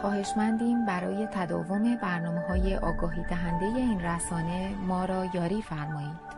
خواهشمندیم 0.00 0.86
برای 0.86 1.26
تداوم 1.26 1.96
برنامه 1.96 2.40
های 2.40 2.76
آگاهی 2.76 3.22
دهنده 3.22 3.64
این 3.64 4.00
رسانه 4.00 4.74
ما 4.74 5.04
را 5.04 5.26
یاری 5.34 5.62
فرمایید. 5.62 6.30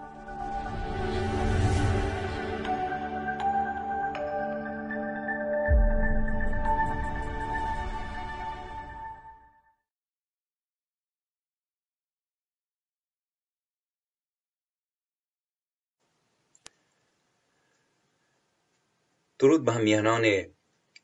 درود 19.39 19.65
به 19.65 19.73
همیهنان 19.73 20.25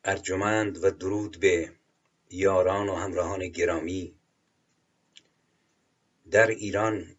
ارجمند 0.04 0.84
و 0.84 0.90
درود 0.90 1.40
به 1.40 1.77
یاران 2.30 2.88
و 2.88 2.94
همراهان 2.94 3.48
گرامی 3.48 4.14
در 6.30 6.46
ایران 6.46 7.16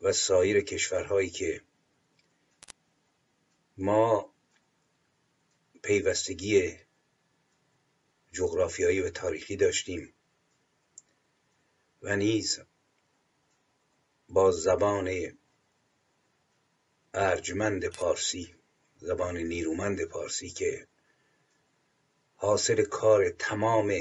و 0.00 0.12
سایر 0.12 0.60
کشورهایی 0.60 1.30
که 1.30 1.62
ما 3.78 4.34
پیوستگی 5.82 6.78
جغرافیایی 8.32 9.00
و 9.00 9.10
تاریخی 9.10 9.56
داشتیم 9.56 10.14
و 12.02 12.16
نیز 12.16 12.60
با 14.28 14.50
زبان 14.50 15.38
ارجمند 17.14 17.86
پارسی 17.86 18.54
زبان 18.96 19.36
نیرومند 19.36 20.04
پارسی 20.04 20.50
که 20.50 20.86
حاصل 22.42 22.84
کار 22.84 23.30
تمام 23.30 23.92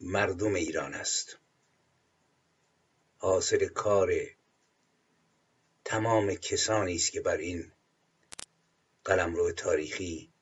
مردم 0.00 0.54
ایران 0.54 0.94
است. 0.94 1.38
حاصل 3.18 3.68
کار 3.68 4.12
تمام 5.84 6.34
کسانی 6.34 6.94
است 6.94 7.12
که 7.12 7.20
بر 7.20 7.36
این 7.36 7.72
قلمرو 9.04 9.52
تاریخی 9.52 10.32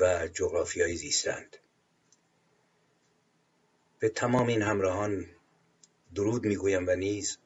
و 0.00 0.28
جغرافیایی 0.28 0.96
زیستند. 0.96 1.56
به 3.98 4.08
تمام 4.08 4.46
این 4.46 4.62
همراهان 4.62 5.26
درود 6.14 6.44
می‌گویم 6.44 6.88
و 6.88 6.96
نیز 6.96 7.38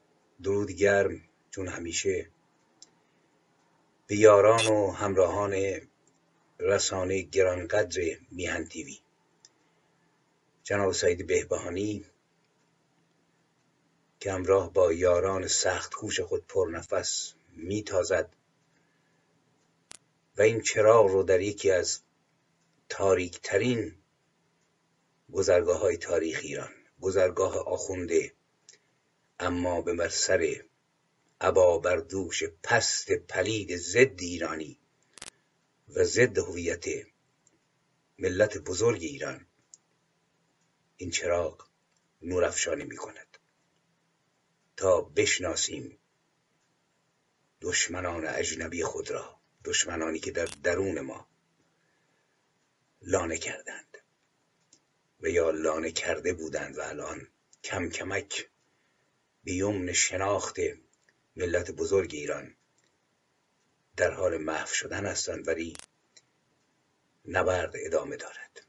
درود 0.43 0.71
گرم 0.71 1.21
چون 1.51 1.67
همیشه 1.67 2.29
به 4.07 4.15
یاران 4.15 4.67
و 4.67 4.91
همراهان 4.91 5.53
رسانه 6.59 7.21
گرانقدر 7.21 8.17
میهن 8.31 8.65
تیوی 8.65 8.99
جناب 10.63 10.93
سعید 10.93 11.27
بهبهانی 11.27 12.05
که 14.19 14.31
همراه 14.33 14.73
با 14.73 14.93
یاران 14.93 15.47
سخت 15.47 15.93
کوش 15.93 16.19
خود 16.19 16.47
پرنفس 16.47 17.33
میتازد 17.55 18.29
و 20.37 20.41
این 20.41 20.61
چراغ 20.61 21.07
رو 21.07 21.23
در 21.23 21.41
یکی 21.41 21.71
از 21.71 21.99
تاریک 22.89 23.39
ترین 23.43 23.95
گذرگاه 25.33 25.79
های 25.79 25.97
تاریخ 25.97 26.39
ایران 26.43 26.71
گذرگاه 27.01 27.57
آخونده 27.57 28.33
اما 29.39 29.81
به 29.81 29.93
مرسر 29.93 30.63
عبا 31.41 31.79
بر 31.79 31.97
دوش 31.97 32.43
پست 32.63 33.11
پلید 33.11 33.77
ضد 33.77 34.21
ایرانی 34.21 34.78
و 35.95 36.03
ضد 36.03 36.37
هویت 36.37 36.85
ملت 38.19 38.57
بزرگ 38.57 39.03
ایران 39.03 39.47
این 40.97 41.11
چراغ 41.11 41.67
نورافشانی 42.21 42.83
می 42.83 42.95
کند 42.95 43.37
تا 44.77 45.01
بشناسیم 45.01 45.97
دشمنان 47.61 48.25
اجنبی 48.27 48.83
خود 48.83 49.11
را 49.11 49.39
دشمنانی 49.65 50.19
که 50.19 50.31
در 50.31 50.45
درون 50.45 51.01
ما 51.01 51.29
لانه 53.01 53.37
کردند 53.37 53.97
و 55.19 55.27
یا 55.27 55.49
لانه 55.49 55.91
کرده 55.91 56.33
بودند 56.33 56.77
و 56.77 56.81
الان 56.81 57.27
کم 57.63 57.89
کمک 57.89 58.49
بیومن 59.43 59.93
شناخت 59.93 60.59
ملت 61.35 61.71
بزرگ 61.71 62.13
ایران 62.13 62.55
در 63.99 64.11
حال 64.11 64.37
محو 64.37 64.67
شدن 64.67 65.05
هستند 65.05 65.47
ولی 65.47 65.77
نبرد 67.25 67.73
ادامه 67.75 68.17
دارد. 68.17 68.65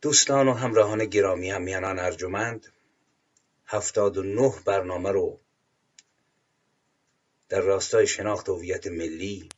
دوستان 0.00 0.48
و 0.48 0.52
همراهان 0.52 1.04
گرامی 1.04 1.50
همیانان 1.50 1.98
ارجمند 1.98 2.66
هفتاد 3.66 4.16
و 4.16 4.22
نه 4.22 4.54
برنامه 4.64 5.10
رو 5.10 5.40
در 7.48 7.60
راستای 7.60 8.06
شناخت 8.06 8.48
هویت 8.48 8.86
ملی 8.86 9.48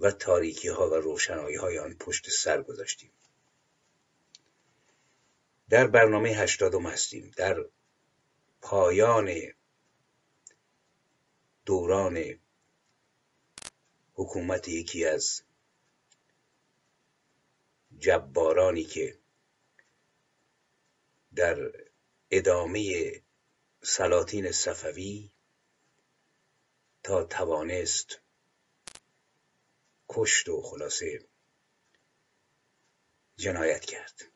و 0.00 0.10
تاریکی 0.10 0.68
ها 0.68 0.90
و 0.90 0.94
روشنایی 0.94 1.56
های 1.56 1.78
آن 1.78 1.94
پشت 1.94 2.30
سر 2.30 2.62
گذاشتیم. 2.62 3.10
در 5.68 5.86
برنامه 5.86 6.28
هشتادم 6.28 6.86
هستیم. 6.86 7.30
در 7.36 7.64
پایان 8.62 9.28
دوران 11.66 12.40
حکومت 14.12 14.68
یکی 14.68 15.04
از 15.04 15.42
جبارانی 17.98 18.84
که 18.84 19.18
در 21.34 21.72
ادامه 22.30 23.12
سلاطین 23.82 24.52
صفوی 24.52 25.30
تا 27.02 27.24
توانست 27.24 28.20
کشت 30.08 30.48
و 30.48 30.62
خلاصه 30.62 31.28
جنایت 33.36 33.84
کرد. 33.84 34.32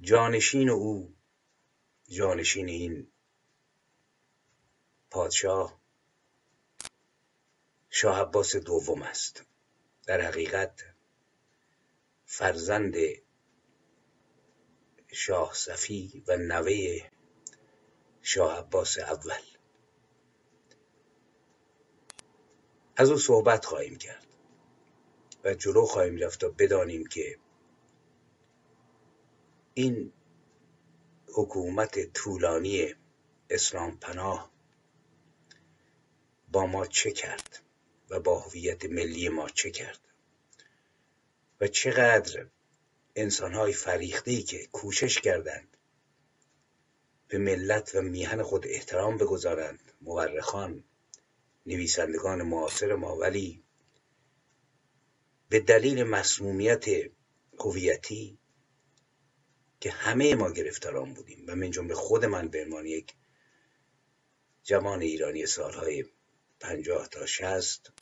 جانشین 0.00 0.70
او 0.70 1.16
جانشین 2.08 2.68
این 2.68 3.12
پادشاه. 5.10 5.80
شاه 7.90 8.20
عباس 8.20 8.56
دوم 8.56 9.02
است. 9.02 9.44
در 10.06 10.20
حقیقت 10.20 10.84
فرزند 12.26 12.94
شاه 15.12 15.54
صفی 15.54 16.24
و 16.28 16.36
نوه 16.36 17.10
شاه 18.22 18.58
عباس 18.58 18.98
اول. 18.98 19.42
از 22.96 23.10
او 23.10 23.18
صحبت 23.18 23.64
خواهیم 23.64 23.98
کرد 23.98 24.26
و 25.44 25.54
جلو 25.54 25.84
خواهیم 25.84 26.16
رفت 26.16 26.40
تا 26.40 26.48
بدانیم 26.48 27.06
که 27.06 27.38
این 29.74 30.12
حکومت 31.34 32.12
طولانی 32.12 32.94
اسلام 33.50 33.96
پناه 33.96 34.50
با 36.52 36.66
ما 36.66 36.86
چه 36.86 37.10
کرد 37.10 37.62
و 38.10 38.20
با 38.20 38.38
هویت 38.38 38.84
ملی 38.84 39.28
ما 39.28 39.48
چه 39.48 39.70
کرد 39.70 40.00
و 41.60 41.66
چقدر 41.66 42.46
انسانهای 43.16 43.72
فریخته 43.72 44.42
که 44.42 44.66
کوشش 44.66 45.20
کردند 45.20 45.76
به 47.28 47.38
ملت 47.38 47.94
و 47.94 48.02
میهن 48.02 48.42
خود 48.42 48.66
احترام 48.66 49.18
بگذارند. 49.18 49.92
مورخان 50.00 50.84
نویسندگان 51.66 52.42
معاصر 52.42 52.94
ما 52.94 53.16
ولی 53.16 53.62
به 55.48 55.60
دلیل 55.60 56.02
مسمومیت 56.02 56.84
هویتی 57.58 58.38
که 59.80 59.90
همه 59.90 60.34
ما 60.34 60.50
گرفتاران 60.50 61.14
بودیم 61.14 61.44
و 61.46 61.54
من 61.54 61.70
جمله 61.70 61.94
خود 61.94 62.24
من 62.24 62.48
به 62.48 62.64
عنوان 62.64 62.86
یک 62.86 63.14
جوان 64.62 65.00
ایرانی 65.00 65.46
سالهای 65.46 66.04
پنجاه 66.60 67.08
تا 67.08 67.26
شست 67.26 67.92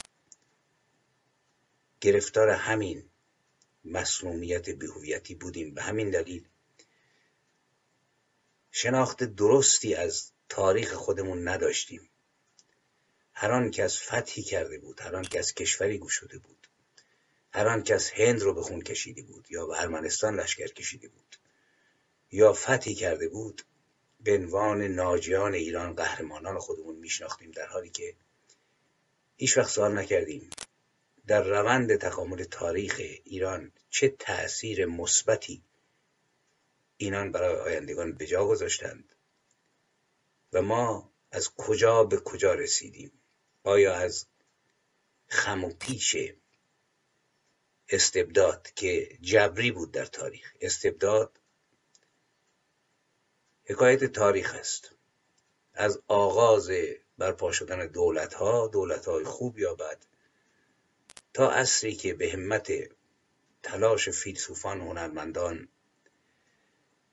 گرفتار 2.01 2.49
همین 2.51 3.11
مسمومیت 3.85 4.71
بهویتی 4.71 5.35
بودیم 5.35 5.75
به 5.75 5.83
همین 5.83 6.11
دلیل. 6.11 6.49
شناخت 8.71 9.25
درستی 9.25 9.95
از 9.95 10.33
تاریخ 10.49 10.95
خودمون 10.95 11.49
نداشتیم. 11.49 12.09
هر 13.39 13.53
آن 13.53 13.71
کس 13.71 14.03
فتحی 14.03 14.43
کرده 14.43 14.79
بود 14.79 15.01
هر 15.01 15.17
آن 15.17 15.23
کس 15.23 15.55
کشوری 15.55 15.99
گشوده 15.99 16.39
بود 16.39 16.69
هر 17.53 17.69
آن 17.69 17.83
کس 17.83 18.11
هند 18.11 18.41
رو 18.41 18.55
به 18.55 18.63
خون 18.63 18.83
کشیده 18.83 19.23
بود 19.23 19.47
یا 19.51 19.67
به 19.67 19.81
ارمنستان 19.81 20.41
لشکر 20.41 20.67
کشیده 20.67 21.09
بود 21.09 21.37
یا 22.33 22.53
فتحی 22.53 22.95
کرده 22.95 23.29
بود 23.29 23.63
به 24.21 24.35
عنوان 24.35 24.83
ناجیان 24.83 25.55
ایران 25.55 25.95
قهرمانان 25.95 26.59
خودمون 26.59 26.97
میشناختیم 26.97 27.51
در 27.51 27.67
حالی 27.67 27.91
که 27.91 28.15
هیچ 29.37 29.59
وقت 29.59 29.71
سوال 29.71 29.99
نکردیم. 29.99 30.51
در 31.27 31.43
روند 31.43 31.97
تکامل 31.97 32.45
تاریخ 32.45 33.01
ایران 33.25 33.73
چه 33.91 34.09
تأثیر 34.09 34.87
مثبتی 34.87 35.63
اینان 36.97 37.33
برای 37.33 37.61
آیندگان 37.61 38.13
به 38.13 38.27
جا 38.27 38.47
گذاشتند 38.47 39.15
و 40.53 40.63
ما 40.63 41.13
از 41.31 41.55
کجا 41.55 42.05
به 42.05 42.17
کجا 42.17 42.55
رسیدیم؟ 42.55 43.13
آیا 43.63 43.95
از 43.95 44.27
خم 45.29 45.65
و 45.65 45.71
پیش 45.71 46.17
استبداد 47.89 48.71
که 48.71 49.19
جبری 49.21 49.71
بود 49.71 49.93
در 49.93 50.07
تاریخ. 50.07 50.53
استبداد 50.61 51.41
حکایت 53.65 54.05
تاریخ 54.05 54.55
است. 54.55 54.95
از 55.75 56.03
آغاز 56.09 56.71
برپا 57.19 57.53
شدن 57.53 57.87
دولت 57.87 58.35
ها 58.35 58.69
دولت 58.69 59.09
های 59.09 59.25
خوب 59.25 59.59
یا 59.59 59.75
بد. 59.75 60.07
تا 61.35 61.51
اصری 61.51 61.95
که 61.95 62.15
به 62.15 62.33
همت 62.33 62.73
تلاش 63.63 64.09
فیلسوفان 64.09 64.81
هنرمندان 64.81 65.69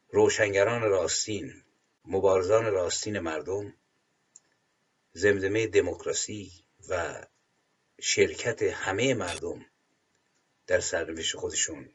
روشنگران 0.10 0.82
راستین 0.82 1.64
مبارزان 2.06 2.66
راستین 2.66 3.20
مردم 3.20 3.74
زمزمه 5.14 5.68
دموکراسی 5.68 6.52
و 6.90 7.26
شرکت 8.00 8.62
همه 8.62 9.14
مردم 9.14 9.66
در 10.68 10.80
سرنوشت 10.80 11.36
خودشون 11.36 11.90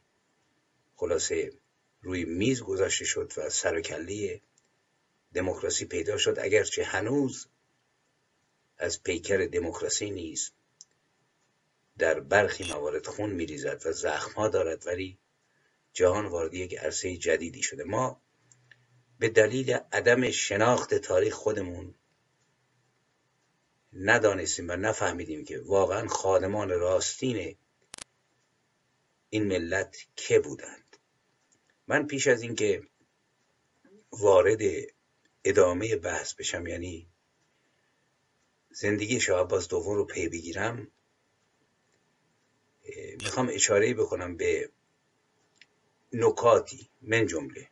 خلاصه 0.95 1.53
روی 2.01 2.25
میز 2.25 2.61
گذاشته 2.61 3.05
شد 3.05 3.33
و 3.37 3.49
سر 3.49 3.81
دموکراسی 5.33 5.85
پیدا 5.85 6.17
شد. 6.17 6.37
اگرچه 6.41 6.83
هنوز 6.83 7.47
از 8.79 9.03
پیکر 9.03 9.37
دموکراسی 9.37 10.09
نیست 10.09 10.53
در 11.97 12.19
برخی 12.19 12.63
موارد 12.73 13.07
خون 13.07 13.29
میریزد 13.29 13.85
و 13.85 13.91
زخمها 13.91 14.47
دارد 14.47 14.87
ولی 14.87 15.17
جهان 15.93 16.25
وارد 16.25 16.53
یک 16.53 16.77
عرصه 16.77 17.17
جدیدی 17.17 17.63
شده. 17.63 17.83
ما 17.83 18.21
به 19.19 19.29
دلیل 19.29 19.71
عدم 19.71 20.31
شناخت 20.31 20.93
تاریخ 20.93 21.33
خودمون 21.33 21.95
ندانستیم 23.93 24.69
و 24.69 24.75
نفهمیدیم 24.75 25.45
که 25.45 25.59
واقعا 25.59 26.07
خادمان 26.07 26.69
راستین 26.69 27.55
این 29.29 29.43
ملت 29.43 29.97
که 30.15 30.39
بودند. 30.39 30.97
من 31.87 32.07
پیش 32.07 32.27
از 32.27 32.41
اینکه 32.41 32.83
وارد 34.11 34.61
ادامه 35.43 35.95
بحث 35.95 36.33
بشم 36.33 36.67
یعنی 36.67 37.08
زندگی 38.71 39.19
شاه 39.19 39.41
عباس 39.41 39.67
دوم 39.67 39.95
رو 39.95 40.05
پی 40.05 40.29
بگیرم 40.29 40.87
می‌خوام 43.21 43.49
اشاره 43.51 43.93
بکنم 43.93 44.37
به 44.37 44.69
نکاتی 46.13 46.89
من 47.01 47.27
جمله. 47.27 47.69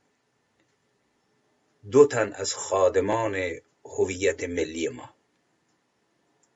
دو 1.92 2.08
تن 2.08 2.34
از 2.34 2.54
خادمان 2.54 3.52
هویت 3.86 4.44
ملی 4.44 4.88
ما 4.88 5.16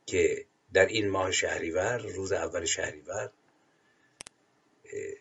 که 0.06 0.46
در 0.74 0.86
این 0.86 1.10
ماه 1.10 1.32
شهریور 1.32 1.98
روز 1.98 2.32
اول 2.32 2.66
شهریور 2.66 3.32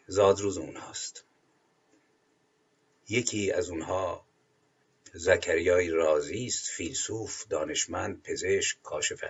زاد 0.06 0.40
روز 0.40 0.58
اونهاست. 0.58 1.24
یکی 3.08 3.52
از 3.52 3.70
اونها 3.70 4.26
زکریای 5.12 5.90
رازی 5.90 6.46
است 6.46 6.70
فیلسوف 6.70 7.46
دانشمند 7.46 8.22
پزشک 8.22 8.82
کاشف 8.82 9.24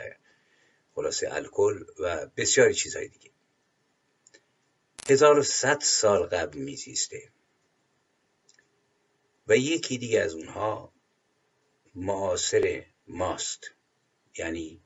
خلاصه 0.94 1.28
الکل 1.32 1.84
و 1.98 2.26
بسیاری 2.36 2.74
چیزهای 2.74 3.08
دیگه. 3.08 3.30
1100 5.08 5.80
سال 5.80 6.26
قبل 6.26 6.58
میزیسته. 6.58 7.28
و 9.48 9.56
یکی 9.56 9.98
دیگه 9.98 10.20
از 10.20 10.34
اونها 10.34 10.92
معاصر 11.94 12.86
ماست 13.06 13.70
یعنی 14.38 14.80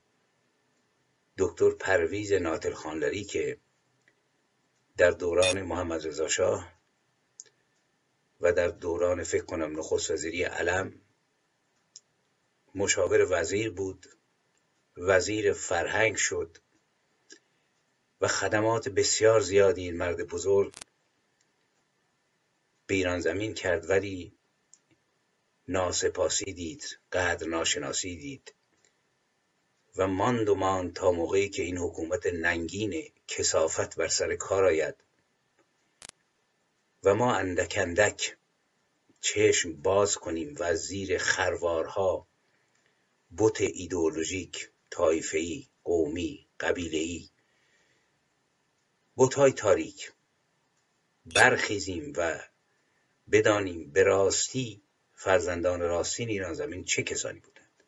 دکتر 1.37 1.69
پرویز 1.69 2.33
ناتل 2.33 2.73
خانلری 2.73 3.23
که 3.23 3.57
در 4.97 5.11
دوران 5.11 5.61
محمد 5.61 6.07
رضا 6.07 6.27
شاه 6.27 6.74
و 8.45 8.51
در 8.51 8.67
دوران 8.67 9.23
فکر 9.23 9.45
کنم 9.45 9.79
نخست 9.79 10.11
وزیری 10.11 10.43
علم 10.43 11.01
مشاور 12.75 13.27
وزیر 13.29 13.71
بود 13.71 14.05
وزیر 14.97 15.53
فرهنگ 15.53 16.15
شد 16.15 16.57
و 18.21 18.27
خدمات 18.27 18.89
بسیار 18.89 19.39
زیادی 19.39 19.81
این 19.81 19.97
مرد 19.97 20.27
بزرگ 20.27 20.73
به 22.87 22.95
ایران 22.95 23.19
زمین 23.19 23.53
کرد 23.53 23.89
ولی 23.89 24.37
ناسپاسی 25.67 26.53
دید 26.53 26.99
قدر 27.11 27.47
ناشناسی 27.47 28.15
دید 28.15 28.55
و 29.95 30.07
ماند 30.07 30.49
و 30.49 30.55
ماند 30.55 30.93
تا 30.93 31.11
موقعی 31.11 31.49
که 31.49 31.63
این 31.63 31.77
حکومت 31.77 32.25
ننگین 32.25 33.11
کسافت 33.27 33.95
بر 33.95 34.07
سر 34.07 34.35
کار 34.35 34.65
آید. 34.65 35.04
و 37.05 37.15
ما 37.15 37.35
اندک 37.35 37.75
اندک 37.81 38.37
چشم 39.21 39.73
باز 39.73 40.17
کنیم 40.17 40.55
و 40.59 40.75
زیر 40.75 41.17
خروارها 41.17 42.27
بت 43.37 43.61
ایدئولوژیک 43.61 44.69
طایفه‌ای 44.89 45.67
قومی 45.83 46.47
قبیله‌ای 46.59 47.29
بتهای 49.17 49.51
تاریک 49.51 50.13
برخیزیم 51.25 52.13
و 52.17 52.39
بدانیم 53.31 53.91
به 53.91 54.03
راستی 54.03 54.81
فرزندان 55.13 55.79
راستین 55.79 56.29
ایران 56.29 56.53
زمین 56.53 56.83
چه 56.83 57.03
کسانی 57.03 57.39
بودند. 57.39 57.83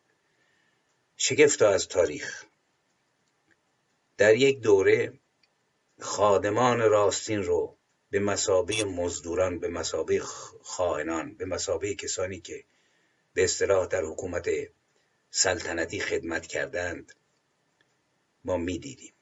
شگفتا 1.17 1.69
از 1.69 1.87
تاریخ. 1.87 2.45
در 4.17 4.35
یک 4.35 4.61
دوره 4.61 5.19
خادمان 5.99 6.79
راستین 6.79 7.43
رو 7.43 7.76
به 8.09 8.19
مسابه 8.19 8.83
مزدوران 8.83 9.59
به 9.59 9.67
مسابه 9.67 10.19
خائنان 10.61 11.33
به 11.33 11.45
مسابه 11.45 11.95
کسانی 11.95 12.39
که 12.39 12.63
به 13.33 13.43
اصطلاح 13.43 13.87
در 13.87 14.03
حکومت 14.03 14.49
سلطنتی 15.31 15.99
خدمت 15.99 16.47
کردند 16.47 17.13
ما 18.45 18.57
می‌دیدیم 18.57 19.13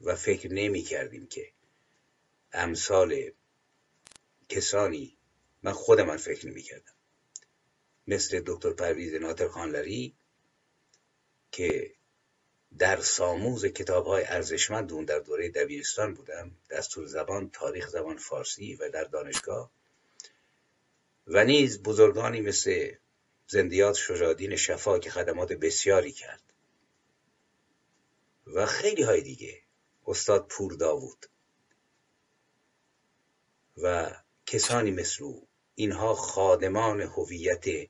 و 0.00 0.16
فکر 0.16 0.52
نمی 0.52 0.82
کردیم 0.82 1.26
که 1.26 1.52
امثال 2.52 3.30
کسانی 4.48 5.16
من 5.62 5.72
خود 5.72 6.00
من 6.00 6.16
فکر 6.16 6.48
نمی 6.48 6.62
کردم 6.62 6.92
مثل 8.06 8.42
دکتر 8.46 8.72
پرویز 8.72 9.14
ناتر 9.14 9.48
خانلری 9.48 10.14
که 11.52 11.94
در 12.78 13.00
ساموز 13.00 13.66
کتاب 13.66 14.06
های 14.06 14.24
ارزشمند 14.24 14.92
اون 14.92 15.04
در 15.04 15.18
دوره 15.18 15.48
دبیرستان 15.48 16.14
بودم 16.14 16.50
دستور 16.70 17.06
زبان 17.06 17.50
تاریخ 17.50 17.88
زبان 17.88 18.16
فارسی 18.16 18.74
و 18.74 18.90
در 18.90 19.04
دانشگاه. 19.04 19.70
و 21.26 21.44
نیز 21.44 21.82
بزرگانی 21.82 22.40
مثل 22.40 22.94
زندیات 23.46 23.96
شجادین 23.96 24.56
شفا 24.56 24.98
که 24.98 25.10
خدمات 25.10 25.52
بسیاری 25.52 26.12
کرد. 26.12 26.42
و 28.46 28.66
خیلی 28.66 29.02
های 29.02 29.20
دیگه. 29.20 29.62
استاد 30.06 30.46
پور 30.46 30.72
داوود. 30.72 31.26
و 33.76 34.16
کسانی 34.46 34.90
مثل 34.90 35.24
او. 35.24 35.48
اینها 35.74 36.14
خادمان 36.14 37.00
هویت 37.00 37.88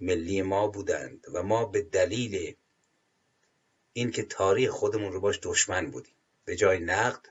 ملی 0.00 0.42
ما 0.42 0.68
بودند 0.68 1.26
و 1.32 1.42
ما 1.42 1.64
به 1.64 1.82
دلیل 1.82 2.56
اینکه 3.92 4.22
تاریخ 4.22 4.70
خودمون 4.70 5.12
رو 5.12 5.20
باش 5.20 5.38
دشمن 5.42 5.90
بودیم. 5.90 6.14
به 6.44 6.56
جای 6.56 6.78
نقد 6.78 7.28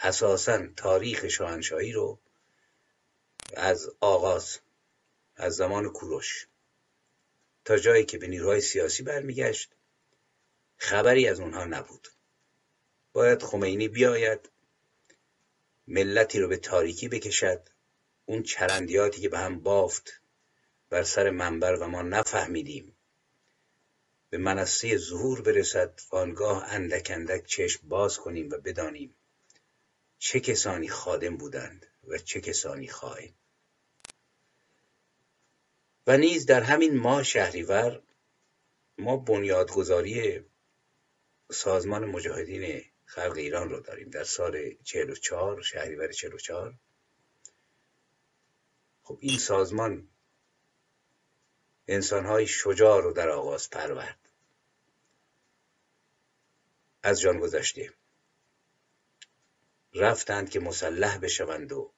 اساسا 0.00 0.66
تاریخ 0.76 1.28
شاهنشاهی 1.28 1.92
رو 1.92 2.18
از 3.56 3.90
آغاز 4.00 4.58
از 5.36 5.54
زمان 5.54 5.88
کوروش. 5.88 6.46
تا 7.64 7.78
جایی 7.78 8.04
که 8.04 8.18
به 8.18 8.26
نیروهای 8.26 8.60
سیاسی 8.60 9.02
برمیگشت 9.02 9.70
خبری 10.76 11.28
از 11.28 11.40
اونها 11.40 11.64
نبود. 11.64 12.08
باید 13.12 13.42
خمینی 13.42 13.88
بیاید 13.88 14.50
ملتی 15.88 16.40
رو 16.40 16.48
به 16.48 16.56
تاریکی 16.56 17.08
بکشد 17.08 17.68
اون 18.26 18.42
چرندیاتی 18.42 19.20
که 19.20 19.28
به 19.28 19.38
هم 19.38 19.60
بافت 19.60 20.20
بر 20.90 21.02
سر 21.02 21.30
منبر 21.30 21.74
و 21.74 21.86
ما 21.86 22.02
نفهمیدیم. 22.02 22.96
به 24.30 24.38
منصه 24.38 24.96
ظهور 24.96 25.42
برسد 25.42 26.00
و 26.12 26.16
آنگاه 26.16 26.64
اندک 26.72 27.10
اندک 27.14 27.46
چشم 27.46 27.88
باز 27.88 28.18
کنیم 28.18 28.50
و 28.50 28.56
بدانیم 28.56 29.14
چه 30.18 30.40
کسانی 30.40 30.88
خادم 30.88 31.36
بودند 31.36 31.86
و 32.08 32.18
چه 32.18 32.40
کسانی 32.40 32.88
خائن. 32.88 33.34
و 36.06 36.16
نیز 36.16 36.46
در 36.46 36.62
همین 36.62 36.96
ماه 36.96 37.22
شهریور 37.22 38.02
ما 38.98 39.16
بنیادگذاری 39.16 40.44
سازمان 41.50 42.04
مجاهدین 42.04 42.84
خلق 43.04 43.36
ایران 43.36 43.68
رو 43.68 43.80
داریم. 43.80 44.10
در 44.10 44.24
سال 44.24 44.74
44 44.84 45.62
شهریور 45.62 46.12
44 46.12 46.74
خب 49.02 49.18
این 49.20 49.38
سازمان 49.38 50.08
انسانهای 51.88 52.46
شجاع 52.46 53.02
رو 53.02 53.12
در 53.12 53.28
آغاز 53.28 53.70
پرورد. 53.70 54.19
از 57.02 57.20
جان 57.20 57.38
گذشته. 57.38 57.92
رفتند 59.94 60.50
که 60.50 60.60
مسلح 60.60 61.18
بشوند 61.18 61.72
و 61.72 61.92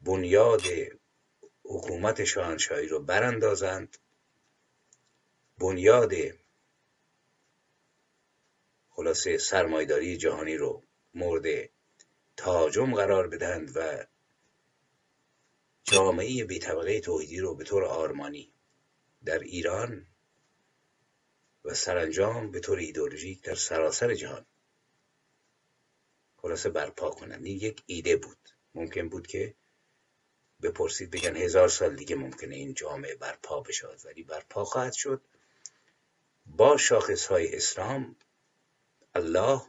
بنیاد 0.00 0.62
حکومت 1.62 2.24
شاهنشاهی 2.24 2.86
رو 2.86 3.00
براندازند. 3.00 3.98
بنیاد 5.58 6.12
خلاصه 8.90 9.38
سرمایداری 9.38 10.16
جهانی 10.16 10.56
رو 10.56 10.82
مورد 11.14 11.70
تهاجم 12.36 12.94
قرار 12.94 13.28
بدهند 13.28 13.72
و 13.74 14.06
جامعه 15.84 16.44
بی 16.44 16.58
طبقه 16.58 17.00
توحیدی 17.00 17.38
رو 17.38 17.54
به 17.54 17.64
طور 17.64 17.84
آرمانی 17.84 18.52
در 19.24 19.38
ایران 19.38 20.06
و 21.64 21.74
سرانجام 21.74 22.50
به 22.50 22.60
طور 22.60 22.78
ایدولوژیک 22.78 23.42
در 23.42 23.54
سراسر 23.54 24.14
جهان 24.14 24.46
خلاصه 26.36 26.68
برپا 26.70 27.10
کنند 27.10 27.44
این 27.44 27.56
یک 27.56 27.82
ایده 27.86 28.16
بود. 28.16 28.48
ممکن 28.74 29.08
بود 29.08 29.26
که 29.26 29.54
بپرسید 30.62 31.10
بگن 31.10 31.36
هزار 31.36 31.68
سال 31.68 31.96
دیگه 31.96 32.16
ممکنه 32.16 32.54
این 32.54 32.74
جامعه 32.74 33.14
برپا 33.14 33.60
بشود 33.60 34.00
ولی 34.04 34.22
برپا 34.22 34.64
خواهد 34.64 34.92
شد. 34.92 35.22
با 36.46 36.76
شاخص 36.76 37.26
های 37.26 37.56
اسلام 37.56 38.16
الله 39.14 39.62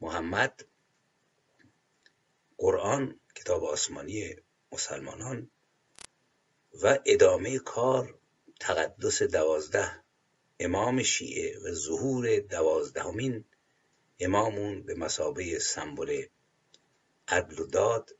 محمد 0.00 0.64
قرآن 2.58 3.20
کتاب 3.34 3.64
آسمانی 3.64 4.36
مسلمانان 4.72 5.50
و 6.82 6.98
ادامه 7.06 7.58
کار 7.58 8.18
تقدس 8.60 9.22
دوازده 9.22 10.02
امام 10.64 11.02
شیعه 11.02 11.58
و 11.58 11.72
ظهور 11.72 12.38
دوازدهمین 12.38 13.44
امامون 14.20 14.82
به 14.82 14.94
مسابه 14.94 15.58
سمبل 15.58 16.26
عدل 17.28 17.58
و 17.58 17.66
داد 17.66 18.16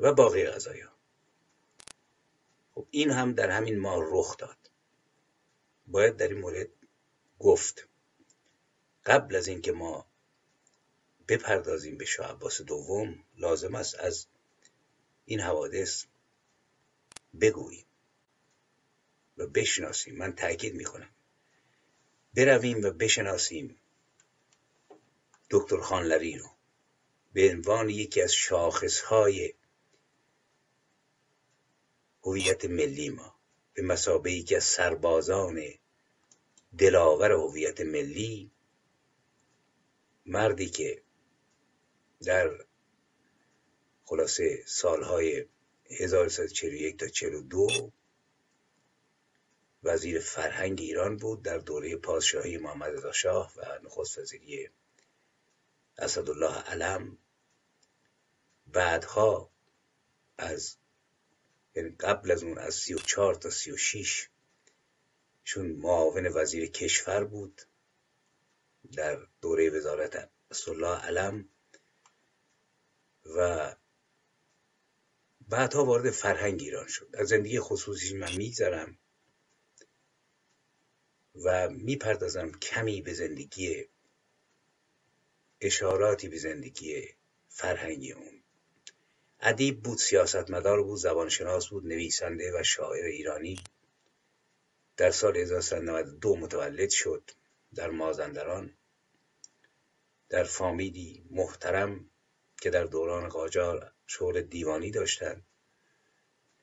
و 0.00 0.12
باقی 0.12 0.46
غذایا 0.46 0.98
خب 2.78 2.86
این 2.90 3.10
هم 3.10 3.32
در 3.32 3.50
همین 3.50 3.78
ماه 3.78 4.04
رخ 4.06 4.36
داد. 4.36 4.70
باید 5.86 6.16
در 6.16 6.28
این 6.28 6.38
مورد 6.38 6.68
گفت. 7.38 7.88
قبل 9.06 9.36
از 9.36 9.48
اینکه 9.48 9.72
ما 9.72 10.06
بپردازیم 11.28 11.98
به 11.98 12.04
شاه 12.04 12.30
عباس 12.30 12.62
دوم 12.62 13.24
لازم 13.36 13.74
است 13.74 13.94
از 13.94 14.26
این 15.24 15.40
حوادث 15.40 16.04
بگوییم. 17.40 17.87
و 19.38 19.46
بشناسیم. 19.46 20.16
من 20.16 20.32
تاکید 20.32 20.74
می‌کنم. 20.74 21.10
برویم 22.34 22.84
و 22.84 22.90
بشناسیم 22.90 23.76
دکتر 25.50 25.80
خانلری 25.80 26.38
رو. 26.38 26.50
به 27.32 27.50
عنوان 27.50 27.90
یکی 27.90 28.22
از 28.22 28.32
شاخصهای 28.32 29.54
هویت 32.22 32.64
ملی 32.64 33.10
ما 33.10 33.34
به 33.74 33.82
مسابه 33.82 34.32
یکی 34.32 34.56
از 34.56 34.64
سربازان 34.64 35.62
دلاور 36.78 37.32
هویت 37.32 37.80
ملی 37.80 38.50
مردی 40.26 40.70
که 40.70 41.02
در 42.24 42.64
خلاصه 44.04 44.62
سالهای 44.66 45.46
1341 45.90 46.96
تا 46.96 47.08
42 47.08 47.92
وزیر 49.88 50.20
فرهنگ 50.20 50.80
ایران 50.80 51.16
بود 51.16 51.42
در 51.42 51.58
دوره 51.58 51.96
پادشاهی 51.96 52.58
محمد 52.58 52.92
رضا 52.92 53.12
شاه 53.12 53.52
و 53.56 53.78
نخست 53.82 54.18
وزیری 54.18 54.68
اسدالله 55.98 56.54
علم. 56.54 57.18
بعدها 58.66 59.50
از 60.38 60.76
یعنی 61.74 61.90
قبل 61.90 62.30
از 62.30 62.42
اون 62.42 62.58
از 62.58 62.74
34 62.74 63.34
تا 63.34 63.50
36 63.50 64.28
چون 65.44 65.66
معاون 65.66 66.26
وزیر 66.26 66.70
کشور 66.70 67.24
بود 67.24 67.62
در 68.92 69.26
دوره 69.40 69.70
وزارت 69.70 70.30
اسدالله 70.50 70.98
علم 70.98 71.48
و 73.36 73.74
بعدها 75.48 75.84
وارد 75.84 76.10
فرهنگ 76.10 76.60
ایران 76.60 76.86
شد. 76.86 77.10
از 77.14 77.28
زندگی 77.28 77.60
خصوصی 77.60 78.16
من 78.16 78.36
میگذرم. 78.36 78.98
و 81.44 81.68
می‌پردازم 81.68 82.52
کمی 82.52 83.02
به 83.02 83.12
زندگی 83.12 83.84
اشاراتی 85.60 86.28
به 86.28 86.38
زندگی 86.38 87.08
فرهنگی 87.48 88.12
اون. 88.12 88.42
ادیب 89.40 89.82
بود 89.82 89.98
سیاستمدار 89.98 90.82
بود 90.82 90.98
زبانشناس 90.98 91.68
بود 91.68 91.86
نویسنده 91.86 92.60
و 92.60 92.62
شاعر 92.62 93.04
ایرانی. 93.04 93.60
در 94.96 95.10
سال 95.10 95.36
1392 95.36 96.36
متولد 96.36 96.90
شد 96.90 97.30
در 97.74 97.90
مازندران. 97.90 98.74
در 100.28 100.44
فامیلی 100.44 101.24
محترم 101.30 102.10
که 102.60 102.70
در 102.70 102.84
دوران 102.84 103.28
قاجار 103.28 103.92
شغل 104.06 104.40
دیوانی 104.40 104.90
داشتند. 104.90 105.46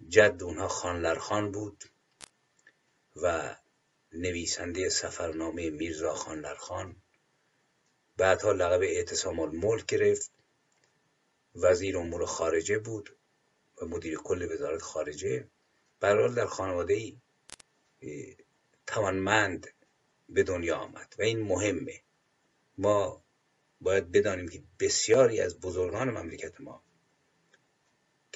جد 0.08 0.44
اونها 0.44 0.68
خانلرخان 0.68 1.52
بود 1.52 1.84
و 3.16 3.56
نویسنده 4.14 4.90
سفرنامه 4.90 5.70
میرزا 5.70 6.14
خانلرخان 6.14 6.96
بعدها 8.18 8.52
لقب 8.52 8.82
اعتصام 8.82 9.40
الملک 9.40 9.86
گرفت. 9.86 10.32
وزیر 11.56 11.98
امور 11.98 12.26
خارجه 12.26 12.78
بود 12.78 13.18
و 13.82 13.86
مدیر 13.86 14.18
کل 14.18 14.52
وزارت 14.52 14.82
خارجه. 14.82 15.48
برحال 16.00 16.36
در 16.36 16.46
خانواده 16.46 17.14
توانمند 18.88 19.68
به 20.30 20.44
دنیا 20.44 20.76
آمد 20.76 21.16
و 21.20 21.22
این 21.22 21.42
مهمه. 21.42 22.02
ما 22.78 23.24
باید 23.82 24.12
بدانیم 24.12 24.48
که 24.48 24.64
بسیاری 24.80 25.42
از 25.42 25.60
بزرگان 25.60 26.10
مملکت 26.10 26.62
ما 26.62 26.85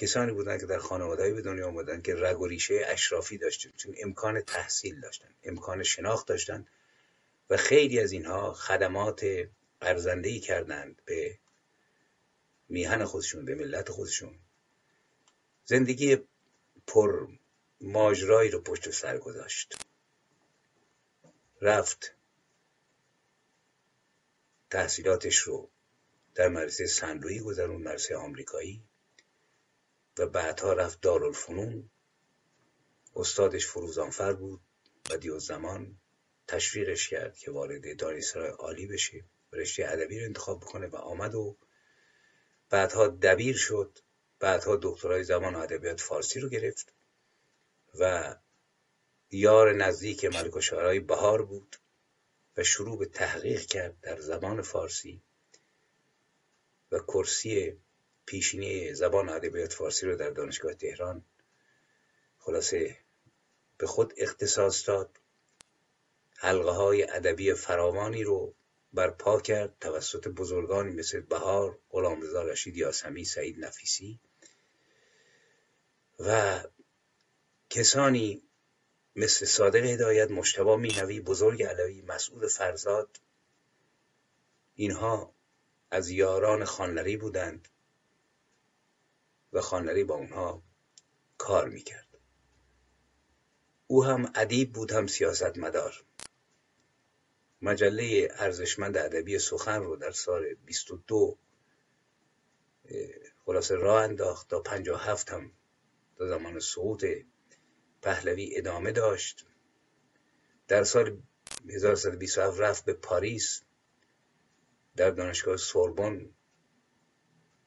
کسانی 0.00 0.32
بودند 0.32 0.60
که 0.60 0.66
در 0.66 0.78
خانواده 0.78 1.34
به 1.34 1.42
دنیا 1.42 1.68
آمدند 1.68 2.02
که 2.02 2.14
رگ 2.14 2.40
و 2.40 2.46
ریشه 2.46 2.82
اشرافی 2.86 3.38
داشتند 3.38 3.76
چون 3.76 3.94
امکان 3.98 4.40
تحصیل 4.40 5.00
داشتند 5.00 5.34
امکان 5.42 5.82
شناخت 5.82 6.26
داشتند 6.26 6.66
و 7.50 7.56
خیلی 7.56 8.00
از 8.00 8.12
اینها 8.12 8.52
خدمات 8.52 9.26
ارزندهی 9.82 10.40
کردند 10.40 11.02
به 11.04 11.38
میهن 12.68 13.04
خودشون 13.04 13.44
به 13.44 13.54
ملت 13.54 13.90
خودشون. 13.90 14.38
زندگی 15.64 16.18
پر 16.86 17.28
ماجرایی 17.80 18.50
رو 18.50 18.60
پشت 18.60 18.90
سر 18.90 19.18
گذاشت. 19.18 19.74
رفت 21.62 22.14
تحصیلاتش 24.70 25.38
رو 25.38 25.70
در 26.34 26.48
مدرسه 26.48 26.86
سنلوی 26.86 27.40
گذرون 27.40 27.82
مدرسه 27.82 28.16
آمریکایی. 28.16 28.82
و 30.20 30.26
بعدها 30.26 30.72
رفت 30.72 31.00
دارالفنون. 31.00 31.90
استادش 33.16 33.66
فروزانفر 33.66 34.32
بود 34.32 34.60
و 35.10 35.38
زمان 35.38 35.96
تشویقش 36.48 37.08
کرد 37.08 37.38
که 37.38 37.50
وارد 37.50 37.98
دانشگاه 37.98 38.46
عالی 38.46 38.86
بشه. 38.86 39.24
رشته 39.52 39.84
ادبی 39.88 40.20
رو 40.20 40.24
انتخاب 40.24 40.60
بکنه 40.60 40.86
و 40.86 40.96
آمد 40.96 41.34
و 41.34 41.56
بعدها 42.70 43.08
دبیر 43.08 43.56
شد. 43.56 43.98
بعدها 44.38 44.78
دکترای 44.82 45.24
زبان 45.24 45.54
و 45.54 45.58
ادبیات 45.58 46.00
فارسی 46.00 46.40
رو 46.40 46.48
گرفت 46.48 46.92
و 47.98 48.36
یار 49.30 49.72
نزدیک 49.72 50.24
ملک 50.24 50.60
شعرهای 50.60 51.00
بهار 51.00 51.42
بود 51.42 51.76
و 52.56 52.64
شروع 52.64 52.98
به 52.98 53.06
تحقیق 53.06 53.60
کرد 53.60 54.00
در 54.00 54.20
زبان 54.20 54.62
فارسی 54.62 55.22
و 56.92 56.98
کرسی 56.98 57.80
پیشینی 58.26 58.94
زبان 58.94 59.28
ادبیات 59.28 59.72
فارسی 59.72 60.06
رو 60.06 60.16
در 60.16 60.30
دانشگاه 60.30 60.74
تهران 60.74 61.24
خلاصه 62.38 62.96
به 63.78 63.86
خود 63.86 64.14
اختصاص 64.16 64.88
داد. 64.88 65.20
حلقه 66.36 66.70
های 66.70 67.10
ادبی 67.10 67.54
فراوانی 67.54 68.24
رو 68.24 68.54
برپا 68.92 69.40
کرد. 69.40 69.76
توسط 69.80 70.28
بزرگانی 70.28 70.92
مثل 70.92 71.20
بهار 71.20 71.78
غلامرضا 71.90 72.42
رشید 72.42 72.76
یاسمی 72.76 73.24
سعید 73.24 73.64
نفیسی. 73.64 74.20
و 76.18 76.60
کسانی 77.70 78.42
مثل 79.16 79.46
صادق 79.46 79.84
هدایت 79.84 80.30
مشتبا 80.30 80.76
مینوی 80.76 81.20
بزرگ 81.20 81.62
علوی 81.62 82.02
مسعود 82.02 82.46
فرزاد 82.46 83.20
اینها 84.74 85.34
از 85.90 86.10
یاران 86.10 86.64
خانلری 86.64 87.16
بودند. 87.16 87.68
و 89.52 89.60
خانلری 89.60 90.04
با 90.04 90.14
اونها 90.14 90.62
کار 91.38 91.68
می‌کرد. 91.68 92.18
او 93.86 94.04
هم 94.04 94.32
ادیب 94.34 94.72
بود 94.72 94.92
هم 94.92 95.06
سیاستمدار. 95.06 96.04
مجله 97.62 98.28
ارزشمند 98.30 98.96
ادبی 98.96 99.38
سخن 99.38 99.82
رو 99.82 99.96
در 99.96 100.10
سال 100.10 100.54
22 100.54 101.38
خلاصه 103.44 103.74
راه 103.74 104.02
انداخت. 104.02 104.48
تا 104.48 104.60
57 104.60 105.30
هم 105.30 105.52
تا 106.16 106.26
زمان 106.26 106.60
سقوط 106.60 107.06
پهلوی 108.02 108.56
ادامه 108.56 108.92
داشت. 108.92 109.46
در 110.68 110.84
سال 110.84 111.22
1127 111.68 112.60
رفت 112.60 112.84
به 112.84 112.92
پاریس. 112.92 113.62
در 114.96 115.10
دانشگاه 115.10 115.56
سوربن 115.56 116.30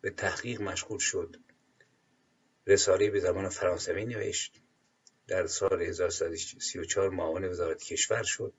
به 0.02 0.10
تحقیق 0.10 0.62
مشغول 0.62 1.00
شد. 1.00 1.36
رساله 2.68 3.10
به 3.10 3.20
زبان 3.20 3.50
فرانسوی 3.50 4.06
نوشت 4.06 4.62
در 5.28 5.48
سال 5.48 5.82
1334 5.82 7.10
معاون 7.10 7.44
وزارت 7.44 7.84
کشور 7.84 8.24
شد. 8.24 8.54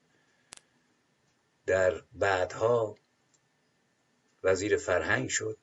در 1.65 2.03
بعدها 2.13 2.97
وزیر 4.43 4.77
فرهنگ 4.77 5.29
شد. 5.29 5.57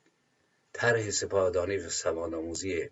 طرح 0.73 1.09
سپاهدانی 1.09 1.77
و 1.77 1.89
سوادآموزی 1.89 2.89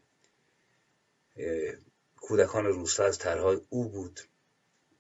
کودکان 2.16 2.66
روستا 2.66 3.06
از 3.06 3.18
طرحهای 3.18 3.62
او 3.70 3.90
بود. 3.90 4.20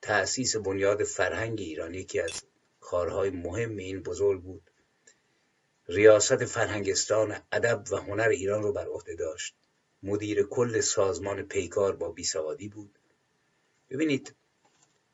تأسیس 0.01 0.55
بنیاد 0.55 1.03
فرهنگ 1.03 1.59
ایرانی 1.59 1.97
یکی 1.97 2.19
از 2.19 2.43
کارهای 2.79 3.29
مهم 3.29 3.77
این 3.77 4.03
بزرگ 4.03 4.41
بود. 4.41 4.71
ریاست 5.87 6.45
فرهنگستان 6.45 7.37
ادب 7.51 7.83
و 7.91 7.95
هنر 7.95 8.29
ایران 8.29 8.63
رو 8.63 8.73
بر 8.73 8.87
عهده 8.87 9.15
داشت. 9.15 9.55
مدیر 10.03 10.43
کل 10.43 10.81
سازمان 10.81 11.43
پیکار 11.43 11.95
با 11.95 12.11
بیسوادی 12.11 12.67
بود. 12.69 12.99
ببینید 13.89 14.35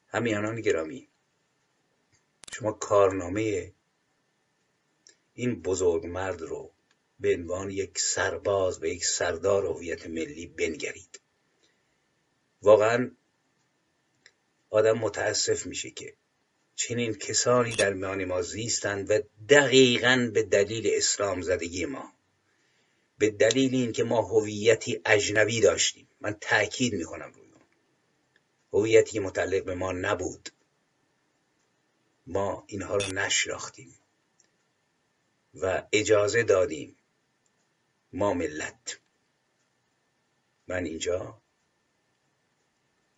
همیانان 0.07 0.61
گرامی 0.61 1.07
شما 2.53 2.71
کارنامه 2.71 3.73
این 5.33 5.61
بزرگ 5.61 6.05
مرد 6.05 6.41
رو 6.41 6.71
به 7.19 7.35
عنوان 7.35 7.69
یک 7.69 7.99
سرباز 7.99 8.83
و 8.83 8.85
یک 8.85 9.05
سردار 9.05 9.65
هویت 9.65 10.07
ملی 10.07 10.47
بنگرید. 10.47 11.19
واقعا 12.61 13.11
آدم 14.69 14.97
متاسف 14.97 15.65
میشه 15.65 15.89
که 15.89 16.13
چنین 16.75 17.13
کسانی 17.13 17.75
در 17.75 17.93
میان 17.93 18.25
ما 18.25 18.41
زیستند 18.41 19.11
و 19.11 19.19
دقیقا 19.49 20.31
به 20.33 20.43
دلیل 20.43 20.89
اسلام 20.93 21.41
زدگی 21.41 21.85
ما. 21.85 22.16
به 23.17 23.29
دلیل 23.29 23.75
اینکه 23.75 24.03
ما 24.03 24.21
هویتی 24.21 25.01
اجنبی 25.05 25.61
داشتیم. 25.61 26.09
من 26.21 26.37
تاکید 26.41 26.93
می‌کنم 26.93 27.31
روی 27.33 27.47
اون 27.47 27.61
هویتی 28.73 29.19
متعلق 29.19 29.63
به 29.63 29.75
ما 29.75 29.91
نبود. 29.91 30.49
ما 32.27 32.63
اینها 32.67 32.95
رو 32.95 33.13
نشناختیم 33.13 33.95
و 35.53 35.87
اجازه 35.91 36.43
دادیم 36.43 36.97
ما 38.13 38.33
ملت. 38.33 38.99
من 40.67 40.85
اینجا 40.85 41.41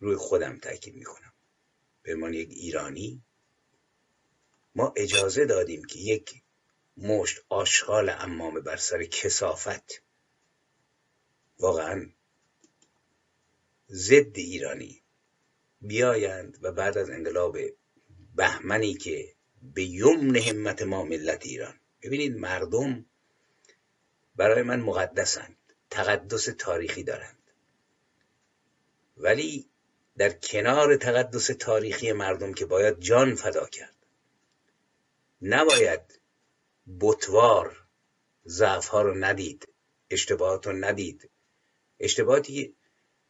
روی 0.00 0.16
خودم 0.16 0.58
تاکید 0.58 0.94
می‌کنم. 0.94 1.32
به 2.02 2.14
من 2.14 2.34
یک 2.34 2.48
ایرانی 2.50 3.22
ما 4.74 4.92
اجازه 4.96 5.44
دادیم 5.44 5.84
که 5.84 5.98
یک 5.98 6.39
مشت 7.00 7.44
آشغال 7.48 8.08
امامه 8.08 8.60
بر 8.60 8.76
سر 8.76 9.04
کسافت. 9.04 10.02
واقعا 11.58 12.10
ضد 13.90 14.36
ایرانی. 14.38 15.02
بیایند 15.80 16.58
و 16.62 16.72
بعد 16.72 16.98
از 16.98 17.10
انقلاب 17.10 17.58
بهمنی 18.34 18.94
که 18.94 19.34
به 19.62 19.82
یمن 19.82 20.36
همت 20.36 20.82
ما 20.82 21.04
ملت 21.04 21.46
ایران. 21.46 21.80
ببینید 22.02 22.36
مردم 22.36 23.06
برای 24.36 24.62
من 24.62 24.80
مقدسند. 24.80 25.56
تقدس 25.90 26.44
تاریخی 26.58 27.02
دارند. 27.02 27.38
ولی 29.16 29.70
در 30.16 30.30
کنار 30.30 30.96
تقدس 30.96 31.46
تاریخی 31.46 32.12
مردم 32.12 32.54
که 32.54 32.66
باید 32.66 33.00
جان 33.00 33.34
فدا 33.34 33.66
کرد 33.66 33.96
نباید 35.42 36.19
بتوار 37.00 37.84
ضعف 38.46 38.88
ها 38.88 39.02
رو 39.02 39.14
ندید 39.14 39.68
اشتباهات 40.10 40.66
رو 40.66 40.72
ندید. 40.72 41.30
اشتباهاتی 42.00 42.74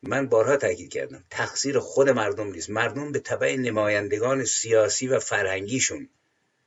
من 0.03 0.29
بارها 0.29 0.57
تاکید 0.57 0.93
کردم 0.93 1.25
تقصیر 1.31 1.79
خود 1.79 2.09
مردم 2.09 2.53
نیست. 2.53 2.71
مردم 2.71 3.13
به 3.13 3.19
طبع 3.19 3.57
نمایندگان 3.57 4.45
سیاسی 4.45 5.09
و 5.09 5.19
فرهنگیشون 5.19 6.09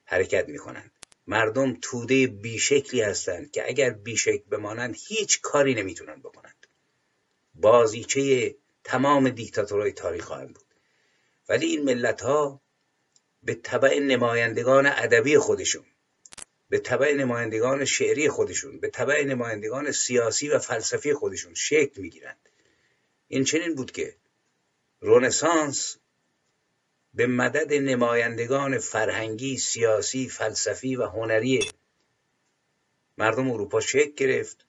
حرکت 0.05 0.49
می‌کنند. 0.49 0.91
مردم 1.27 1.77
توده 1.81 2.27
بیشکلی 2.27 3.01
هستند 3.01 3.51
که 3.51 3.67
اگر 3.67 3.89
بیشکل 3.89 4.49
بمانند 4.49 4.95
هیچ 5.07 5.41
کاری 5.41 5.73
نمی‌تونن 5.75 6.15
بکنند. 6.15 6.67
بازیچه 7.55 8.55
تمام 8.83 9.29
دیکتاتورهای 9.29 9.91
تاریخ 9.91 10.25
خواهند 10.25 10.53
بود. 10.53 10.65
ولی 11.49 11.65
این 11.65 11.83
ملت 11.83 12.21
ها 12.21 12.61
به 13.43 13.53
طبع 13.53 13.99
نمایندگان 13.99 14.85
ادبی 14.85 15.37
خودشون 15.37 15.85
به 16.73 16.79
طبع 16.79 17.13
نمایندگان 17.13 17.85
شعری 17.85 18.29
خودشون 18.29 18.79
به 18.79 18.89
طبع 18.89 19.23
نمایندگان 19.23 19.91
سیاسی 19.91 20.49
و 20.49 20.59
فلسفی 20.59 21.13
خودشون 21.13 21.53
شکل 21.53 22.01
می‌گیرند. 22.01 22.49
این 23.27 23.43
چنین 23.43 23.75
بود 23.75 23.91
که 23.91 24.15
رونسانس 24.99 25.97
به 27.13 27.27
مدد 27.27 27.73
نمایندگان 27.73 28.77
فرهنگی، 28.77 29.57
سیاسی، 29.57 30.29
فلسفی 30.29 30.95
و 30.95 31.05
هنری 31.05 31.71
مردم 33.17 33.51
اروپا 33.51 33.79
شکل 33.79 34.11
گرفت 34.15 34.65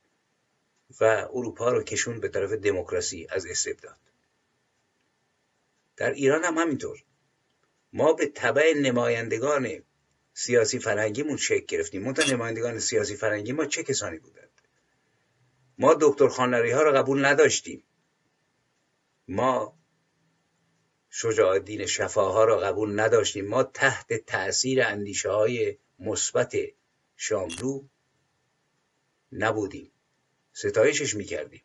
و 1.00 1.28
اروپا 1.32 1.72
رو 1.72 1.82
کشون 1.82 2.20
به 2.20 2.28
طرف 2.28 2.52
دموکراسی 2.52 3.26
از 3.30 3.46
استبداد. 3.46 3.98
در 5.96 6.10
ایران 6.10 6.44
هم 6.44 6.58
همینطور. 6.58 7.04
ما 7.92 8.12
به 8.12 8.26
طبع 8.26 8.74
نمایندگان 8.76 9.82
سیاسی 10.34 10.78
فرهنگیمون 10.78 11.36
شکل 11.36 11.66
گرفتیم. 11.66 12.02
منتها 12.02 12.32
نمایندگان 12.32 12.78
سیاسی 12.78 13.16
فرهنگی 13.16 13.52
ما 13.52 13.64
چه 13.64 13.82
کسانی 13.82 14.18
بودند؟ 14.18 14.50
ما 15.78 15.96
دکتر 16.00 16.28
خانلری 16.28 16.70
ها 16.70 16.82
رو 16.82 16.92
قبول 16.92 17.24
نداشتیم. 17.24 17.84
ما 19.28 19.78
شجاع 21.10 21.48
الدین 21.48 21.86
شفاها 21.86 22.44
را 22.44 22.58
قبول 22.58 23.00
نداشتیم. 23.00 23.48
ما 23.48 23.62
تحت 23.62 24.12
تأثیر 24.12 24.82
اندیشه 24.82 25.30
های 25.30 25.78
مثبت 25.98 26.56
شاملو 27.16 27.84
نبودیم. 29.32 29.92
ستایشش 30.52 31.14
می‌کردیم. 31.14 31.62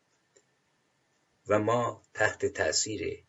و 1.48 1.58
ما 1.58 2.02
تحت 2.14 2.46
تأثیر 2.46 3.24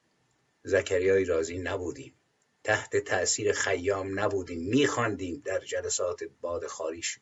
زکریای 0.64 1.26
رازی 1.26 1.58
نبودیم. 1.58 2.21
تحت 2.64 2.98
تأثیر 2.98 3.52
خیام 3.52 4.20
نبودیم. 4.20 4.70
میخواندیم 4.70 5.42
در 5.46 5.60
جلسات 5.60 6.24
باد 6.42 6.68
خاریش 6.68 7.20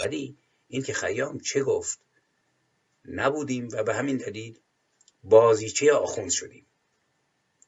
ولی 0.00 0.36
اینکه 0.68 0.92
خیام 0.92 1.38
چه 1.38 1.62
گفت؟ 1.62 1.98
نبودیم 3.04 3.68
و 3.72 3.82
به 3.82 3.94
همین 3.94 4.16
دلیل 4.16 4.58
بازیچه 5.24 5.92
آخوند 5.92 6.30
شدیم. 6.30 6.66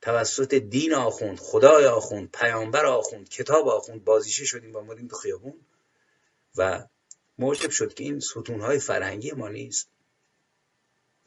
توسط 0.00 0.54
دین 0.54 0.94
آخوند 0.94 1.38
خدای 1.38 1.86
آخوند 1.86 2.30
پیامبر 2.30 2.86
آخوند 2.86 3.28
کتاب 3.28 3.68
آخوند 3.68 4.04
بازیشه 4.04 4.44
شدیم 4.44 4.72
و 4.72 4.78
اومدیم 4.78 5.08
تو 5.08 5.16
خیابون. 5.16 5.54
و 6.56 6.86
موجب 7.38 7.70
شد 7.70 7.94
که 7.94 8.04
این 8.04 8.20
ستونهای 8.20 8.78
فرهنگی 8.78 9.30
ما 9.30 9.48
نیست 9.48 9.88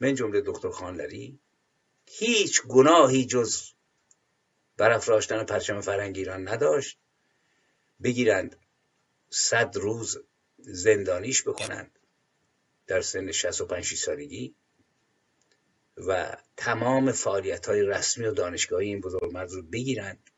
من 0.00 0.14
جمله 0.14 0.42
دکتر 0.46 0.70
خانلری 0.70 1.38
هیچ 2.06 2.62
گناهی 2.62 3.26
جز 3.26 3.62
برافراشتن 4.76 5.44
پرچم 5.44 5.80
فرهنگی 5.80 6.20
ایران 6.20 6.48
نداشت 6.48 6.98
بگیرند 8.02 8.56
صد 9.30 9.76
روز 9.76 10.18
زندانیش 10.58 11.42
بکنند 11.42 11.98
در 12.86 13.00
سن 13.00 13.32
65 13.32 13.94
سالگی 13.94 14.54
و 15.96 16.36
تمام 16.56 17.12
فعالیت 17.12 17.66
های 17.66 17.82
رسمی 17.82 18.26
و 18.26 18.32
دانشگاهی 18.32 18.88
این 18.88 19.00
بزرگمرد 19.00 19.50
رو 19.50 19.62
بگیرند. 19.62 20.30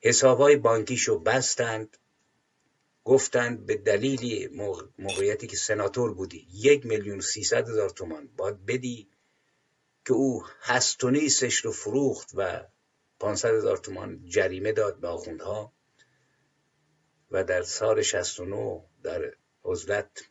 حساب 0.00 0.38
های 0.38 0.56
بانکیشو 0.56 1.18
بستند 1.18 1.96
گفتند 3.04 3.66
به 3.66 3.76
دلیل 3.76 4.50
موقعیتی 4.98 5.46
که 5.46 5.56
سناتور 5.56 6.14
بودی 6.14 6.46
یک 6.52 6.86
میلیون 6.86 7.20
سیصد 7.20 7.68
هزار 7.68 7.90
تومان 7.90 8.28
باید 8.36 8.66
بدی 8.66 9.08
که 10.04 10.12
او 10.12 10.44
هست 10.60 11.04
و 11.04 11.10
نیستش 11.10 11.56
رو 11.56 11.72
فروخت 11.72 12.30
و 12.34 12.64
پانصد 13.18 13.54
هزار 13.54 13.76
تومان 13.76 14.28
جریمه 14.28 14.72
داد 14.72 15.00
به 15.00 15.08
آخوندها 15.08 15.72
و 17.30 17.44
در 17.44 17.62
سال 17.62 18.02
69 18.02 18.84
در 19.02 19.34
عزلت 19.64 20.24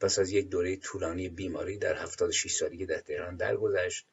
پس 0.00 0.18
از 0.18 0.30
یک 0.30 0.48
دوره 0.48 0.76
طولانی 0.76 1.28
بیماری 1.28 1.78
در 1.78 2.02
76 2.02 2.54
سالگی 2.56 2.86
در 2.86 3.00
تهران 3.00 3.36
درگذشت 3.36 4.06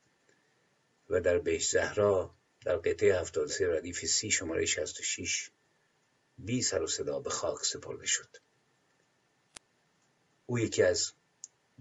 و 1.10 1.22
در 1.22 1.40
بهش 1.40 1.70
زهرا 1.70 2.36
در 2.66 2.78
قطعه 2.78 3.20
73 3.20 3.78
ردیف 3.78 4.06
سی 4.06 4.32
شماره 4.32 4.66
66 4.66 5.52
بی 6.38 6.62
سر 6.62 6.82
و 6.82 6.88
صدا 6.88 7.20
به 7.20 7.30
خاک 7.30 7.66
سپرده 7.66 8.06
شد. 8.06 8.38
او 10.46 10.60
یکی 10.60 10.84
از 10.84 11.12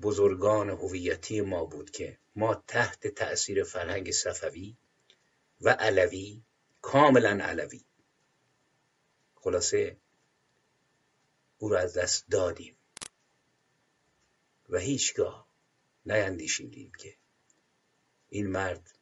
بزرگان 0.02 0.70
هویتی 0.70 1.40
ما 1.40 1.64
بود 1.64 1.90
که 1.90 2.18
ما 2.36 2.54
تحت 2.54 3.06
تأثیر 3.06 3.64
فرهنگ 3.64 4.10
صفوی 4.10 4.76
و 5.60 5.70
علوی 5.70 6.42
کاملا 6.80 7.44
علوی. 7.44 7.84
خلاصه 9.34 9.96
او 11.58 11.68
را 11.68 11.78
از 11.78 11.96
دست 11.96 12.24
دادیم. 12.30 12.76
و 14.68 14.78
هیچگاه 14.78 15.48
نیندیشیدیم 16.06 16.92
که 16.98 17.16
این 18.28 18.46
مرد 18.46 18.98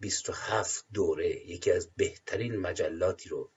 27 0.00 0.86
دوره 0.92 1.28
یکی 1.46 1.72
از 1.72 1.90
بهترین 1.96 2.56
مجلاتی 2.56 3.28
رو 3.28 3.50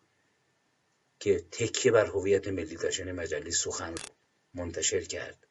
که 1.19 1.39
تکیه 1.51 1.91
بر 1.91 2.05
هویت 2.05 2.47
ملی 2.47 2.75
داشتن 2.75 3.11
مجله 3.11 3.51
سخن 3.51 3.95
منتشر 4.53 5.01
کرد 5.01 5.47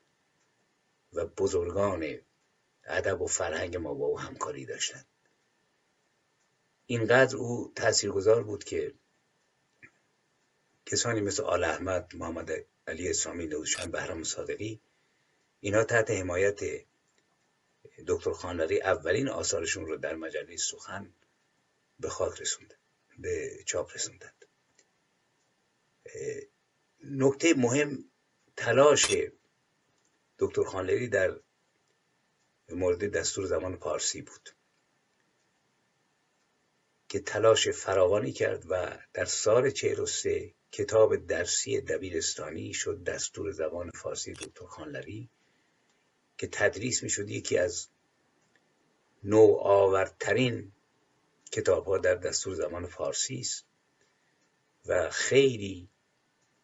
و 1.13 1.27
بزرگان 1.27 2.19
ادب 2.85 3.21
و 3.21 3.27
فرهنگ 3.27 3.77
ما 3.77 3.95
با 3.95 4.07
او 4.07 4.21
همکاری 4.21 4.67
داشتند. 4.67 5.07
اینقدر 6.91 7.37
او 7.37 7.73
تاثیرگذار 7.77 8.43
بود 8.43 8.65
که 8.65 8.95
کسانی 10.87 11.21
مثل 11.21 11.43
آل 11.43 11.65
احمد 11.65 12.17
محمد 12.17 12.51
علی 12.87 13.11
اسلامی 13.11 13.47
نوشان 13.47 13.91
بهرام 13.91 14.23
صادقی 14.25 14.81
اینا 15.61 15.85
تحت 15.85 16.11
حمایت 16.11 16.61
دکتر 18.07 18.33
خانلری 18.33 18.81
اولین 18.81 19.29
آثارشون 19.29 19.87
رو 19.87 19.97
در 19.97 20.15
مجله 20.15 20.57
سخن 20.57 21.15
به 22.01 22.09
خاک 22.09 22.41
رسوند 22.41 22.75
به 23.19 23.63
چاپ 23.67 23.95
رسوندند. 23.95 24.45
نکته 27.05 27.55
مهم 27.55 28.11
تلاش 28.57 29.17
دکتر 30.39 30.65
خانلری 30.65 31.09
در 31.09 31.41
مورد 32.69 33.11
دستور 33.11 33.47
زمان 33.47 33.77
پارسی 33.77 34.23
بود. 34.23 34.58
که 37.09 37.21
تلاش 37.21 37.69
فراوانی 37.69 38.33
کرد 38.33 38.65
و 38.69 38.99
در 39.13 39.25
سال 39.25 39.71
43 39.71 40.55
کتاب 40.73 41.17
درسی 41.17 41.81
دبیرستانی 41.81 42.75
شد 42.75 43.05
دستور 43.05 43.51
زبان 43.51 43.91
فارسی 43.91 44.33
دکتر 44.33 44.67
خانلری 44.67 45.31
که 46.39 46.49
تدریس 46.53 47.03
می 47.03 47.11
شد 47.11 47.31
یکی 47.31 47.59
از 47.59 47.89
نوآورترین 49.25 50.73
کتاب 51.53 51.87
ها 51.87 51.99
در 51.99 52.15
دستور 52.15 52.55
زبان 52.55 52.87
فارسی 52.87 53.39
است 53.39 53.67
و 54.87 55.11
خیلی 55.11 55.89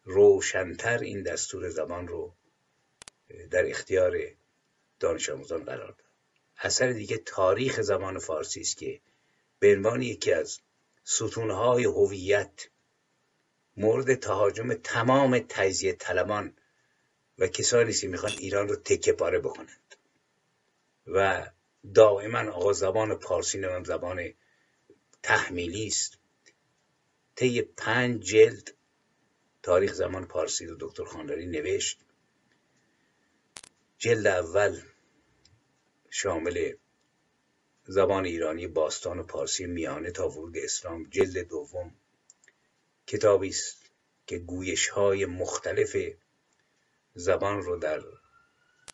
روشنتر 0.04 0.98
این 0.98 1.22
دستور 1.22 1.68
زبان 1.68 2.08
رو 2.08 2.34
در 3.50 3.66
اختیار 3.70 4.18
دانش 5.00 5.30
آموزان 5.30 5.64
قرار 5.64 5.86
داد. 5.86 6.04
اثر 6.56 6.92
دیگه 6.92 7.18
تاریخ 7.18 7.80
زبان 7.80 8.18
فارسی 8.18 8.60
است 8.60 8.76
که 8.76 9.00
به 9.64 9.74
عنوان 9.76 10.02
یکی 10.02 10.32
از 10.32 10.60
ستونهای 11.04 11.84
هویت 11.84 12.68
مورد 13.76 14.14
تهاجم 14.14 14.74
تمام 14.74 15.38
تجزیه 15.48 15.92
طلبان 15.92 16.56
و 17.38 17.46
کسانی 17.46 17.92
که 17.92 18.08
می‌خوان 18.08 18.32
ایران 18.32 18.68
رو 18.68 18.76
تکه 18.76 19.12
پاره 19.12 19.38
بکنند. 19.38 19.96
و 21.06 21.50
دائما 21.94 22.38
آقا 22.38 22.72
زبان 22.72 23.14
پارسی 23.14 23.58
نمیم 23.58 23.84
زبان 23.84 24.32
تحمیلی 25.22 25.86
است. 25.86 26.18
طی 27.36 27.62
پنج 27.62 28.22
جلد 28.22 28.74
تاریخ 29.62 29.92
زمان 29.92 30.24
پارسی 30.26 30.66
رو 30.66 30.76
دکتر 30.80 31.04
خانداری 31.04 31.46
نوشت. 31.46 31.98
جلد 33.98 34.26
اول 34.26 34.80
شامل 36.10 36.72
زبان 37.86 38.24
ایرانی 38.24 38.66
باستان 38.66 39.18
و 39.18 39.22
پارسی 39.22 39.66
میانه 39.66 40.10
تا 40.10 40.28
ورود 40.28 40.56
اسلام 40.56 41.04
جلد 41.04 41.38
دوم 41.38 41.94
کتابی 43.06 43.48
است 43.48 43.76
که 44.26 44.38
گویش 44.38 44.88
های 44.88 45.26
مختلف 45.26 45.96
زبان 47.14 47.62
رو 47.62 47.76
در 47.76 48.02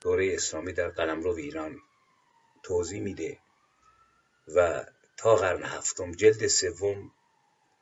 دوره 0.00 0.34
اسلامی 0.34 0.72
در 0.72 0.88
قلمرو 0.88 1.34
ایران 1.34 1.80
توضیح 2.62 3.00
میده 3.00 3.38
و 4.54 4.86
تا 5.16 5.36
قرن 5.36 5.62
هفتم 5.62 6.12
جلد 6.12 6.46
سوم 6.46 7.12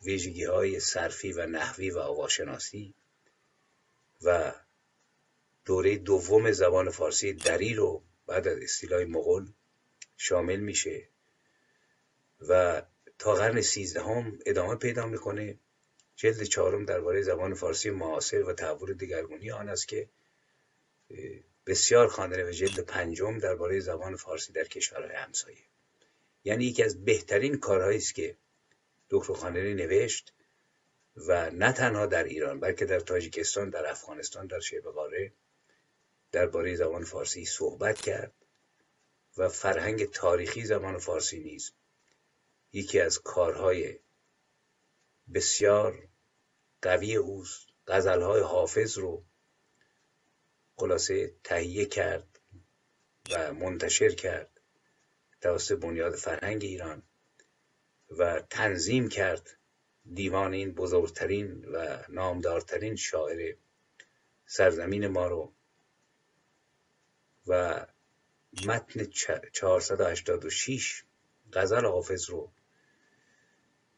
ویژگی 0.02 0.44
های 0.44 0.80
صرفی 0.80 1.32
و 1.32 1.46
نحوی 1.46 1.90
و 1.90 1.98
آواشناسی 1.98 2.94
و 4.22 4.52
دوره 5.64 5.96
دوم 5.96 6.52
زبان 6.52 6.90
فارسی 6.90 7.32
دری 7.32 7.74
رو 7.74 8.02
بعد 8.26 8.48
از 8.48 8.58
استیلای 8.58 9.04
مغول 9.04 9.52
شامل 10.18 10.60
میشه. 10.60 11.08
و 12.48 12.82
تا 13.18 13.34
قرن 13.34 13.60
سیزدهم 13.60 14.38
ادامه 14.46 14.74
پیدا 14.74 15.06
می‌کنه. 15.06 15.58
جلد 16.16 16.42
چهارم 16.42 16.84
درباره 16.84 17.22
زبان 17.22 17.54
فارسی 17.54 17.90
معاصر 17.90 18.42
و 18.42 18.52
تحول 18.52 18.94
دگرگونی 18.94 19.50
آن 19.50 19.68
است 19.68 19.88
که 19.88 20.08
بسیار 21.66 22.08
خواندنه 22.08 22.44
و 22.44 22.50
جلد 22.50 22.80
پنجم 22.80 23.38
درباره 23.38 23.80
زبان 23.80 24.16
فارسی 24.16 24.52
در 24.52 24.64
کشورهای 24.64 25.16
همسایه. 25.16 25.64
یعنی 26.44 26.64
یکی 26.64 26.82
از 26.82 27.04
بهترین 27.04 27.56
کارهایی 27.56 27.98
است 27.98 28.14
که 28.14 28.36
دکتر 29.10 29.32
خانری 29.32 29.74
نوشت 29.74 30.32
و 31.16 31.50
نه 31.50 31.72
تنها 31.72 32.06
در 32.06 32.24
ایران 32.24 32.60
بلکه 32.60 32.84
در 32.84 33.00
تاجیکستان 33.00 33.70
در 33.70 33.90
افغانستان 33.90 34.46
در 34.46 34.60
شبه 34.60 34.90
قاره 34.90 35.32
درباره 36.32 36.74
زبان 36.74 37.04
فارسی 37.04 37.44
صحبت 37.44 38.00
کرد. 38.00 38.32
و 39.38 39.48
فرهنگ 39.48 40.10
تاریخی 40.10 40.64
زبان 40.64 40.98
فارسی 40.98 41.40
نیز 41.40 41.72
یکی 42.72 43.00
از 43.00 43.18
کارهای 43.18 43.98
بسیار 45.34 46.08
قوی 46.82 47.16
اوست. 47.16 47.68
غزلهای 47.86 48.40
حافظ 48.42 48.98
رو 48.98 49.24
خلاصه 50.76 51.34
تهیه 51.44 51.86
کرد 51.86 52.40
و 53.30 53.54
منتشر 53.54 54.14
کرد 54.14 54.60
توسط 55.40 55.80
بنیاد 55.80 56.14
فرهنگ 56.14 56.64
ایران 56.64 57.02
و 58.18 58.40
تنظیم 58.50 59.08
کرد 59.08 59.58
دیوان 60.14 60.52
این 60.52 60.72
بزرگترین 60.72 61.64
و 61.64 61.98
نامدارترین 62.08 62.96
شاعر 62.96 63.56
سرزمین 64.46 65.06
ما 65.06 65.26
رو. 65.26 65.52
و 67.46 67.86
متن 68.66 69.04
486 69.52 71.04
غزل 71.52 71.84
حافظ 71.84 72.30
رو 72.30 72.52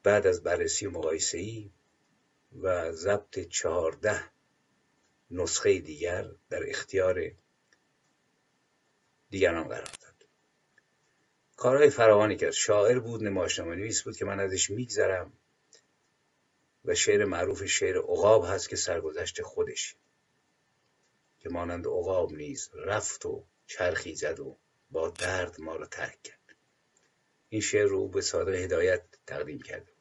بعد 0.03 0.27
از 0.27 0.43
بررسی 0.43 0.87
مقایسه‌ای 0.87 1.71
و 2.63 2.93
ضبط 2.93 3.39
چهارده 3.39 4.25
نسخه 5.31 5.79
دیگر 5.79 6.31
در 6.51 6.71
اختیار 6.71 7.31
دیگران 9.31 9.69
قرار 9.69 9.83
داد. 10.03 10.27
کارهای 11.57 11.91
فراوانی 11.91 12.37
کرد. 12.37 12.51
شاعر 12.51 12.99
بود 12.99 13.23
نمایشنامه 13.23 13.77
نویس 13.77 14.03
بود 14.03 14.17
که 14.17 14.25
من 14.25 14.41
ازش 14.41 14.71
میگذرم 14.71 15.33
و 16.85 16.95
شعر 16.95 17.25
معروف 17.25 17.65
شعر 17.65 17.99
عقاب 17.99 18.45
هست 18.45 18.69
که 18.69 18.77
سرگذشت 18.77 19.43
خودش 19.43 19.97
که 21.39 21.49
مانند 21.49 21.87
عقاب 21.87 22.33
نیز 22.33 22.71
رفت 22.75 23.27
و 23.27 23.45
چرخی 23.71 24.15
زد 24.15 24.41
و 24.41 24.59
با 24.91 25.09
درد 25.11 25.61
ما 25.61 25.77
را 25.77 25.87
ترک 25.87 26.23
کرد. 26.23 26.57
این 27.49 27.61
شعر 27.61 27.87
رو 27.87 28.09
به 28.09 28.21
صادق 28.21 28.55
هدایت 28.55 29.03
تقدیم 29.27 29.61
کرده 29.61 29.93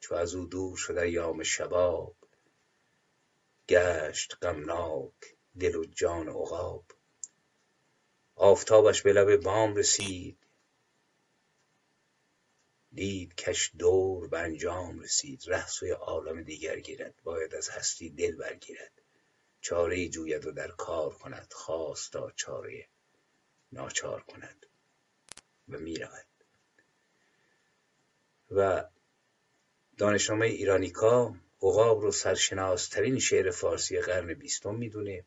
چو 0.00 0.14
از 0.14 0.34
او 0.34 0.44
دور 0.44 0.76
شده 0.76 1.10
یام 1.10 1.42
شباب 1.42 2.16
گشت 3.68 4.36
غمناک 4.42 5.36
دل 5.60 5.76
و 5.76 5.84
جان 5.84 6.28
عقاب. 6.28 6.84
آفتابش 8.34 9.02
به 9.02 9.12
لب 9.12 9.36
بام 9.36 9.76
رسید 9.76 10.38
دید 12.92 13.34
کش 13.34 13.70
دور 13.78 14.28
به 14.28 14.38
انجام 14.38 15.00
رسید. 15.00 15.42
ره 15.46 15.66
سوی 15.66 15.90
عالم 15.90 16.42
دیگر 16.42 16.80
گیرد 16.80 17.14
باید 17.24 17.54
از 17.54 17.68
هستی 17.68 18.10
دل 18.10 18.36
برگیرد. 18.36 19.02
چاره 19.60 20.08
جوید 20.08 20.46
و 20.46 20.52
در 20.52 20.70
کار 20.70 21.14
کند 21.14 21.52
خواست 21.52 22.12
تا 22.12 22.30
چاره 22.30 22.88
ناچار 23.76 24.22
کند 24.22 24.66
و 25.68 25.78
می‌رود. 25.78 26.26
و 28.50 28.84
دانشنامه 29.98 30.46
ایرانیکا 30.46 31.34
عقاب 31.62 32.00
رو 32.00 32.12
سرشناسترین 32.12 33.18
شعر 33.18 33.50
فارسی 33.50 34.00
قرن 34.00 34.34
بیستم 34.34 34.74
می‌دونه. 34.74 35.24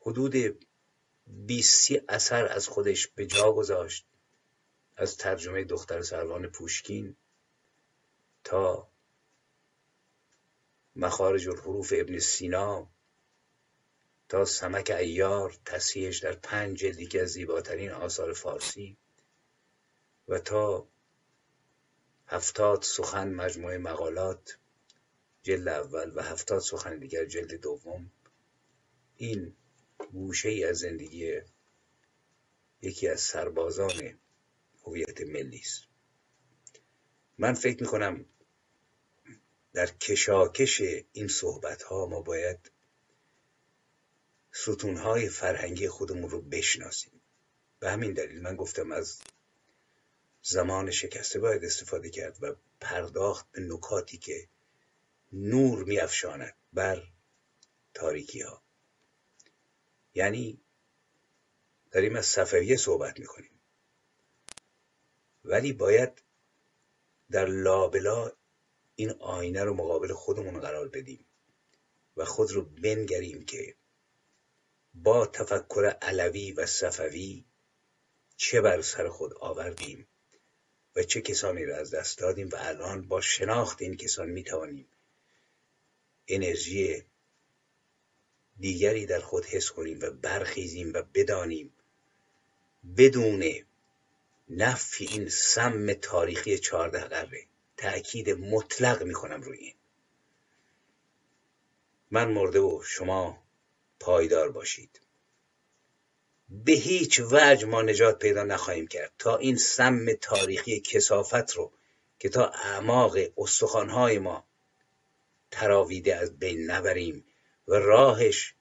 حدود 0.00 0.34
بیستی 1.26 2.00
اثر 2.08 2.46
از 2.46 2.68
خودش 2.68 3.06
به 3.06 3.26
جا 3.26 3.52
گذاشت 3.52 4.06
از 4.96 5.16
ترجمه 5.16 5.64
دختر 5.64 6.02
سروان 6.02 6.46
پوشکین 6.46 7.16
تا 8.44 8.90
مخارج 10.96 11.48
الحروف 11.48 11.92
ابن 11.96 12.18
سینا 12.18 12.90
تا 14.30 14.44
سمک 14.44 14.90
ایار 14.90 15.58
تصحیحش 15.64 16.18
در 16.18 16.32
پنج 16.32 16.78
جلدی 16.78 17.06
که 17.06 17.22
از 17.22 17.28
زیباترین 17.28 17.90
آثار 17.90 18.32
فارسی 18.32 18.96
و 20.28 20.38
تا 20.38 20.88
هفتاد 22.26 22.82
سخن 22.82 23.34
مجموعه 23.34 23.78
مقالات 23.78 24.58
جلد 25.42 25.68
اول 25.68 26.12
و 26.14 26.22
هفتاد 26.22 26.60
سخن 26.60 26.98
دیگر 26.98 27.24
جلد 27.24 27.54
دوم 27.54 28.12
این 29.16 29.56
گوشه 30.12 30.48
ای 30.48 30.64
از 30.64 30.78
زندگی 30.78 31.40
یکی 32.82 33.08
از 33.08 33.20
سربازان 33.20 34.18
هویت 34.86 35.20
ملی 35.20 35.58
است. 35.58 35.82
من 37.38 37.54
فکر 37.54 37.82
می‌کنم 37.82 38.24
در 39.72 39.86
کشاکش 39.86 40.80
این 41.12 41.28
صحبت 41.28 41.82
ها 41.82 42.06
ما 42.06 42.20
باید 42.20 42.70
ستون 44.52 44.96
های 44.96 45.28
فرهنگی 45.28 45.88
خودمون 45.88 46.30
رو 46.30 46.42
بشناسیم. 46.42 47.20
به 47.78 47.90
همین 47.90 48.12
دلیل 48.12 48.42
من 48.42 48.56
گفتم 48.56 48.92
از 48.92 49.20
زمان 50.42 50.90
شکسته 50.90 51.38
باید 51.38 51.64
استفاده 51.64 52.10
کرد 52.10 52.42
و 52.42 52.54
پرداخت 52.80 53.52
به 53.52 53.60
نکاتی 53.60 54.18
که 54.18 54.48
نور 55.32 55.84
میافشاند 55.84 56.54
بر 56.72 57.02
تاریکی 57.94 58.40
ها 58.40 58.62
یعنی 60.14 60.60
داریم 61.90 62.16
از 62.16 62.26
صفویه 62.26 62.76
صحبت 62.76 63.20
می‌کنیم. 63.20 63.60
ولی 65.44 65.72
باید 65.72 66.22
در 67.30 67.46
لابلا 67.46 68.32
این 68.94 69.10
آینه 69.10 69.64
رو 69.64 69.74
مقابل 69.74 70.12
خودمون 70.12 70.60
قرار 70.60 70.88
بدیم 70.88 71.26
و 72.16 72.24
خود 72.24 72.52
رو 72.52 72.62
بنگریم 72.62 73.44
که 73.44 73.74
با 74.94 75.26
تفکر 75.26 75.96
علوی 76.02 76.52
و 76.52 76.66
صفوی 76.66 77.44
چه 78.36 78.60
بر 78.60 78.82
سر 78.82 79.08
خود 79.08 79.34
آوردیم 79.34 80.06
و 80.96 81.02
چه 81.02 81.20
کسانی 81.20 81.64
را 81.64 81.76
از 81.76 81.94
دست 81.94 82.18
دادیم 82.18 82.48
و 82.48 82.56
الان 82.58 83.08
با 83.08 83.20
شناخت 83.20 83.82
این 83.82 83.96
کسان 83.96 84.28
می 84.28 84.42
توانیم 84.44 84.88
انرژی 86.28 87.04
دیگری 88.60 89.06
در 89.06 89.20
خود 89.20 89.44
حس 89.44 89.70
کنیم 89.70 89.98
و 90.02 90.10
برخیزیم 90.10 90.92
و 90.94 91.02
بدانیم 91.14 91.72
بدون 92.96 93.44
نفی 94.48 95.06
این 95.06 95.28
سم 95.28 95.92
تاریخی 95.92 96.58
چهارده 96.58 97.00
قره. 97.00 97.46
تأکید 97.76 98.30
مطلق 98.30 99.02
می‌کنم 99.02 99.42
روی 99.42 99.58
این. 99.58 99.74
من 102.10 102.30
مرده 102.30 102.60
و 102.60 102.82
شما 102.82 103.42
پایدار 104.00 104.52
باشید. 104.52 105.00
به 106.48 106.72
هیچ 106.72 107.20
وجه 107.20 107.66
ما 107.66 107.82
نجات 107.82 108.18
پیدا 108.18 108.42
نخواهیم 108.42 108.86
کرد 108.86 109.12
تا 109.18 109.36
این 109.36 109.56
سم 109.56 110.12
تاریخی 110.12 110.80
کسافت 110.80 111.52
رو 111.52 111.72
که 112.18 112.28
تا 112.28 112.46
اعماق 112.46 113.16
استخوانهای 113.36 114.18
ما 114.18 114.44
تراویده 115.50 116.16
از 116.16 116.38
بین 116.38 116.70
نبریم 116.70 117.24
و 117.68 117.74
راهش 117.74 118.54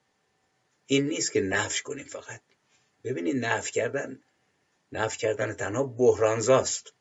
این 0.85 1.07
نیست 1.07 1.31
که 1.31 1.41
نفش 1.41 1.81
کنیم 1.81 2.05
فقط. 2.05 2.41
ببینید 3.03 3.45
نف 3.45 3.71
کردن 3.71 4.19
نف 4.91 5.17
کردن 5.17 5.53
تنها 5.53 5.83
بحرانزاست. 5.83 6.93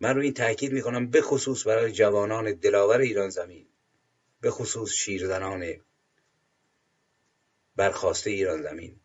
من 0.00 0.16
رو 0.16 0.22
این 0.22 0.34
تاکید 0.34 0.72
می‌کنم 0.72 1.10
به 1.10 1.22
خصوص 1.22 1.66
برای 1.66 1.92
جوانان 1.92 2.52
دلاور 2.52 3.00
ایران 3.00 3.30
زمین 3.30 3.66
به 4.40 4.50
خصوص 4.50 4.92
شیرزنان 4.92 5.80
برخواسته 7.76 8.30
ایران 8.30 8.62
زمین. 8.62 9.00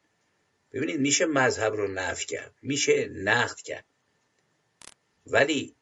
ببینید 0.71 0.99
میشه 0.99 1.25
مذهب 1.25 1.73
رو 1.73 1.87
نف 1.87 2.25
کرد 2.25 2.55
میشه 2.61 3.07
نقد 3.07 3.55
کرد. 3.61 3.85
ولی 5.27 5.75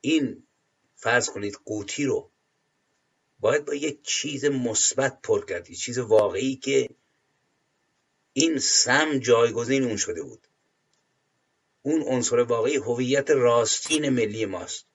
این 0.00 0.46
فرض 0.96 1.30
کنید 1.30 1.58
قوطی 1.64 2.04
رو 2.04 2.30
باید 3.40 3.64
با 3.64 3.74
یک 3.74 4.02
چیز 4.02 4.44
مثبت 4.44 5.22
پر 5.22 5.46
کرد 5.46 5.70
چیز 5.70 5.98
واقعی 5.98 6.56
که 6.56 6.88
این 8.32 8.58
سم 8.58 9.18
جایگزین 9.18 9.84
اون 9.84 9.96
شده 9.96 10.22
بود. 10.22 10.48
اون 11.82 12.02
عنصر 12.02 12.36
واقعی 12.36 12.76
هویت 12.76 13.30
راستین 13.30 14.08
ملی 14.08 14.46
ماست. 14.46 14.86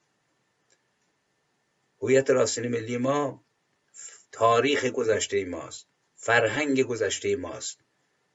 هویت 2.02 2.30
راستین 2.30 2.68
ملی 2.68 2.96
ما 2.96 3.44
تاریخ 4.32 4.84
گذشته 4.84 5.44
ماست. 5.44 5.86
فرهنگ 6.18 6.82
گذشته 6.82 7.36
ماست. 7.36 7.78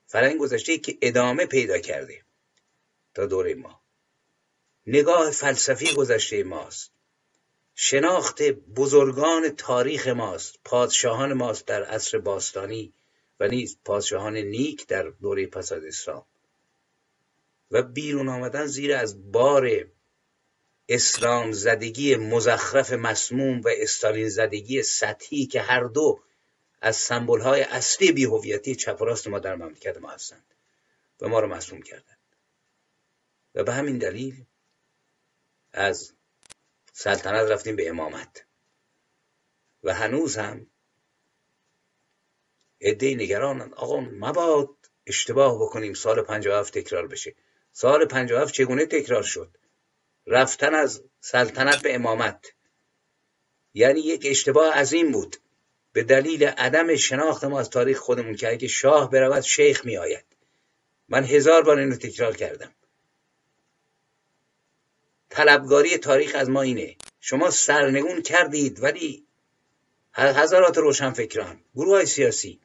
فرهنگ 0.08 0.40
گذشته 0.40 0.78
که 0.78 0.98
ادامه 1.02 1.46
پیدا 1.46 1.78
کرده 1.78 2.22
تا 3.14 3.26
دوره 3.26 3.56
ما. 3.56 3.82
نگاه 4.88 5.32
فلسفی 5.32 5.94
گذشته 5.94 6.44
ماست. 6.44 6.92
شناخت 7.76 8.42
بزرگان 8.76 9.50
تاریخ 9.50 10.08
ماست. 10.08 10.60
پادشاهان 10.66 11.34
ماست 11.34 11.66
در 11.66 11.84
عصر 11.84 12.18
باستانی 12.20 12.94
و 13.40 13.48
نیز 13.48 13.78
پادشاهان 13.86 14.38
نیک 14.38 14.88
در 14.88 15.04
دوره 15.04 15.48
پس 15.48 15.72
از 15.72 15.84
اسلام. 15.84 16.26
و 17.72 17.82
بیرون 17.82 18.30
آمدن 18.30 18.66
زیر 18.66 18.96
از 18.96 19.32
بار 19.32 19.88
اسلام 20.90 21.52
زدگی 21.52 22.16
مزخرف 22.16 22.94
مسموم 22.94 23.62
و 23.62 23.70
استالین 23.78 24.30
زدگی 24.30 24.84
سطحی 24.84 25.46
که 25.46 25.62
هر 25.62 25.84
دو 25.84 26.20
از 26.86 26.96
سمبل 26.96 27.42
های 27.42 27.62
اصلی 27.62 28.12
بیهویتی 28.12 28.76
چپ 28.76 29.02
و 29.02 29.06
راست 29.06 29.28
ما 29.28 29.40
در 29.40 29.56
مملکت 29.56 29.98
ما 29.98 30.10
هستند 30.10 30.54
و 31.22 31.28
ما 31.28 31.40
رو 31.40 31.48
مسموم 31.48 31.82
کردند. 31.82 32.36
و 33.56 33.64
به 33.64 33.74
همین 33.74 33.98
دلیل 33.98 34.46
از 35.74 36.14
سلطنت 36.94 37.52
رفتیم 37.52 37.76
به 37.76 37.90
امامت. 37.90 38.46
و 39.84 39.94
هنوز 39.94 40.38
هم 40.38 40.68
عده 42.82 43.16
نگرانند. 43.16 43.74
آقا 43.74 44.00
مباد 44.00 44.70
اشتباه 45.08 45.56
بکنیم 45.56 45.94
سال 45.94 46.22
57 46.22 46.78
تکرار 46.78 47.08
بشه. 47.08 47.36
سال 47.72 48.06
57 48.06 48.54
چگونه 48.54 48.86
تکرار 48.86 49.24
شد؟ 49.24 49.58
رفتن 50.28 50.76
از 50.76 51.04
سلطنت 51.20 51.82
به 51.82 51.96
امامت. 51.96 52.54
یعنی 53.74 54.00
یک 54.00 54.26
اشتباه 54.30 54.74
عظیم 54.74 55.12
بود. 55.12 55.43
به 55.94 56.04
دلیل 56.04 56.44
عدم 56.44 56.96
شناخت 56.96 57.44
ما 57.44 57.60
از 57.60 57.70
تاریخ 57.70 58.00
خودمون 58.00 58.36
که 58.36 58.50
اگه 58.50 58.68
شاه 58.68 59.12
برود 59.12 59.42
شیخ 59.42 59.86
می 59.86 59.98
آید 59.98 60.26
من 61.10 61.24
هزار 61.24 61.64
بار 61.64 61.80
اینو 61.80 61.96
تکرار 61.96 62.36
کردم. 62.36 62.72
طلبگاری 65.30 65.98
تاریخ 65.98 66.36
از 66.36 66.50
ما 66.50 66.62
اینه. 66.62 66.96
شما 67.20 67.52
سرنگون 67.52 68.22
کردید 68.22 68.84
ولی 68.84 69.28
هزارات 70.14 70.78
روشنفکران 70.78 71.64
گروه 71.76 71.96
های 71.96 72.06
سیاسی 72.06 72.60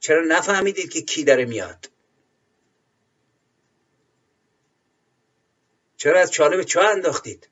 چرا 0.00 0.24
نفهمیدید 0.28 0.92
که 0.92 1.02
کی 1.02 1.24
داره 1.24 1.44
میاد؟ 1.44 1.90
چرا 5.96 6.20
از 6.20 6.30
چاله 6.30 6.56
به 6.56 6.64
چاه 6.64 6.86
انداختید؟ 6.86 7.48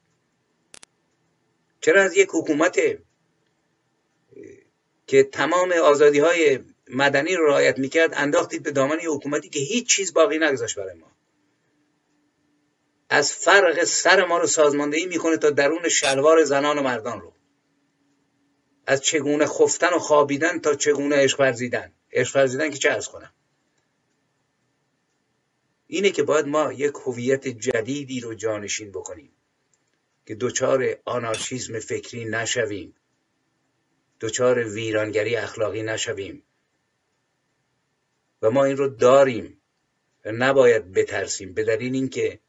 چرا 1.81 2.03
از 2.03 2.17
یک 2.17 2.29
حکومت 2.33 2.79
که 5.09 5.23
تمام 5.23 5.73
آزادی 5.73 6.19
های 6.19 6.59
مدنی 6.89 7.35
رو 7.35 7.47
رعایت 7.47 7.79
می‌کرد 7.79 8.11
انداختید 8.17 8.63
به 8.63 8.71
دامن 8.71 9.01
یه 9.03 9.11
حکومتی 9.11 9.49
که 9.49 9.61
هیچ 9.61 9.89
چیز 9.89 10.15
باقی 10.15 10.39
نگذاشت 10.39 10.79
برای 10.79 10.95
ما. 10.95 11.13
از 13.11 13.33
فرق 13.33 13.85
سر 13.85 14.25
ما 14.25 14.39
رو 14.39 14.47
سازماندهی 14.47 15.07
می‌کنه 15.07 15.37
تا 15.37 15.51
درون 15.51 15.89
شلوار 15.89 16.45
زنان 16.45 16.79
و 16.79 16.83
مردان 16.83 17.21
رو. 17.21 17.33
از 18.87 19.01
چگونه 19.01 19.47
خفتن 19.47 19.95
و 19.95 19.99
خوابیدن 19.99 20.59
تا 20.59 20.75
چگونه 20.75 21.17
عشق 21.17 21.41
ورزیدن. 21.41 21.93
عشق 22.13 22.37
ورزیدن 22.37 22.71
که 22.71 22.79
چه 22.79 22.91
ارز 22.91 23.09
کنم؟ 23.09 23.33
اینه 25.87 26.11
که 26.11 26.23
باید 26.23 26.47
ما 26.47 26.73
یک 26.73 26.95
هویت 27.07 27.49
جدیدی 27.49 28.21
رو 28.21 28.35
جانشین 28.35 28.91
بکنیم 28.91 29.33
که 30.27 30.35
دچار 30.35 30.97
آنارشیزم 31.05 31.79
فکری 31.79 32.25
نشویم. 32.25 32.95
دچار 34.21 34.65
ویرانگری 34.65 35.37
اخلاقی 35.37 35.83
نشویم. 35.83 36.43
و 38.43 38.51
ما 38.51 38.65
این 38.65 38.77
رو 38.77 38.89
داریم 38.89 39.61
و 40.25 40.33
نباید 40.33 40.93
بترسیم 40.93 41.55
به 41.55 41.65
دلیل 41.65 41.95
اینکه 41.95 42.41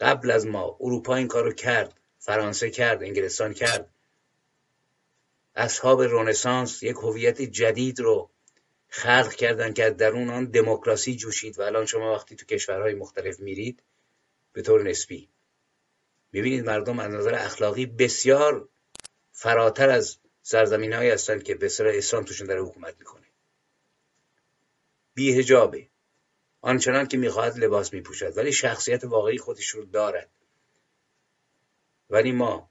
قبل 0.00 0.30
از 0.30 0.46
ما 0.46 0.76
اروپا 0.80 1.14
این 1.16 1.28
کارو 1.28 1.52
کرد 1.52 2.00
فرانسه 2.18 2.70
کرد 2.70 3.02
انگلستان 3.02 3.54
کرد. 3.54 3.90
اصحاب 5.54 6.02
رونسانس 6.02 6.82
یک 6.82 6.96
هویت 6.96 7.42
جدید 7.42 8.00
رو 8.00 8.30
خلق 8.88 9.32
کردن 9.32 9.72
که 9.72 9.90
در 9.90 10.12
اون 10.12 10.30
آن 10.30 10.44
دموکراسی 10.44 11.16
جوشید. 11.16 11.58
و 11.58 11.62
الان 11.62 11.86
شما 11.86 12.14
وقتی 12.14 12.36
تو 12.36 12.46
کشورهای 12.46 12.94
مختلف 12.94 13.40
میرید 13.40 13.82
به 14.52 14.62
طور 14.62 14.82
نسبی. 14.82 15.28
می‌بینید 16.32 16.64
مردم 16.64 16.98
از 16.98 17.10
نظر 17.10 17.34
اخلاقی 17.34 17.86
بسیار 17.86 18.68
فراتر 19.32 19.90
از 19.90 20.18
سرزمین 20.42 20.92
هایی 20.92 21.10
هستند 21.10 21.42
که 21.42 21.54
به 21.54 21.68
سر 21.68 21.86
اسلام 21.86 22.24
توشون 22.24 22.46
داره 22.46 22.62
حکومت 22.62 22.98
می‌کنه. 22.98 23.26
بیهجابه 25.14 25.88
آنچنان 26.60 27.06
که 27.06 27.16
می‌خواهد 27.16 27.58
لباس 27.58 27.92
میپوشد 27.92 28.38
ولی 28.38 28.52
شخصیت 28.52 29.04
واقعی 29.04 29.38
خودش 29.38 29.68
رو 29.68 29.84
دارد. 29.84 30.30
ولی 32.10 32.32
ما 32.32 32.70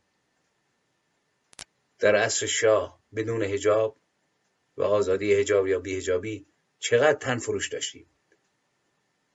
در 1.99 2.15
عصر 2.15 2.45
شاه 2.45 2.99
بدون 3.15 3.41
هجاب 3.41 3.97
و 4.77 4.83
آزادی 4.83 5.33
هجاب 5.33 5.67
یا 5.67 5.79
بیهجابی 5.79 6.45
چقدر 6.79 7.13
تن 7.13 7.37
فروش 7.37 7.69
داشتیم؟ 7.69 8.09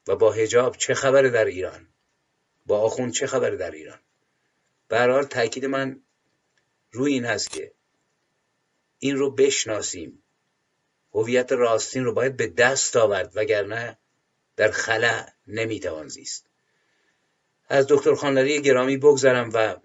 و 0.09 0.17
با 0.17 0.33
هجاب 0.33 0.77
چه 0.77 0.95
خبره 0.95 1.31
در 1.31 1.45
ایران؟ 1.45 1.89
با 2.67 2.81
آخون 2.81 3.11
چه 3.11 3.27
خبره 3.27 3.57
در 3.57 3.71
ایران؟ 3.71 3.99
به 4.89 4.99
حال 4.99 5.25
تاکید 5.25 5.65
من 5.65 6.03
روی 6.93 7.13
این 7.13 7.25
هست 7.25 7.51
که 7.51 7.76
این 8.99 9.17
رو 9.17 9.31
بشناسیم. 9.31 10.23
هویت 11.13 11.53
راستین 11.53 12.05
رو 12.05 12.13
باید 12.13 12.37
به 12.37 12.47
دست 12.47 12.97
آورد 12.97 13.33
وگرنه 13.35 13.99
در 14.57 14.71
خلع 14.71 15.29
نمی‌توان 15.47 16.09
زیست. 16.09 16.47
از 17.69 17.87
دکتر 17.89 18.15
خانلری 18.15 18.63
گرامی 18.63 18.97
بگذرم 18.97 19.51
و 19.53 19.77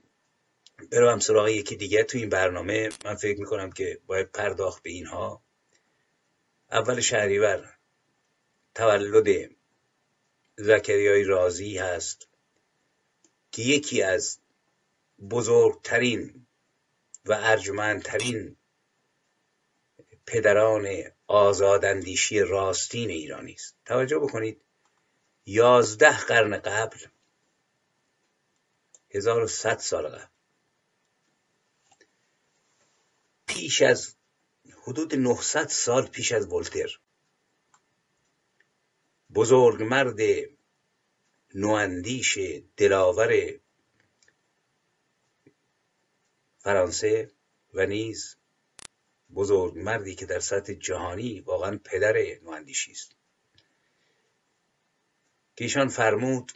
بروم 0.91 1.19
سراغ 1.19 1.47
یکی 1.47 1.75
دیگه 1.75 2.03
تو 2.03 2.17
این 2.17 2.29
برنامه. 2.29 2.89
من 3.05 3.15
فکر 3.15 3.39
می‌کنم 3.39 3.71
که 3.71 3.99
باید 4.05 4.31
پرداخت 4.31 4.83
به 4.83 4.89
اینها. 4.89 5.43
اول 6.71 6.99
شهریور 6.99 7.75
تولد 8.75 9.49
زکریای 10.55 11.23
رازی 11.23 11.77
هست 11.77 12.27
که 13.51 13.61
یکی 13.61 14.01
از 14.01 14.39
بزرگترین 15.29 16.47
و 17.25 17.33
ارجمندترین 17.41 18.57
پدران 20.25 20.87
آزاداندیشی 21.27 22.39
راستین 22.39 23.09
ایرانی 23.09 23.53
است. 23.53 23.75
توجه 23.85 24.19
بکنید 24.19 24.61
یازده 25.45 26.17
قرن 26.17 26.57
قبل 26.57 26.97
1100 29.11 29.77
سال 29.77 30.09
قبل 30.09 30.27
پیش 33.47 33.81
از 33.81 34.15
حدود 34.83 35.15
900 35.15 35.67
سال 35.67 36.07
پیش 36.07 36.31
از 36.31 36.47
ولتر 36.47 36.99
بزرگ 39.33 39.83
مرد 39.83 40.19
نواندیش 41.55 42.37
دلاور 42.77 43.59
فرانسه 46.59 47.31
و 47.73 47.85
نیز 47.85 48.35
بزرگ 49.35 49.77
مردی 49.77 50.15
که 50.15 50.25
در 50.25 50.39
سطح 50.39 50.73
جهانی 50.73 51.39
واقعا 51.39 51.79
پدر 51.83 52.15
نواندیشی 52.43 52.91
است. 52.91 53.15
که 55.55 55.63
ایشان 55.63 55.87
فرمود 55.87 56.51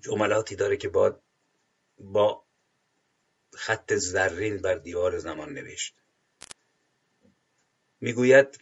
جملاتی 0.00 0.56
داره 0.56 0.76
که 0.76 0.88
با 0.88 1.20
با 1.98 2.44
خط 3.54 3.94
زرین 3.94 4.58
بر 4.58 4.74
دیوار 4.74 5.18
زمان 5.18 5.52
نوشت. 5.52 5.96
می‌گوید 8.00 8.60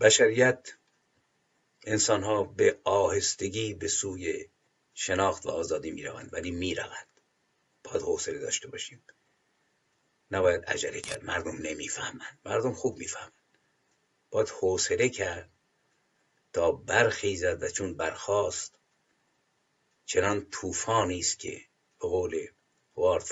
بشریت 0.00 0.72
انسانها 1.82 2.44
به 2.44 2.80
آهستگی 2.84 3.74
به 3.74 3.88
سوی 3.88 4.48
شناخت 4.94 5.46
و 5.46 5.50
آزادی 5.50 5.90
می‌روند 5.90 6.32
ولی 6.32 6.50
می‌روند 6.50 7.20
باید 7.84 8.02
حوصله 8.02 8.38
داشته 8.38 8.68
باشیم. 8.68 9.04
نباید 10.30 10.64
عجله 10.64 11.00
کرد. 11.00 11.24
مردم 11.24 11.56
نمی‌فهمند 11.56 12.38
مردم 12.44 12.72
خوب 12.72 12.98
می‌فهمند 12.98 13.32
باید 14.30 14.48
حوصله 14.48 15.08
کرد 15.08 15.50
تا 16.52 16.72
برخیزد 16.72 17.62
و 17.62 17.68
چون 17.68 17.94
برخاست 17.94 18.78
چنان 20.06 20.46
طوفانی 20.50 21.18
است 21.18 21.38
که 21.38 21.60
به 22.00 22.08
قول 22.08 22.46
وارد 22.94 23.24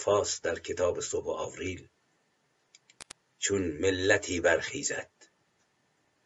در 0.42 0.58
کتاب 0.58 1.00
صبح 1.00 1.30
آوریل 1.30 1.88
چون 3.38 3.62
ملتی 3.62 4.40
برخیزد 4.40 5.10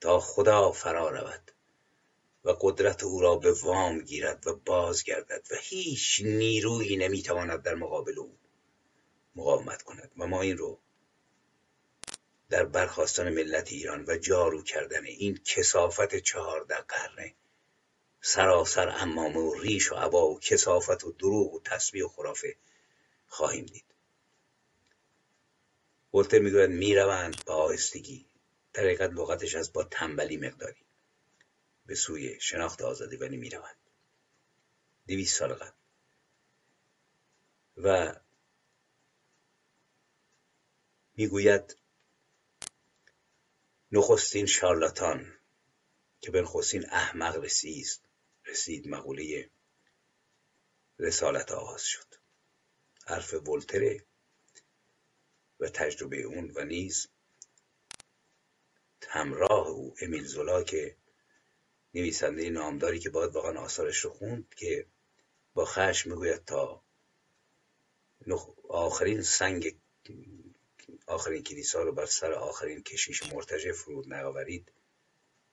تا 0.00 0.20
خدا 0.20 0.72
فرا 0.72 1.10
رود 1.10 1.52
و 2.44 2.50
قدرت 2.60 3.04
او 3.04 3.20
را 3.20 3.36
به 3.36 3.52
وام 3.52 4.00
گیرد 4.00 4.46
و 4.46 4.56
بازگردد 4.56 5.46
و 5.50 5.54
هیچ 5.60 6.20
نیرویی 6.24 6.96
نمی‌تواند 6.96 7.62
در 7.62 7.74
مقابل 7.74 8.18
او 8.18 8.38
مقاومت 9.34 9.82
کند 9.82 10.12
و 10.18 10.26
ما 10.26 10.42
این 10.42 10.56
رو 10.56 10.80
در 12.50 12.64
برخواستن 12.64 13.32
ملت 13.32 13.72
ایران 13.72 14.04
و 14.08 14.16
جارو 14.16 14.62
کردن 14.62 15.04
این 15.04 15.38
کسافت 15.44 16.16
چهارده 16.16 16.74
قرنه 16.74 17.34
سراسر 18.20 18.88
امامه 18.88 19.38
و 19.38 19.54
ریش 19.54 19.92
و 19.92 19.94
عبا 19.94 20.28
و 20.28 20.40
کسافت 20.40 21.04
و 21.04 21.12
دروغ 21.12 21.54
و 21.54 21.60
تسبیح 21.60 22.04
و 22.04 22.08
خرافه 22.08 22.56
خواهیم 23.28 23.66
دید. 23.66 23.84
ولتر 26.14 26.38
می‌گوید 26.38 26.70
می‌روند 26.70 27.44
با 27.44 27.54
آهستگی. 27.54 28.26
در 28.72 28.82
حقیقت 28.82 29.10
لغتش 29.10 29.54
از 29.54 29.72
با 29.72 29.84
تنبلی 29.84 30.36
مقداری. 30.36 30.84
به 31.86 31.94
سوی 31.94 32.40
شناخت 32.40 32.82
آزادی 32.82 33.16
ولی 33.16 33.36
می‌روند. 33.36 33.76
دویست 35.06 35.38
سال 35.38 35.54
قبل. 35.54 35.70
و 37.76 38.14
می‌گوید 41.20 41.76
نخستین 43.92 44.46
شارلاتان 44.46 45.38
که 46.20 46.30
به 46.30 46.42
نخستین 46.42 46.86
احمق 46.90 47.36
رسید 47.36 48.00
رسید 48.46 48.88
مقوله 48.88 49.50
رسالت 50.98 51.52
آغاز 51.52 51.82
شد. 51.82 52.14
حرف 53.06 53.34
ولتره 53.34 54.04
و 55.60 55.68
تجربه 55.68 56.22
اون 56.22 56.52
و 56.54 56.64
نیز 56.64 57.08
همراه 59.08 59.68
او 59.68 59.94
امیل 60.00 60.24
زولا 60.24 60.62
که 60.62 60.96
نویسنده 61.94 62.50
نامداری 62.50 62.98
که 62.98 63.10
باید 63.10 63.32
واقعا 63.34 63.60
آثارش 63.60 63.98
رو 63.98 64.10
خوند 64.10 64.54
که 64.54 64.86
با 65.54 65.64
خشم 65.64 66.10
می‌گوید 66.10 66.44
تا 66.44 66.84
آخرین 68.68 69.22
سنگ 69.22 69.80
آخرین 71.10 71.42
کلیسا 71.42 71.82
رو 71.82 71.92
بر 71.92 72.06
سر 72.06 72.32
آخرین 72.32 72.82
کشیش 72.82 73.32
مرتجع 73.32 73.72
فرود 73.72 74.14
نیاورید 74.14 74.72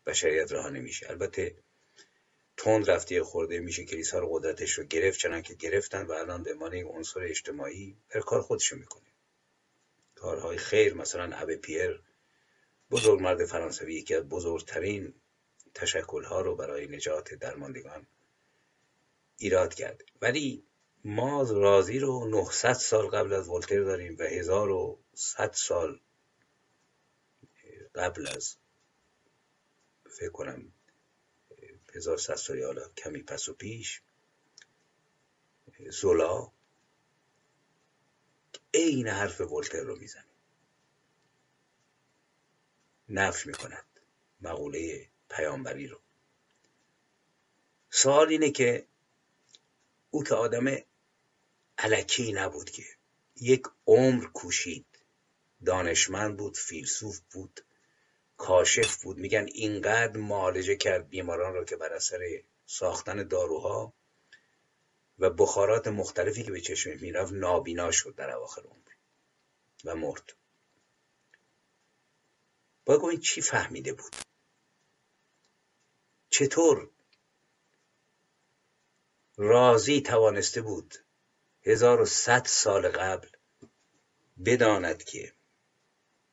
بشریت 0.06 0.52
راه 0.52 0.70
نمیشه. 0.70 1.10
البته 1.10 1.56
تند 2.58 2.90
رفتی 2.92 3.22
خورده 3.22 3.60
میشه 3.60 3.86
کلیسا 3.86 4.20
رو 4.20 4.30
قدرتش 4.34 4.72
رو 4.72 4.84
گرفت 4.84 5.20
چنان 5.20 5.42
که 5.42 5.54
گرفتن 5.54 6.06
و 6.06 6.12
الان 6.12 6.44
به 6.44 6.54
عنوان 6.54 6.74
یک 6.74 6.86
عنصر 6.90 7.24
اجتماعی 7.24 7.98
در 8.10 8.20
کار 8.20 8.42
خودشو 8.42 8.76
می‌کنه. 8.76 9.08
کارهای 10.16 10.58
خیر 10.58 10.94
مثلا 10.94 11.36
ابه 11.36 11.58
پیر 11.58 12.02
بزرگ 12.92 13.22
مرد 13.22 13.46
فرانسوی 13.46 13.94
یکی 13.94 14.16
از 14.16 14.30
بزرگترین 14.30 15.14
تشکلها 15.74 16.42
رو 16.42 16.56
برای 16.56 16.88
نجات 16.88 17.34
درماندگان 17.34 18.08
ایراد 19.38 19.74
کرد. 19.74 20.04
ولی 20.22 20.64
ما 21.04 21.42
رازی 21.42 22.00
رو 22.00 22.28
900 22.30 22.74
سال 22.74 23.08
قبل 23.08 23.34
از 23.34 23.50
ولتر 23.50 23.84
داریم 23.84 24.16
و 24.20 24.24
1100 25.18 25.54
سال 25.54 26.00
قبل 27.96 28.28
از 28.28 28.56
فکر 30.10 30.30
کنم 30.30 30.72
1100 31.96 32.36
سالی 32.36 32.64
حالا 32.64 32.90
کمی 32.90 33.24
پس 33.24 33.50
و 33.50 33.54
پیش 33.54 34.02
زولا 35.90 36.52
عین 38.74 39.08
حرف 39.08 39.42
ولتر 39.42 39.82
رو 39.82 39.96
می‌زنه. 39.96 40.26
نفش 43.10 43.46
می‌کند 43.48 43.86
مقوله 44.42 45.10
پیامبری 45.30 45.88
رو. 45.88 46.02
سوال 47.90 48.30
اینه 48.30 48.52
که 48.52 48.88
او 50.12 50.24
که 50.24 50.36
آدم 50.36 50.66
علکی 51.78 52.34
نبود 52.34 52.70
که 52.70 52.84
یک 53.36 53.64
عمر 53.88 54.26
کوشید 54.26 54.97
دانشمند 55.66 56.38
بود 56.38 56.58
فیلسوف 56.58 57.20
بود 57.34 57.62
کاشف 58.38 59.04
بود. 59.04 59.18
میگن 59.18 59.46
اینقدر 59.54 60.18
معالجه 60.18 60.76
کرد 60.76 61.10
بیماران 61.10 61.54
را 61.54 61.66
که 61.66 61.76
بر 61.76 61.94
اثر 61.94 62.44
ساختن 62.66 63.28
داروها 63.28 63.94
و 65.20 65.30
بخارات 65.30 65.88
مختلفی 65.88 66.44
که 66.44 66.52
به 66.52 66.62
چشم 66.62 67.00
می‌رفت 67.00 67.34
نابینا 67.34 67.92
شد 67.92 68.16
در 68.16 68.32
اواخر 68.32 68.62
عمر 68.62 68.90
و 69.86 69.96
مرد. 69.96 70.34
باید 72.86 73.06
این 73.06 73.20
چی 73.20 73.42
فهمیده 73.42 73.94
بود. 73.94 74.16
چطور 76.30 76.90
راضی 79.38 80.02
توانسته 80.02 80.62
بود 80.62 80.96
هزار 81.64 82.02
و 82.02 82.06
صد 82.06 82.46
سال 82.46 82.90
قبل 82.90 83.30
بداند 84.46 85.04
که 85.04 85.37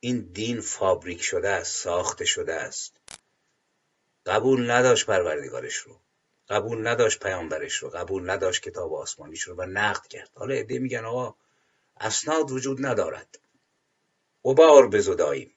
این 0.05 0.19
دین 0.19 0.61
فابریک 0.61 1.21
شده 1.21 1.49
است 1.49 1.75
ساخته 1.83 2.25
شده 2.25 2.53
است. 2.53 2.97
قبول 4.25 4.71
نداشت 4.71 5.05
پروردگارش 5.05 5.75
رو. 5.75 5.99
قبول 6.49 6.87
نداشت 6.87 7.19
پیامبرش 7.19 7.73
رو. 7.75 7.89
قبول 7.89 8.29
نداشت 8.29 8.63
کتاب 8.63 8.93
آسمانیش 8.93 9.41
رو 9.41 9.55
و 9.55 9.65
نقد 9.65 10.07
کرد. 10.07 10.31
حالا 10.35 10.53
عده 10.53 10.79
میگن 10.79 11.05
آقا 11.05 11.35
اسناد 11.99 12.51
وجود 12.51 12.85
ندارد. 12.85 13.39
بار 14.41 14.89
بزداییم 14.89 15.55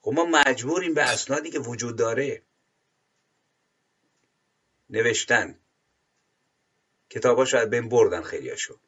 خب 0.00 0.12
ما 0.12 0.24
مجبوریم 0.24 0.94
به 0.94 1.02
اسنادی 1.02 1.50
که 1.50 1.58
وجود 1.58 1.96
داره. 1.96 2.42
نوشتن. 4.90 5.58
کتابا 7.10 7.44
شاید 7.44 7.70
بین 7.70 7.88
بردن 7.88 8.22
خیلیاشو. 8.22 8.78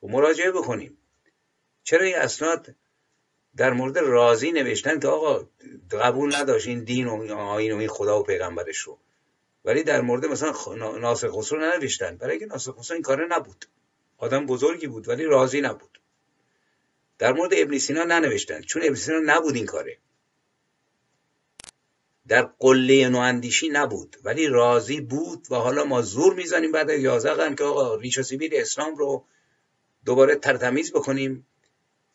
خب 0.00 0.06
مراجعه 0.06 0.50
بکنیم. 0.52 0.97
چرا 1.88 2.04
این 2.04 2.16
اسناد 2.16 2.74
در 3.56 3.72
مورد 3.72 3.98
راضی 3.98 4.52
نوشتن 4.52 5.00
که 5.00 5.08
آقا 5.08 5.48
قبول 5.90 6.36
نداشت 6.36 6.68
این 6.68 6.84
دین 6.84 7.06
و 7.06 7.34
آین 7.34 7.72
و 7.72 7.76
این 7.76 7.88
خدا 7.88 8.20
و 8.20 8.22
پیغمبرش 8.22 8.78
رو. 8.78 8.98
ولی 9.64 9.82
در 9.82 10.00
مورد 10.00 10.26
مثلا 10.26 10.52
ناصر 10.98 11.30
خسرو 11.30 11.60
ننوشتن. 11.60 12.16
برای 12.16 12.30
اینکه 12.30 12.46
ناصر 12.46 12.72
خسرو 12.72 12.94
این 12.94 13.02
کاره 13.02 13.26
نبود. 13.30 13.64
آدم 14.18 14.46
بزرگی 14.46 14.86
بود 14.86 15.08
ولی 15.08 15.24
راضی 15.24 15.60
نبود. 15.60 16.00
در 17.18 17.32
مورد 17.32 17.50
ابن 17.56 17.78
سینا 17.78 18.04
ننوشتن. 18.04 18.60
چون 18.60 18.82
ابن 18.84 18.94
سینا 18.94 19.18
نبود 19.24 19.54
این 19.54 19.66
کاره. 19.66 19.98
در 22.28 22.42
قله 22.58 23.08
نواندیشی 23.08 23.68
نبود. 23.68 24.16
ولی 24.24 24.46
راضی 24.46 25.00
بود 25.00 25.46
و 25.50 25.54
حالا 25.54 25.84
ما 25.84 26.02
زور 26.02 26.34
می‌زنیم 26.34 26.72
بعد 26.72 26.90
از 26.90 27.00
یازده 27.00 27.34
قرن 27.34 27.54
که 27.54 27.64
آقا 27.64 27.94
ریش 27.94 28.18
و 28.18 28.22
سیبیل 28.22 28.50
اسلام 28.54 28.96
رو 28.96 29.24
دوباره 30.04 30.36
ترتمیز 30.36 30.92
بکنیم. 30.92 31.46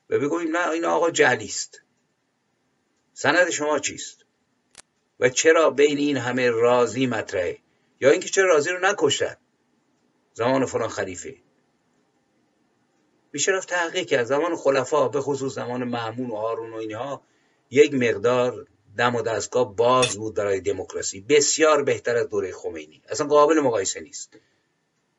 و 0.10 0.20
بگوییم 0.20 0.58
نه 0.58 0.70
این 0.70 0.86
آقا 0.86 1.12
جهلی 1.12 1.45
است 1.45 1.82
سند 3.14 3.49
شما 3.49 3.80
چیست؟ 3.80 4.26
و 5.20 5.30
چرا 5.30 5.70
بین 5.70 5.97
این 5.97 6.18
همه 6.18 6.49
راضی 6.49 7.08
مطرحه؟ 7.08 7.58
یا 8.01 8.12
اینکه 8.12 8.30
چرا 8.30 8.45
راضی 8.45 8.70
رو 8.70 8.80
نکشتن؟ 8.80 9.38
زمان 10.34 10.66
فلان 10.66 10.89
خلیفه. 10.89 11.36
میشه 13.34 13.51
رفت 13.51 13.70
تحقیق 13.70 14.08
کرد. 14.08 14.26
زمان 14.26 14.56
خلفا 14.56 15.08
به 15.08 15.22
خصوص 15.22 15.54
زمان 15.54 15.84
معمون 15.84 16.30
و 16.30 16.36
هارون 16.36 16.74
و 16.74 16.76
اینها 16.76 17.22
یک 17.72 17.93
مقدار 17.93 18.68
دم 18.97 19.16
و 19.16 19.22
دستگاه 19.22 19.76
باز 19.76 20.18
بود 20.18 20.36
برای 20.36 20.62
دموکراسی. 20.62 21.22
بسیار 21.22 21.84
بهتر 21.84 22.16
از 22.16 22.30
دوره 22.30 22.51
خمینی. 22.51 23.01
اصلا 23.10 23.28
قابل 23.28 23.60
مقایسه 23.60 23.99
نیست. 23.99 24.38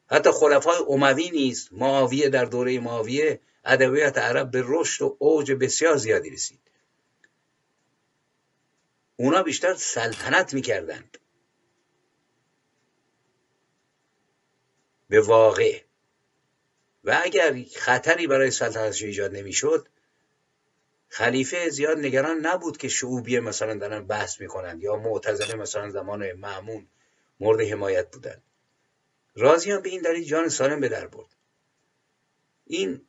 حتی 0.06 0.30
خلفای 0.30 0.76
اموی 0.88 1.30
نیست. 1.30 1.72
معاویه 1.72 2.28
در 2.28 2.44
دوره 2.44 2.80
معاویه 2.80 3.40
ادبیات 3.64 4.18
عرب 4.18 4.50
به 4.50 4.62
رشد 4.66 5.04
و 5.04 5.16
اوج 5.18 5.52
بسیار 5.52 5.96
زیادی 5.96 6.30
رسید. 6.30 6.60
اونا 9.16 9.42
بیشتر 9.42 9.74
سلطنت 9.74 10.54
می‌کردند. 10.54 11.18
به 15.08 15.20
واقع. 15.20 15.80
و 17.04 17.20
اگر 17.24 17.62
خطری 17.76 18.26
برای 18.26 18.50
سلطنتش 18.50 19.02
ایجاد 19.02 19.36
نمی‌شد 19.36 19.88
خلیفه 21.08 21.70
زیاد 21.70 21.98
نگران 21.98 22.46
نبود 22.46 22.76
که 22.76 22.88
شعوبیه 22.88 23.40
مثلا 23.40 23.74
دارن 23.74 24.06
بحث 24.06 24.40
می‌کنند 24.40 24.82
یا 24.82 24.96
معتزله 24.96 25.54
مثلا 25.54 25.90
زمان 25.90 26.32
معمون 26.32 26.88
مورد 27.40 27.60
حمایت 27.60 28.10
بودن 28.10 28.42
راضیان 29.34 29.82
به 29.82 29.88
این 29.88 30.02
دلیل 30.02 30.24
جان 30.24 30.48
سالم 30.48 30.80
به 30.80 30.88
در 30.88 31.06
برد. 31.06 31.36
این 32.66 33.06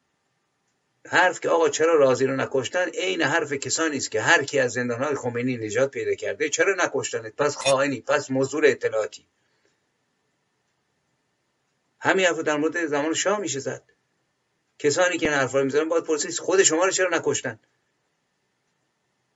حرف 1.08 1.40
که 1.40 1.50
آقا 1.50 1.70
چرا 1.70 1.96
راضی 1.96 2.26
رو 2.26 2.36
نکشتن؟ 2.36 2.90
عین 2.90 3.22
حرف 3.22 3.54
کسانی 3.54 3.98
است 3.98 4.12
که 4.12 4.22
هر 4.22 4.44
کی 4.44 4.60
از 4.60 4.72
زندانهای 4.72 5.16
خمینی 5.16 5.58
نجات 5.58 5.92
پیدا 5.92 6.16
کرده 6.16 6.50
چرا 6.50 6.76
نکشتن 6.86 7.30
پس 7.30 7.56
خائنی 7.56 8.02
پس 8.02 8.32
موضوع 8.32 8.62
اطلاعاتی. 8.66 9.28
همین 12.00 12.26
حرف 12.26 12.40
در 12.40 12.58
مورد 12.58 12.86
زمان 12.86 13.14
شاه 13.14 13.40
میشه 13.40 13.60
زد. 13.60 13.84
کسانی 14.80 15.18
که 15.18 15.30
این 15.30 15.38
حرفا 15.38 15.64
می‌زنن 15.64 15.90
باید 15.90 16.04
پرسید 16.04 16.38
خود 16.38 16.64
شما 16.64 16.86
رو 16.86 16.92
چرا 16.92 17.18
نکشتن؟ 17.18 17.60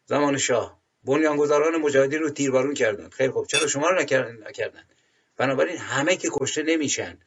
زمان 0.06 0.38
شاه. 0.38 0.80
بنیانگذاران 1.04 1.78
مجاهدین 1.78 2.20
رو 2.20 2.30
تیربارون 2.30 2.74
کردن. 2.74 3.10
خیلی 3.10 3.32
خوب. 3.32 3.48
چرا 3.48 3.68
شما 3.68 3.90
رو 3.90 4.02
نکردن؟ 4.02 4.84
بنابراین 5.38 5.78
همه 5.78 6.16
که 6.16 6.30
کشته 6.32 6.64
نمیشن. 6.64 7.18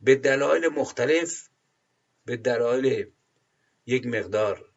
به 0.00 0.14
دلایل 0.14 0.68
مختلف 0.68 1.48
به 2.24 2.36
دلایل 2.36 3.10
یک 3.86 4.06
مقدار 4.06 4.68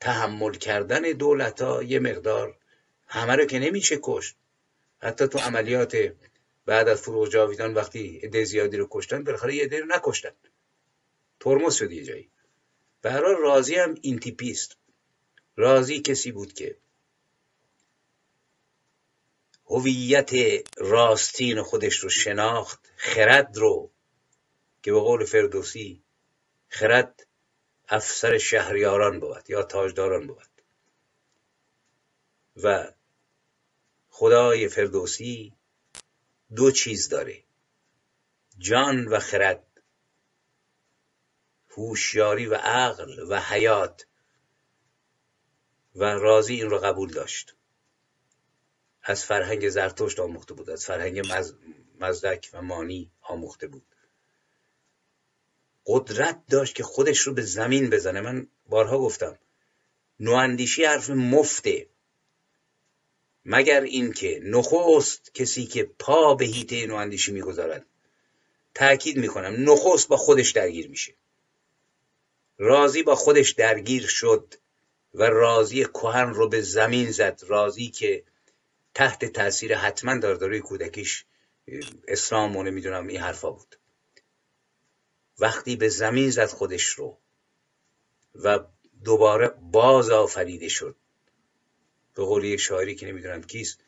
تحمل 0.00 0.52
کردن 0.52 1.02
دولت 1.02 1.62
ها 1.62 1.82
یه 1.82 1.98
مقدار 1.98 2.58
همه 3.06 3.36
رو 3.36 3.44
که 3.44 3.58
نمیشه 3.58 3.98
کشت. 4.02 4.36
حتی 4.98 5.28
تو 5.28 5.38
عملیات 5.38 5.96
بعد 6.66 6.88
از 6.88 7.02
فروغ 7.02 7.28
جاویدان 7.28 7.74
وقتی 7.74 8.20
عده 8.22 8.44
زیادی 8.44 8.76
رو 8.76 8.88
کشتن 8.90 9.24
بالاخره 9.24 9.54
یه 9.54 9.64
عده 9.64 9.80
رو 9.80 9.86
نکشتن. 9.86 10.32
ترمز 11.40 11.74
شد 11.74 11.92
یه 11.92 12.04
جایی. 12.04 12.30
برای 13.02 13.36
راضی 13.42 13.74
هم 13.74 13.94
این 14.02 14.18
تیپیست 14.18 14.76
راضی 15.56 16.00
کسی 16.00 16.32
بود 16.32 16.52
که 16.52 16.76
هویت 19.66 20.30
راستین 20.76 21.62
خودش 21.62 21.96
رو 21.96 22.08
شناخت 22.08 22.90
خرد 22.96 23.56
رو 23.56 23.90
که 24.82 24.92
به 24.92 25.00
قول 25.00 25.24
فردوسی 25.24 26.02
خرد 26.68 27.26
افسر 27.92 28.38
شهریاران 28.38 29.20
بود 29.20 29.50
یا 29.50 29.62
تاجداران 29.62 30.26
بود. 30.26 30.48
و 32.62 32.92
خدای 34.08 34.68
فردوسی 34.68 35.56
دو 36.56 36.70
چیز 36.70 37.08
داره 37.08 37.44
جان 38.58 39.08
و 39.08 39.18
خرد 39.18 39.82
هوشیاری 41.68 42.46
و 42.46 42.54
عقل 42.54 43.18
و 43.28 43.40
حیات. 43.40 44.06
و 45.94 46.04
راضی 46.04 46.54
این 46.54 46.70
رو 46.70 46.78
قبول 46.78 47.12
داشت. 47.12 47.54
از 49.02 49.24
فرهنگ 49.24 49.68
زرتشت 49.68 50.20
آموخته 50.20 50.54
بود 50.54 50.70
از 50.70 50.86
فرهنگ 50.86 51.22
مزدک 52.00 52.50
و 52.52 52.62
مانی 52.62 53.12
آموخته 53.20 53.66
بود. 53.66 53.91
قدرت 55.86 56.42
داشت 56.50 56.74
که 56.74 56.82
خودش 56.82 57.18
رو 57.18 57.34
به 57.34 57.42
زمین 57.42 57.90
بزنه. 57.90 58.20
من 58.20 58.46
بارها 58.68 58.98
گفتم 58.98 59.38
نواندیشی 60.20 60.84
حرف 60.84 61.10
مفته. 61.10 61.86
مگر 63.44 63.80
اینکه 63.80 64.40
نخست 64.44 65.34
کسی 65.34 65.66
که 65.66 65.90
پا 65.98 66.34
به 66.34 66.44
هیته 66.44 66.86
نواندیشی 66.86 67.32
می‌گذارد. 67.32 67.86
تأکید 68.74 69.16
می‌کنم 69.16 69.70
نخست 69.70 70.08
با 70.08 70.16
خودش 70.16 70.50
درگیر 70.50 70.88
میشه. 70.88 71.14
راضی 72.58 73.02
با 73.02 73.14
خودش 73.14 73.50
درگیر 73.50 74.06
شد 74.06 74.54
و 75.14 75.22
راضی 75.22 75.84
کهن 75.84 76.34
رو 76.34 76.48
به 76.48 76.60
زمین 76.60 77.10
زد. 77.10 77.40
راضی 77.46 77.88
که 77.88 78.24
تحت 78.94 79.24
تاثیر 79.24 79.76
حتما 79.76 80.16
در 80.18 80.34
دوره 80.34 80.60
کودکیش 80.60 81.24
اسلام 82.08 82.56
و 82.56 82.62
نمی‌دونم 82.62 83.06
این 83.06 83.20
حرفا 83.20 83.50
بود. 83.50 83.76
وقتی 85.38 85.76
به 85.76 85.88
زمین 85.88 86.30
زد 86.30 86.46
خودش 86.46 86.84
رو 86.84 87.18
و 88.34 88.58
دوباره 89.04 89.48
باز 89.48 90.10
آفریده 90.10 90.68
شد. 90.68 90.96
به 92.14 92.24
قول 92.24 92.44
یک 92.44 92.60
شاعری 92.60 92.94
که 92.94 93.06
نمی‌دونم 93.06 93.42
کیست 93.42 93.78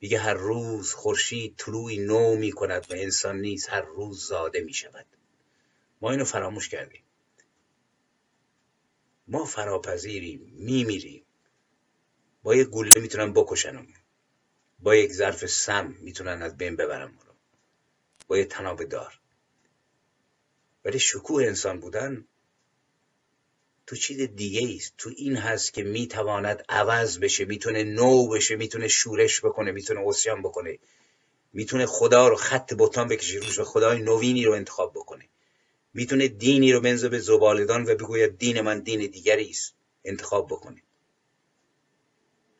میگه 0.00 0.18
هر 0.18 0.34
روز 0.34 0.92
خورشید 0.92 1.54
طلوعی 1.56 1.98
نو 1.98 2.36
می 2.36 2.52
کند 2.52 2.86
و 2.90 2.94
انسان 2.94 3.40
نیز 3.40 3.66
هر 3.66 3.80
روز 3.80 4.26
زاده 4.26 4.60
می 4.60 4.74
شود 4.74 5.06
ما 6.00 6.10
اینو 6.10 6.24
فراموش 6.24 6.68
کردیم. 6.68 7.02
ما 9.28 9.44
فراپذیریم 9.44 10.52
میمیریم. 10.56 11.24
با 12.42 12.54
یک 12.54 12.68
گوله 12.68 12.92
می‌تونن 12.96 13.32
بکشنم. 13.32 13.86
با 14.78 14.96
یک 14.96 15.12
ظرف 15.12 15.46
سم 15.46 15.94
می‌تونن 16.00 16.42
از 16.42 16.56
بین 16.56 16.76
ببرم. 16.76 17.18
با 18.26 18.38
یک 18.38 18.48
تناب 18.48 18.84
دار. 18.84 19.20
ولی 20.84 20.98
شکوه 20.98 21.44
انسان 21.44 21.80
بودن 21.80 22.24
تو 23.86 23.96
چیز 23.96 24.20
دیگه 24.20 24.76
است 24.76 24.94
تو 24.98 25.10
این 25.16 25.36
هست 25.36 25.74
که 25.74 25.82
می‌تواند 25.82 26.64
عوض 26.68 27.18
بشه 27.18 27.44
می‌تونه 27.44 27.84
نو 27.84 28.28
بشه 28.28 28.56
می‌تونه 28.56 28.88
شورش 28.88 29.40
بکنه 29.40 29.72
می‌تونه 29.72 30.00
اسیان 30.06 30.42
بکنه. 30.42 30.78
می‌تونه 31.52 31.86
خدا 31.86 32.28
رو 32.28 32.36
خط 32.36 32.74
بوتان 32.74 33.08
بکشه 33.08 33.38
روش 33.38 33.60
خدای 33.60 34.02
نوینی 34.02 34.44
رو 34.44 34.52
انتخاب 34.52 34.92
بکنه. 34.92 35.28
می‌تونه 35.94 36.28
دینی 36.28 36.72
رو 36.72 36.80
بنزه 36.80 37.08
به 37.08 37.18
زبالدان 37.18 37.82
و 37.82 37.94
بگوید 37.94 38.38
دین 38.38 38.60
من 38.60 38.80
دین 38.80 39.10
دیگری 39.10 39.50
است 39.50 39.74
انتخاب 40.04 40.46
بکنه. 40.46 40.82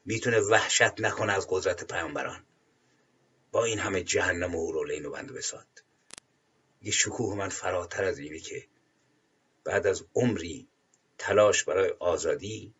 می‌تونه 0.04 0.40
وحشت 0.40 1.00
نکنه 1.00 1.32
از 1.32 1.46
قدرت 1.50 1.92
پیامبران. 1.92 2.44
با 3.52 3.64
این 3.64 3.78
همه 3.78 4.02
جهنم 4.02 4.54
و 4.54 4.72
رولین 4.72 5.06
و 5.06 5.10
بند 5.10 5.32
بساد 5.32 5.83
یه 6.84 6.92
شکوه 6.92 7.36
من 7.36 7.48
فراتر 7.48 8.04
از 8.04 8.18
اینه 8.18 8.38
که 8.38 8.68
بعد 9.64 9.86
از 9.86 10.04
عمری 10.14 10.68
تلاش 11.18 11.64
برای 11.64 11.90
آزادی 11.90 12.74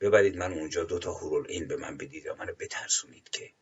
ببرید 0.00 0.36
من 0.36 0.52
اونجا 0.52 0.84
دوتا 0.84 1.12
حورول 1.12 1.46
این 1.48 1.68
به 1.68 1.76
من 1.76 1.96
بدید 1.96 2.26
و 2.26 2.34
منو 2.34 2.54
بترسونید 2.54 3.28
که 3.28 3.52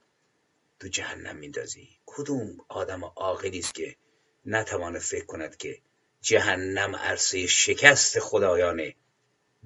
تو 0.81 0.89
جهنم 0.89 1.37
میندازی. 1.37 1.89
کدوم 2.07 2.57
آدم 2.69 3.05
عاقلی 3.05 3.59
است 3.59 3.75
که 3.75 3.97
نتوانه 4.47 4.99
فکر 4.99 5.25
کند 5.25 5.57
که 5.57 5.83
جهنم 6.21 6.97
عرصه 6.97 7.47
شکست 7.47 8.19
خدایان 8.19 8.93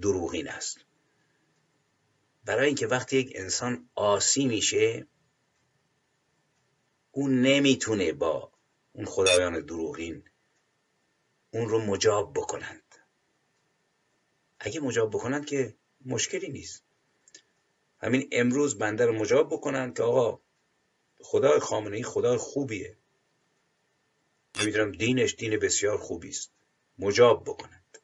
دروغین 0.00 0.48
است؟ 0.48 0.78
برای 2.44 2.66
اینکه 2.66 2.86
وقتی 2.86 3.16
یک 3.16 3.32
انسان 3.34 3.88
آسی 3.94 4.46
میشه 4.46 5.06
اون 7.12 7.42
نمی‌تونه 7.42 8.12
با 8.12 8.51
اون 8.92 9.06
خدایان 9.06 9.60
دروغین 9.60 10.24
اون 11.50 11.68
رو 11.68 11.78
مجاب 11.78 12.32
بکنند. 12.32 12.94
اگه 14.60 14.80
مجاب 14.80 15.10
بکنند 15.10 15.46
که 15.46 15.76
مشکلی 16.06 16.48
نیست. 16.48 16.84
همین 18.02 18.28
امروز 18.32 18.78
بنده 18.78 19.06
رو 19.06 19.12
مجاب 19.12 19.52
بکنند 19.52 19.96
که 19.96 20.02
آقا 20.02 20.40
خدای 21.20 21.60
خامنه 21.60 21.96
ای 21.96 22.02
خدای 22.02 22.36
خوبیه. 22.36 22.96
نمی‌دونم 24.60 24.92
دینش 24.92 25.34
دین 25.34 25.56
بسیار 25.58 25.98
خوبی 25.98 26.28
است. 26.28 26.52
مجاب 26.98 27.44
بکنند. 27.44 27.98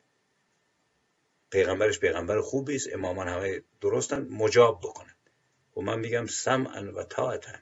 پیغمبرش 1.50 1.98
پیغمبر 1.98 2.40
خوبی 2.40 2.76
است 2.76 2.88
امامان 2.92 3.28
همه 3.28 3.62
درستن 3.80 4.28
مجاب 4.28 4.80
بکنند. 4.80 5.30
و 5.76 5.80
من 5.80 5.98
میگم 5.98 6.26
سمعا 6.26 6.92
و 6.92 7.02
طاعتا 7.02 7.52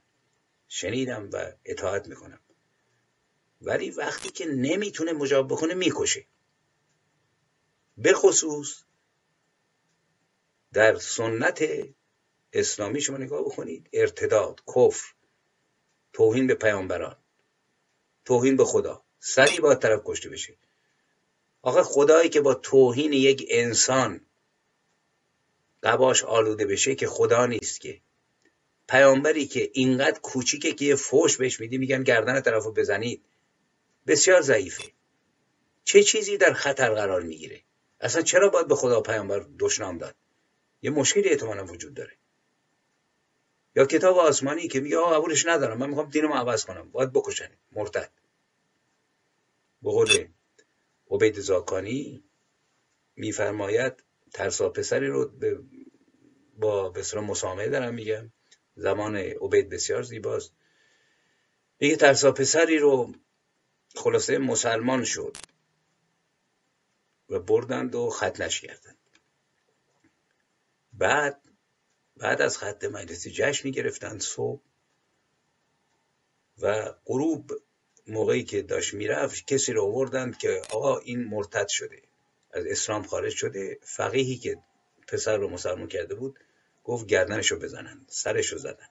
شنیدم 0.68 1.30
و 1.32 1.52
اطاعت 1.64 2.08
می‌کنم. 2.08 2.40
ولی 3.60 3.90
وقتی 3.90 4.30
که 4.30 4.46
نمی‌تونه 4.46 5.12
مجاب 5.12 5.48
بکنه 5.48 5.74
می‌کشه. 5.74 6.26
به 7.98 8.12
خصوص 8.12 8.82
در 10.72 10.98
سنت 10.98 11.64
اسلامی 12.52 13.00
شما 13.00 13.16
نگاه 13.16 13.40
بکنید. 13.40 13.88
ارتداد 13.92 14.62
کفر 14.66 15.06
توهین 16.12 16.46
به 16.46 16.54
پیامبران 16.54 17.16
توهین 18.24 18.56
به 18.56 18.64
خدا. 18.64 19.02
سریع 19.20 19.60
باید 19.60 19.78
طرف 19.78 20.00
کشته 20.04 20.28
بشه. 20.28 20.56
آخه 21.62 21.82
خدایی 21.82 22.28
که 22.28 22.40
با 22.40 22.54
توهین 22.54 23.12
یک 23.12 23.46
انسان 23.48 24.20
قباش 25.82 26.24
آلوده 26.24 26.66
بشه 26.66 26.94
که 26.94 27.06
خدا 27.06 27.46
نیست 27.46 27.80
که. 27.80 28.00
پیامبری 28.88 29.46
که 29.46 29.70
اینقدر 29.72 30.20
کوچیکه 30.20 30.72
که 30.72 30.84
یه 30.84 30.96
فوش 30.96 31.36
بهش 31.36 31.60
میدی 31.60 31.78
میگن 31.78 32.02
گردن 32.02 32.40
طرفو 32.40 32.72
بزنید. 32.72 33.22
بسیار 34.06 34.40
ضعیفه. 34.40 34.84
چه 35.84 36.02
چیزی 36.02 36.36
در 36.36 36.52
خطر 36.52 36.94
قرار 36.94 37.22
می‌گیره؟ 37.22 37.62
اصلا 38.00 38.22
چرا 38.22 38.48
باید 38.48 38.68
به 38.68 38.74
خدا 38.74 39.00
پیامبر 39.00 39.46
دشنام 39.58 39.98
داد؟ 39.98 40.14
یه 40.82 40.90
مشکلی 40.90 41.28
احتمالا 41.28 41.64
وجود 41.64 41.94
داره. 41.94 42.12
یا 43.76 43.86
کتاب 43.86 44.16
آسمانی 44.18 44.68
که 44.68 44.80
میگه 44.80 44.98
آقا 44.98 45.20
قبولش 45.20 45.46
ندارم 45.46 45.78
من 45.78 45.88
می‌خوام 45.88 46.08
دینمو 46.08 46.34
عوض 46.34 46.64
کنم. 46.64 46.90
باید 46.90 47.12
بکشن. 47.12 47.50
مرتد. 47.72 48.10
به 49.82 49.90
قول 49.90 50.28
عبید 51.10 51.40
زاکانی 51.40 52.24
میفرماید 53.16 54.04
ترسا 54.32 54.68
پسری 54.68 55.06
رو 55.06 55.32
با 56.58 56.88
بسیار 56.88 57.24
مسامحه 57.24 57.68
دارم 57.68 57.94
میگم. 57.94 58.32
زمان 58.76 59.16
عبید 59.16 59.68
بسیار 59.68 60.02
زیباست. 60.02 60.52
میگه 61.80 61.96
ترسا 61.96 62.32
پسری 62.32 62.78
رو 62.78 63.14
خلاصه 63.96 64.38
مسلمان 64.38 65.04
شد 65.04 65.36
و 67.28 67.38
بردند 67.38 67.94
و 67.94 68.10
ختنش 68.10 68.60
کردند. 68.60 68.98
بعد 70.92 71.40
بعد 72.16 72.42
از 72.42 72.58
خط 72.58 72.84
مجلسی 72.84 73.30
جشن 73.30 73.70
گرفتند 73.70 74.20
صبح 74.20 74.62
و 76.58 76.94
غروب 77.06 77.52
موقعی 78.06 78.44
که 78.44 78.62
داشت 78.62 78.94
می‌رفت 78.94 79.46
کسی 79.46 79.72
رو 79.72 79.84
آوردند 79.84 80.38
که 80.38 80.62
آقا 80.70 80.98
این 80.98 81.24
مرتد 81.24 81.68
شده 81.68 82.02
از 82.50 82.66
اسلام 82.66 83.02
خارج 83.02 83.32
شده 83.32 83.78
فقیهی 83.82 84.36
که 84.36 84.58
پسر 85.08 85.36
رو 85.36 85.48
مسلمان 85.48 85.88
کرده 85.88 86.14
بود 86.14 86.38
گفت 86.84 87.06
گردنش 87.06 87.52
رو 87.52 87.58
بزنند 87.58 88.06
سرش 88.08 88.46
رو 88.46 88.58
زدن 88.58 88.88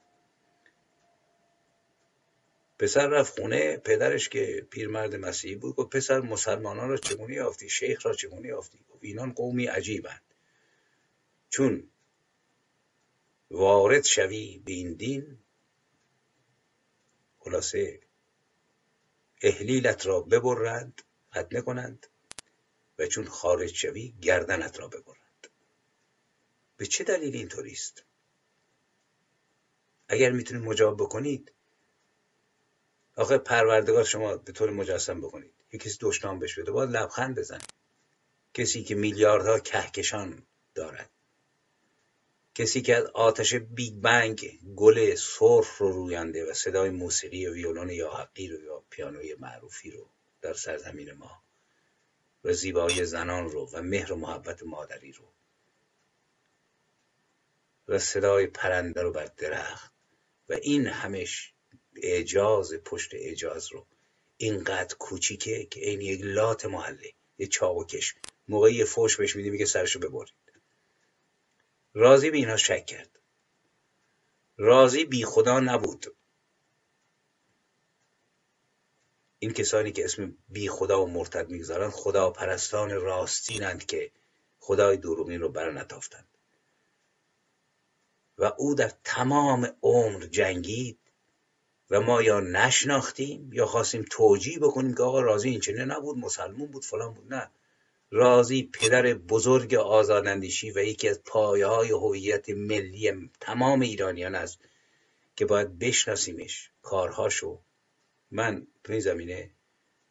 پسر 2.78 3.06
رفت 3.06 3.40
خونه 3.40 3.76
پدرش 3.76 4.28
که 4.28 4.66
پیرمرد 4.70 5.14
مسیحی 5.14 5.54
بود 5.54 5.76
گفت 5.76 5.96
پسر 5.96 6.20
مسلمانان 6.20 6.88
را 6.88 6.96
چگونه 6.96 7.34
یافتی؟ 7.34 7.68
شیخ 7.68 8.06
را 8.06 8.14
چگونه 8.14 8.48
یافتی؟ 8.48 8.78
گفت 8.88 9.04
اینان 9.04 9.32
قومی 9.32 9.66
عجیبند. 9.66 10.22
چون 11.48 11.90
وارد 13.50 14.04
شوی 14.04 14.62
به 14.64 14.72
این 14.72 14.92
دین 14.92 15.38
خلاصه 17.38 18.00
احلیلت 19.42 20.06
را 20.06 20.20
ببرند 20.20 21.02
ختنه 21.30 21.60
کنند 21.60 22.06
و 22.98 23.06
چون 23.06 23.24
خارج 23.24 23.74
شوی 23.74 24.14
گردنت 24.20 24.80
را 24.80 24.88
ببرند. 24.88 25.46
به 26.76 26.86
چه 26.86 27.04
دلیل 27.04 27.36
اینطوری 27.36 27.72
است 27.72 28.04
اگر 30.08 30.30
می‌تونید 30.30 30.64
مجاب 30.64 30.96
بکنید 30.96 31.52
آخه 33.16 33.38
پروردگار 33.38 34.04
شما 34.04 34.36
به 34.36 34.52
طور 34.52 34.70
مجسم 34.70 35.20
بکنید. 35.20 35.54
یه 35.72 35.78
کسی 35.78 35.98
دشنام 36.00 36.38
بهش 36.38 36.62
بده 36.62 36.72
باید 36.72 36.90
لبخند 36.90 37.38
بزن 37.38 37.60
کسی 38.54 38.84
که 38.84 38.94
میلیاردها 38.94 39.58
کهکشان 39.58 40.46
دارد. 40.74 41.10
کسی 42.54 42.82
که 42.82 42.96
از 42.96 43.04
آتش 43.04 43.54
بیگ 43.54 43.94
بنگ 43.94 44.60
گل 44.76 45.14
سرخ 45.14 45.76
رو 45.78 45.92
رویانده 45.92 46.50
و 46.50 46.54
صدای 46.54 46.90
موسیقی 46.90 47.46
و 47.46 47.52
ویولون 47.52 47.90
یاحقی 47.90 48.48
رو 48.48 48.62
یا 48.62 48.84
پیانوی 48.90 49.34
معروفی 49.34 49.90
رو 49.90 50.10
در 50.40 50.54
سرزمین 50.54 51.12
ما 51.12 51.42
و 52.44 52.52
زیبایی 52.52 53.04
زنان 53.04 53.50
رو 53.50 53.70
و 53.72 53.82
مهر 53.82 54.12
و 54.12 54.16
محبت 54.16 54.62
مادری 54.62 55.12
رو 55.12 55.32
و 57.88 57.98
صدای 57.98 58.46
پرنده 58.46 59.02
رو 59.02 59.12
بر 59.12 59.30
درخت 59.36 59.92
و 60.48 60.52
این 60.52 60.86
همش 60.86 61.54
اعجاز 62.02 62.74
پشت 62.74 63.14
اعجاز 63.14 63.72
رو. 63.72 63.86
اینقدر 64.36 64.96
کوچیکه 64.96 65.66
که 65.66 65.88
این 65.88 66.00
یک 66.00 66.20
لات 66.24 66.66
محله 66.66 67.12
یه 67.38 67.46
چاوکش 67.46 68.14
موقعی 68.48 68.74
یه 68.74 68.84
فوش 68.84 69.16
بهش 69.16 69.36
میگه 69.36 69.64
سرشو 69.64 69.98
ببرید. 69.98 70.34
راضی 71.94 72.30
به 72.30 72.36
اینها 72.36 72.56
شک 72.56 72.86
کرد. 72.86 73.18
راضی 74.56 75.04
بی 75.04 75.24
خدا 75.24 75.60
نبود. 75.60 76.06
این 79.38 79.52
کسانی 79.52 79.92
که 79.92 80.04
اسم 80.04 80.36
بی 80.48 80.68
خدا 80.68 81.04
و 81.04 81.10
مرتد 81.10 81.50
می‌گذارند 81.50 81.90
خدا 81.90 82.30
پرستان 82.30 82.90
راستینند 82.90 83.86
که 83.86 84.10
خدای 84.58 84.96
دروغین 84.96 85.40
رو 85.40 85.48
برنتافتند 85.48 86.28
و 88.38 88.52
او 88.58 88.74
در 88.74 88.92
تمام 89.04 89.76
عمر 89.82 90.26
جنگید. 90.26 90.98
و 91.90 92.00
ما 92.00 92.22
یا 92.22 92.40
نشناختیم 92.40 93.52
یا 93.52 93.66
خواستیم 93.66 94.04
توجیه 94.10 94.58
بکنیم 94.58 94.94
که 94.94 95.02
آقا 95.02 95.20
راضی 95.20 95.50
این 95.50 95.60
چنه 95.60 95.84
نبود 95.84 96.18
مسلمون 96.18 96.70
بود 96.70 96.84
فلان 96.84 97.14
بود. 97.14 97.34
نه. 97.34 97.50
رازی 98.10 98.70
پدر 98.72 99.14
بزرگ 99.14 99.74
آزاداندیشی 99.74 100.70
و 100.70 100.78
یکی 100.78 101.08
از 101.08 101.22
پایه 101.22 101.66
های 101.66 101.90
هویت 101.90 102.50
ملی 102.50 103.30
تمام 103.40 103.80
ایرانیان 103.80 104.34
است 104.34 104.58
که 105.36 105.44
باید 105.44 105.78
بشناسیمش 105.78 106.70
کارهاشو. 106.82 107.60
من 108.30 108.66
تو 108.84 108.92
این 108.92 109.00
زمینه 109.00 109.50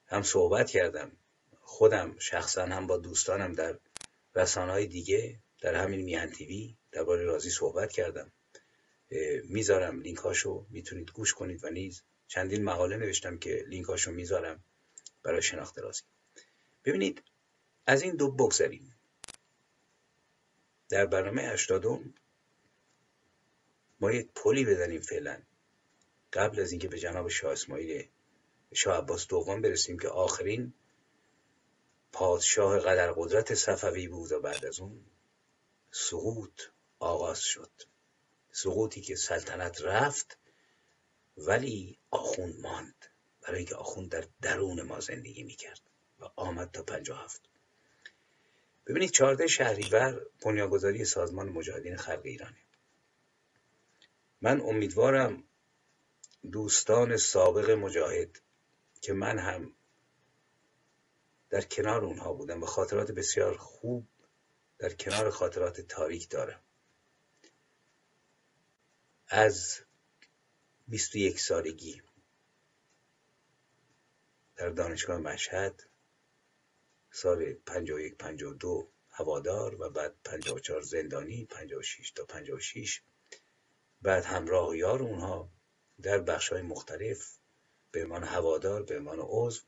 هم 0.07 0.21
صحبت 0.21 0.69
کردم 0.69 1.11
خودم 1.61 2.15
شخصا 2.19 2.65
هم 2.65 2.87
با 2.87 2.97
دوستانم 2.97 3.53
در 3.53 3.79
رسانه 4.35 4.71
های 4.71 4.87
دیگه 4.87 5.39
در 5.61 5.75
همین 5.75 6.01
میهن 6.01 6.31
تیوی 6.31 6.75
درباره 6.91 7.23
رازی 7.23 7.49
صحبت 7.49 7.91
کردم. 7.91 8.31
می‌ذارم 9.43 10.01
لینک 10.01 10.17
هاشو 10.17 10.65
می‌تونید 10.69 11.11
گوش 11.11 11.33
کنید 11.33 11.63
و 11.63 11.69
نیز 11.69 12.03
چندین 12.27 12.63
مقاله 12.63 12.97
نوشتم 12.97 13.37
که 13.37 13.65
لینک 13.67 13.85
هاشو 13.85 14.11
می‌ذارم 14.11 14.63
برای 15.23 15.41
شناخت 15.41 15.79
رازی 15.79 16.03
ببینید 16.85 17.23
از 17.87 18.01
این 18.01 18.15
دو 18.15 18.31
بگذاریم 18.31 18.95
در 20.89 21.05
برنامه 21.05 21.41
هشتادم 21.41 22.13
ما 23.99 24.11
یک 24.11 24.29
پلی 24.35 24.65
بزنیم 24.65 25.01
فعلا. 25.01 25.41
قبل 26.33 26.59
از 26.59 26.71
اینکه 26.71 26.87
به 26.87 26.99
جناب 26.99 27.27
شاه 27.27 27.51
اسماعیل 27.51 28.09
شاه 28.73 28.97
عباس 28.97 29.27
دوم 29.27 29.61
برسیم 29.61 29.99
که 29.99 30.07
آخرین 30.07 30.73
پادشاه 32.11 32.79
قدر 32.79 33.11
قدرت 33.11 33.53
صفوی 33.53 34.07
بود 34.07 34.31
و 34.31 34.39
بعد 34.39 34.65
از 34.65 34.79
اون 34.79 35.05
سقوط 35.91 36.61
آغاز 36.99 37.39
شد. 37.39 37.71
سقوطی 38.55 39.01
که 39.01 39.15
سلطنت 39.15 39.81
رفت 39.81 40.37
ولی 41.37 41.99
آخوند 42.11 42.59
ماند. 42.59 43.05
برای 43.41 43.57
اینکه 43.57 43.75
آخوند 43.75 44.09
در 44.09 44.27
درون 44.41 44.81
ما 44.81 44.99
زندگی 44.99 45.43
می‌کرد 45.43 45.81
و 46.19 46.25
آمد 46.35 46.71
تا 46.71 46.83
پنجاه 46.83 47.23
هفت. 47.23 47.41
ببینید 48.87 49.11
چهارده 49.11 49.47
شهریور 49.47 50.25
بنیانگذاری 50.41 51.05
سازمان 51.05 51.49
مجاهدین 51.49 51.97
خلق 51.97 52.21
ایرانه. 52.23 52.57
من 54.41 54.61
امیدوارم 54.61 55.43
دوستان 56.51 57.17
سابق 57.17 57.69
مجاهد 57.69 58.41
که 59.01 59.13
من 59.13 59.39
هم 59.39 59.75
در 61.49 61.61
کنار 61.61 62.05
اونها 62.05 62.33
بودم 62.33 62.63
و 62.63 62.65
خاطرات 62.65 63.11
بسیار 63.11 63.57
خوب 63.57 64.07
در 64.77 64.93
کنار 64.93 65.29
خاطرات 65.29 65.81
تاریک 65.81 66.29
دارم. 66.29 66.64
از 69.27 69.79
21 70.87 71.39
سالگی 71.39 72.01
در 74.55 74.69
دانشگاه 74.69 75.17
مشهد 75.17 75.83
سال 77.11 77.53
51 77.53 78.15
52 78.15 78.91
هوادار 79.09 79.81
و 79.81 79.89
بعد 79.89 80.15
54 80.23 80.81
زندانی 80.81 81.45
56 81.45 82.11
تا 82.11 82.25
56 82.25 83.01
بعد 84.01 84.23
همراه 84.23 84.77
یار 84.77 85.01
اونها 85.01 85.49
در 86.01 86.19
بخش 86.19 86.49
های 86.49 86.61
مختلف 86.61 87.37
به 87.91 88.03
عنوان 88.03 88.23
هوادار 88.23 88.83
به 88.83 88.97
عنوان 88.97 89.19
عضو 89.21 89.61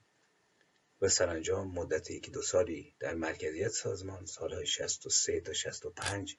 و 1.01 1.09
سرانجام 1.09 1.71
مدت 1.71 2.11
یکی 2.11 2.31
دو 2.31 2.41
سالی 2.41 2.95
در 2.99 3.13
مرکزیت 3.13 3.71
سازمان 3.71 4.25
سالهای 4.25 4.65
63 4.65 5.41
تا 5.41 5.53
65 5.53 6.37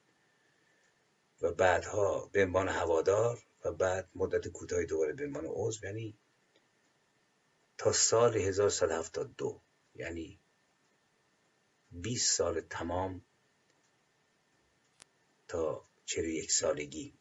و 1.41 1.51
بعدها 1.51 2.29
به 2.31 2.43
عنوان 2.43 2.67
هوادار 2.67 3.43
و 3.65 3.71
بعد 3.71 4.09
مدت 4.15 4.47
کوتاهی 4.47 4.85
دوباره 4.85 5.13
به 5.13 5.25
عنوان 5.25 5.45
عضو 5.45 5.85
یعنی 5.85 6.17
تا 7.77 7.91
سال 7.91 8.37
1172 8.37 9.61
یعنی 9.95 10.39
20 11.91 12.37
سال 12.37 12.61
تمام 12.61 13.25
تا 15.47 15.89
41 16.05 16.51
سالگی 16.51 17.13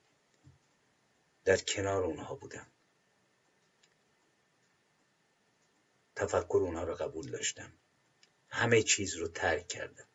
در 1.45 1.57
کنار 1.57 2.05
اونها 2.05 2.35
بودم. 2.35 2.67
تفکر 6.17 6.59
اونها 6.63 6.85
رو 6.85 6.95
قبول 6.95 7.31
داشتم. 7.31 7.73
همه 8.49 8.83
چیز 8.83 9.15
رو 9.17 9.29
ترک 9.29 9.69
کردم. 9.69 10.08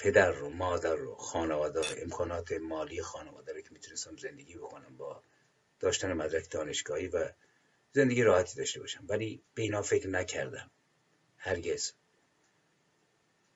پدر 0.00 0.30
رو 0.30 0.50
مادر 0.50 0.94
رو 0.94 1.14
خانواده 1.14 1.80
امکانات 2.02 2.52
مالی 2.52 3.02
خانواده 3.02 3.52
رو 3.52 3.60
که 3.60 3.68
می‌تونستم 3.70 4.16
زندگی 4.16 4.56
بکنم 4.56 4.96
با 4.96 5.22
داشتن 5.80 6.12
مدرک 6.12 6.50
دانشگاهی 6.50 7.08
و 7.08 7.32
زندگی 7.92 8.22
راحتی 8.22 8.56
داشته 8.56 8.80
باشم. 8.80 9.04
ولی 9.08 9.42
به 9.54 9.62
اینا 9.62 9.82
فکر 9.82 10.08
نکردم. 10.08 10.70
هرگز. 11.36 11.92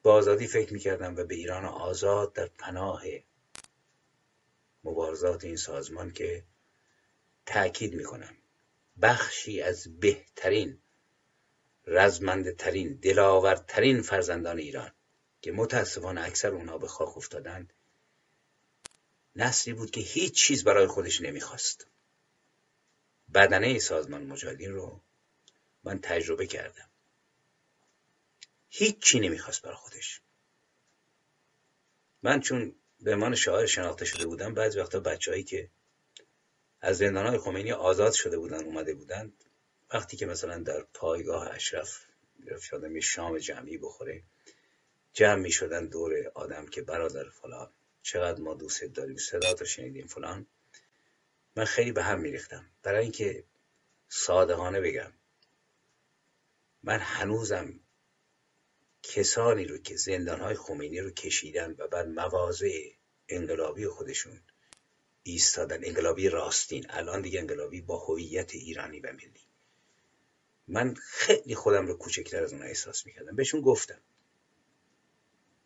با 0.02 0.14
آزادی 0.14 0.46
فکر 0.46 0.72
می‌کردم 0.72 1.16
و 1.16 1.24
به 1.24 1.34
ایران 1.34 1.64
آزاد 1.64 2.32
در 2.32 2.46
پناه 2.46 3.02
مبارزات 4.84 5.44
این 5.44 5.56
سازمان 5.56 6.12
که 6.12 6.44
تأکید 7.46 7.94
می‌کنم. 7.94 8.36
بخشی 9.02 9.62
از 9.62 10.00
بهترین 10.00 10.78
رزمندترین 11.86 12.94
دلاورترین 12.94 14.02
فرزندان 14.02 14.58
ایران. 14.58 14.93
که 15.44 15.52
متاسفانه 15.52 16.20
اکثر 16.20 16.48
اونها 16.48 16.78
به 16.78 16.88
خاک 16.88 17.16
افتادند 17.16 17.72
نسلی 19.36 19.74
بود 19.74 19.90
که 19.90 20.00
هیچ 20.00 20.34
چیز 20.34 20.64
برای 20.64 20.86
خودش 20.86 21.20
نمی‌خواست. 21.20 21.86
بدنه 23.34 23.78
سازمان 23.78 24.26
مجاهدین 24.26 24.72
رو 24.72 25.00
من 25.84 25.98
تجربه 25.98 26.46
کردم. 26.46 26.88
هیچ 28.68 28.98
چی 28.98 29.20
نمی‌خواست 29.20 29.62
برای 29.62 29.76
خودش. 29.76 30.20
من 32.22 32.40
چون 32.40 32.74
به 33.00 33.16
من 33.16 33.34
شاعر 33.34 33.66
شناخته 33.66 34.04
شده 34.04 34.26
بودم 34.26 34.54
بعضی 34.54 34.80
وقتا 34.80 35.00
بچههایی 35.00 35.44
که 35.44 35.70
از 36.80 36.98
زندانهای 36.98 37.38
خمینی 37.38 37.72
آزاد 37.72 38.12
شده 38.12 38.38
بودن 38.38 38.64
اومده 38.64 38.94
بودند 38.94 39.44
وقتی 39.94 40.16
که 40.16 40.26
مثلا 40.26 40.58
در 40.58 40.82
پایگاه 40.94 41.50
اشرف 41.50 42.00
یادم 42.72 43.00
شام 43.00 43.38
جمعی 43.38 43.78
بخوره 43.78 44.22
جمع 45.14 45.42
می 45.42 45.50
شدن 45.52 45.86
دور 45.86 46.32
آدم 46.34 46.66
که 46.66 46.82
برادر 46.82 47.30
فلان 47.30 47.70
چقدر 48.02 48.40
ما 48.40 48.54
دوست 48.54 48.84
داریم 48.84 49.16
صدا 49.16 49.54
تو 49.54 49.64
شنیدیم 49.64 50.06
فلان. 50.06 50.46
من 51.56 51.64
خیلی 51.64 51.92
به 51.92 52.02
هم 52.02 52.20
میریختم. 52.20 52.70
برای 52.82 53.02
اینکه 53.02 53.44
صادقانه 54.08 54.80
بگم 54.80 55.12
من 56.82 56.98
هنوزم 56.98 57.80
کسانی 59.02 59.64
رو 59.64 59.78
که 59.78 59.96
زندانهای 59.96 60.54
خمینی 60.54 61.00
رو 61.00 61.10
کشیدن 61.10 61.74
و 61.78 61.88
بعد 61.88 62.08
مواضع 62.08 62.90
انقلابی 63.28 63.86
خودشون 63.86 64.40
ایستادن 65.22 65.84
انقلابی 65.84 66.28
راستین 66.28 66.86
الان 66.88 67.22
دیگه 67.22 67.40
انقلابی 67.40 67.80
با 67.80 67.98
هویت 67.98 68.54
ایرانی 68.54 69.00
و 69.00 69.12
ملی. 69.12 69.48
من 70.68 70.94
خیلی 70.94 71.54
خودم 71.54 71.86
رو 71.86 71.94
کوچکتر 71.94 72.42
از 72.42 72.52
اون 72.52 72.62
احساس 72.62 73.06
می‌کردم. 73.06 73.36
بهشون 73.36 73.60
گفتم. 73.60 74.00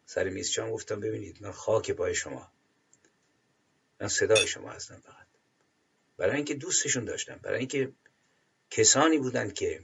سر 0.08 0.28
میز 0.28 0.58
گفتم 0.58 1.00
ببینید 1.00 1.42
من 1.42 1.52
خاک 1.52 1.90
پای 1.90 2.14
شما. 2.14 2.52
من 4.00 4.08
صدای 4.08 4.46
شما 4.46 4.70
هستم 4.70 5.02
فقط. 5.04 5.26
برای 6.16 6.36
اینکه 6.36 6.54
دوستشون 6.54 7.04
داشتم 7.04 7.38
برای 7.42 7.58
اینکه 7.58 7.92
کسانی 8.70 9.18
بودند 9.18 9.52
که 9.52 9.82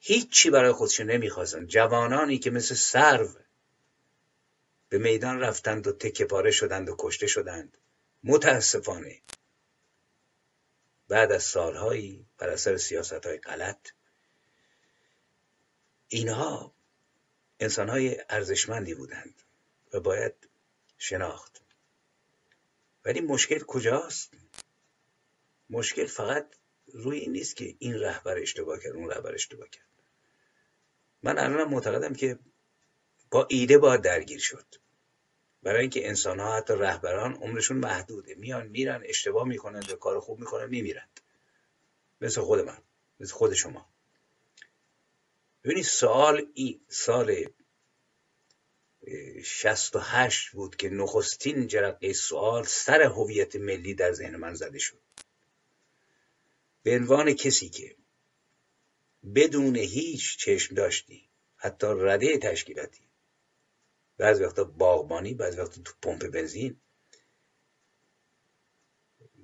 هیچی 0.00 0.50
برای 0.50 0.72
خودشون 0.72 1.10
نمی‌خواستن 1.10 1.66
جوانانی 1.66 2.38
که 2.38 2.50
مثل 2.50 2.74
سرو 2.74 3.28
به 4.88 4.98
میدان 4.98 5.40
رفتند 5.40 5.86
و 5.86 5.92
تکه 5.92 6.24
پاره 6.24 6.50
شدند 6.50 6.88
و 6.88 6.96
کشته 6.98 7.26
شدند. 7.26 7.78
متاسفانه 8.24 9.22
بعد 11.08 11.32
از 11.32 11.42
سالهایی 11.42 12.26
بر 12.38 12.48
اثر 12.48 12.76
سیاست 12.76 13.26
های 13.26 13.38
غلط 13.38 13.88
اینها 16.08 16.74
انسانهای 17.60 18.16
ارزشمندی 18.28 18.94
بودند. 18.94 19.42
و 19.92 20.00
باید 20.00 20.48
شناخت. 20.98 21.60
ولی 23.04 23.20
مشکل 23.20 23.58
کجاست؟ 23.58 24.34
مشکل 25.70 26.06
فقط 26.06 26.46
روی 26.86 27.18
این 27.18 27.32
نیست 27.32 27.56
که 27.56 27.74
این 27.78 28.00
رهبر 28.00 28.38
اشتباه 28.38 28.80
کرد 28.80 28.92
اون 28.92 29.10
رهبر 29.10 29.34
اشتباه 29.34 29.68
کرد. 29.68 29.88
من 31.22 31.38
الان 31.38 31.68
معتقدم 31.68 32.14
که 32.14 32.38
با 33.30 33.46
ایده 33.50 33.78
باید 33.78 34.02
درگیر 34.02 34.40
شد. 34.40 34.66
برای 35.62 35.80
اینکه 35.80 36.08
انسان 36.08 36.40
ها 36.40 36.56
حتی 36.56 36.74
رهبران 36.74 37.34
عمرشون 37.34 37.76
محدوده. 37.76 38.34
میان 38.34 38.66
میرن 38.66 39.02
اشتباه 39.04 39.48
می‌کنن 39.48 39.78
و 39.78 39.96
کار 39.96 40.20
خوب 40.20 40.40
می‌کنن 40.40 40.66
میمیرند. 40.66 41.20
مثل 42.20 42.40
خود 42.40 42.60
من 42.60 42.78
مثل 43.20 43.34
خود 43.34 43.54
شما. 43.54 43.88
ببینید 45.64 45.84
سال 45.84 46.46
ای 46.54 46.80
سال 46.88 47.44
68 49.44 50.50
بود 50.50 50.76
که 50.76 50.88
نخستین 50.88 51.66
جرقه 51.66 52.12
سوال 52.12 52.64
سر 52.64 53.02
هویت 53.02 53.56
ملی 53.56 53.94
در 53.94 54.12
ذهن 54.12 54.36
من 54.36 54.54
زده 54.54 54.78
شد. 54.78 55.00
به 56.82 56.96
عنوان 56.96 57.32
کسی 57.32 57.68
که 57.68 57.96
بدون 59.34 59.76
هیچ 59.76 60.38
چشم 60.38 60.74
داشتی 60.74 61.28
حتی 61.56 61.86
رده 61.90 62.38
تشکیلاتی 62.38 63.08
بعضی 64.18 64.44
وقتا 64.44 64.64
باغبانی 64.64 65.34
بعضی 65.34 65.60
وقتا 65.60 65.82
تو 65.82 65.92
پمپ 66.02 66.26
بنزین 66.26 66.80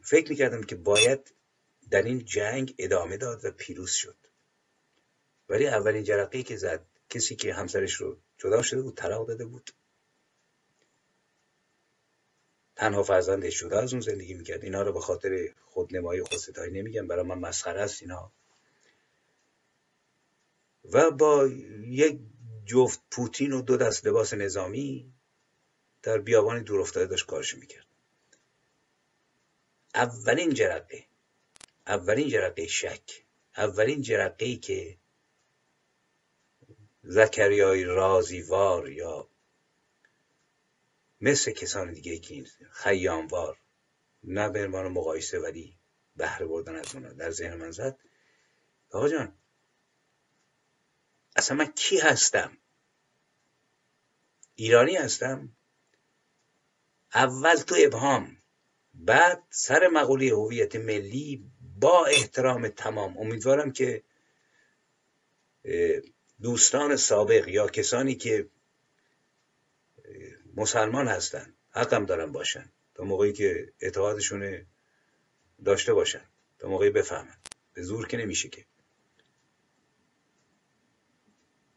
فکر 0.02 0.30
می‌کردم 0.30 0.62
که 0.62 0.76
باید 0.76 1.34
در 1.90 2.02
این 2.02 2.24
جنگ 2.24 2.74
ادامه 2.78 3.16
داد 3.16 3.44
و 3.44 3.50
پیروز 3.50 3.90
شد. 3.90 4.16
ولی 5.48 5.66
اولین 5.66 6.04
جرقه 6.04 6.42
که 6.42 6.56
زد 6.56 6.86
کسی 7.08 7.36
که 7.36 7.54
همسرش 7.54 7.94
رو 7.94 8.18
جدا 8.38 8.62
شده 8.62 8.82
بود 8.82 8.96
طلاق 8.96 9.28
داده 9.28 9.44
بود. 9.44 9.70
تنها 12.76 13.02
فرزندش 13.02 13.60
جدا 13.60 13.78
از 13.80 13.92
اون 13.92 14.00
زندگی 14.00 14.34
می‌کرد. 14.34 14.64
اینا 14.64 14.82
رو 14.82 14.92
به 14.92 15.00
خاطر 15.00 15.54
خودنمایی 15.64 16.20
و 16.20 16.24
خودستایی 16.24 16.72
نمیگم 16.72 17.06
برای 17.06 17.24
من 17.24 17.38
مسخره 17.38 17.80
است 17.80 18.02
اینا. 18.02 18.32
و 20.92 21.10
با 21.10 21.46
یک 21.86 22.20
جفت 22.66 23.00
پوتین 23.10 23.52
و 23.52 23.62
دو 23.62 23.76
دست 23.76 24.06
لباس 24.06 24.34
نظامی 24.34 25.12
در 26.02 26.18
بیابان 26.18 26.62
دور 26.62 26.80
افتاده 26.80 27.06
داشت 27.06 27.26
کارش 27.26 27.54
می‌کرد. 27.54 27.86
اولین 29.94 30.54
جرقه 30.54 31.06
اولین 31.86 32.28
جرقه 32.28 32.66
شک 32.66 33.24
اولین 33.56 34.02
جرقه 34.02 34.44
ای 34.44 34.56
که 34.56 34.98
زکریای 37.04 37.84
رازیوار 37.84 38.88
یا 38.88 39.28
مثل 41.20 41.52
کسان 41.52 41.92
دیگه 41.92 42.18
که 42.18 42.44
خیاموار 42.70 43.58
نه 44.24 44.48
به 44.48 44.64
عنوان 44.64 44.88
مقایسه 44.88 45.38
ولی 45.38 45.78
بهره 46.16 46.46
بردن 46.46 46.76
از 46.76 46.94
اونا 46.94 47.12
در 47.12 47.30
ذهن 47.30 47.54
من 47.54 47.70
زد. 47.70 47.98
آقا 48.90 49.08
جان 49.08 49.38
اصلا 51.36 51.56
من 51.56 51.66
کی 51.66 51.98
هستم؟ 51.98 52.58
ایرانی 54.54 54.96
هستم؟ 54.96 55.56
اول 57.14 57.56
تو 57.56 57.74
ابهام 57.78 58.36
بعد 58.94 59.42
سر 59.50 59.88
مقوله 59.88 60.30
هویت 60.30 60.76
ملی 60.76 61.50
با 61.60 62.06
احترام 62.06 62.68
تمام. 62.68 63.18
امیدوارم 63.18 63.72
که 63.72 64.02
دوستان 66.42 66.96
سابق 66.96 67.48
یا 67.48 67.66
کسانی 67.66 68.14
که 68.14 68.48
مسلمان 70.56 71.08
هستن 71.08 71.54
حقم 71.70 72.06
دارن 72.06 72.32
باشن 72.32 72.72
تا 72.94 73.04
موقعی 73.04 73.32
که 73.32 73.72
اعتقادشون 73.80 74.66
داشته 75.64 75.94
باشن 75.94 76.24
تا 76.58 76.68
موقعی 76.68 76.90
بفهمن. 76.90 77.36
به 77.72 77.82
زور 77.82 78.08
که 78.08 78.16
نمیشه 78.16 78.48
که. 78.48 78.66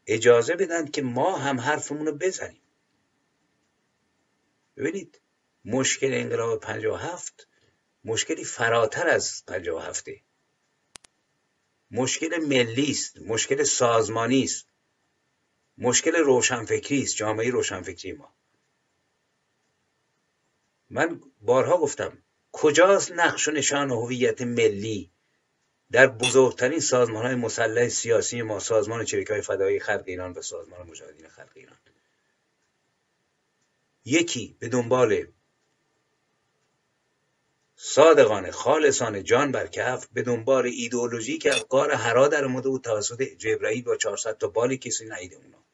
اجازه 0.06 0.56
بدن 0.56 0.86
که 0.86 1.02
ما 1.02 1.36
هم 1.36 1.60
حرفمون 1.60 2.06
رو 2.06 2.12
بزنیم. 2.12 2.62
ببینید 4.76 5.20
مشکل 5.64 6.14
انقلاب 6.14 6.60
57 6.60 7.48
مشکلی 8.04 8.44
فراتر 8.44 9.08
از 9.08 9.44
57 9.46 10.08
مشکل 11.90 12.44
ملی 12.44 12.90
است 12.90 13.18
مشکل 13.22 13.62
سازمانی 13.62 14.42
است 14.44 14.66
مشکل 15.78 16.16
روشنفکری 16.16 17.02
است 17.02 17.16
جامعه 17.16 17.50
روشنفکری 17.50 18.12
ما. 18.12 18.34
من 20.90 21.20
بارها 21.40 21.78
گفتم 21.78 22.18
کجاست 22.52 23.12
نقش 23.12 23.48
و 23.48 23.50
نشان 23.50 23.90
هویت 23.90 24.42
ملی 24.42 25.10
در 25.90 26.06
بزرگترین 26.06 26.80
سازمان 26.80 27.26
های 27.26 27.34
مسلح 27.34 27.88
سیاسی 27.88 28.42
ما 28.42 28.58
سازمان 28.58 29.04
چریک 29.04 29.30
های 29.30 29.42
فدایی 29.42 29.80
خلق 29.80 30.04
ایران 30.06 30.32
و 30.32 30.42
سازمان 30.42 30.86
مجاهدین 30.86 31.28
خلق 31.28 31.52
ایران؟ 31.54 31.76
یکی 34.04 34.56
به 34.58 34.68
دنبال 34.68 35.26
صادقانه 37.80 38.50
خالصانه 38.50 39.22
جان 39.22 39.52
بر 39.52 39.66
کف 39.66 40.06
به 40.12 40.22
دنبال 40.22 40.66
ایدئولوژی 40.66 41.38
که 41.38 41.54
از 41.54 41.60
قار 41.60 41.94
حرا 41.94 42.28
در 42.28 42.44
اومده 42.44 42.68
بود 42.68 42.84
توسط 42.84 43.22
جبرئیل 43.22 43.84
با 43.84 43.96
400 43.96 44.38
تا 44.38 44.48
بالی 44.48 44.78
کسی 44.78 45.04
نیده 45.04 45.36
اونا. 45.36 45.64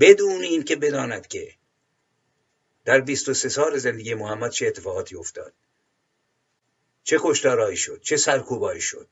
بدون 0.00 0.42
این 0.42 0.62
که 0.62 0.76
بداند 0.76 1.26
که 1.26 1.54
در 2.84 3.00
23 3.00 3.48
سال 3.48 3.78
زندگی 3.78 4.14
محمد 4.14 4.50
چه 4.50 4.66
اتفاقاتی 4.66 5.16
افتاد. 5.16 5.52
چه 7.04 7.18
کشتارهایی 7.20 7.76
شد 7.76 8.00
چه 8.02 8.16
سرکوبایی 8.16 8.80
شد 8.80 9.08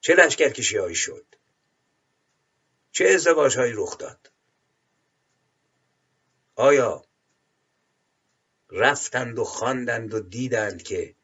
چه 0.00 0.14
لشکرکشی 0.14 0.94
شد 0.94 1.26
چه 2.92 3.04
ازدواج 3.04 3.56
هایی 3.56 3.72
رخ 3.76 3.98
داد. 3.98 4.30
آیا 6.56 7.04
رفتند 8.74 9.38
و 9.38 9.44
خواندند 9.44 10.14
و 10.14 10.20
دیدند 10.20 10.82
که 10.82 11.14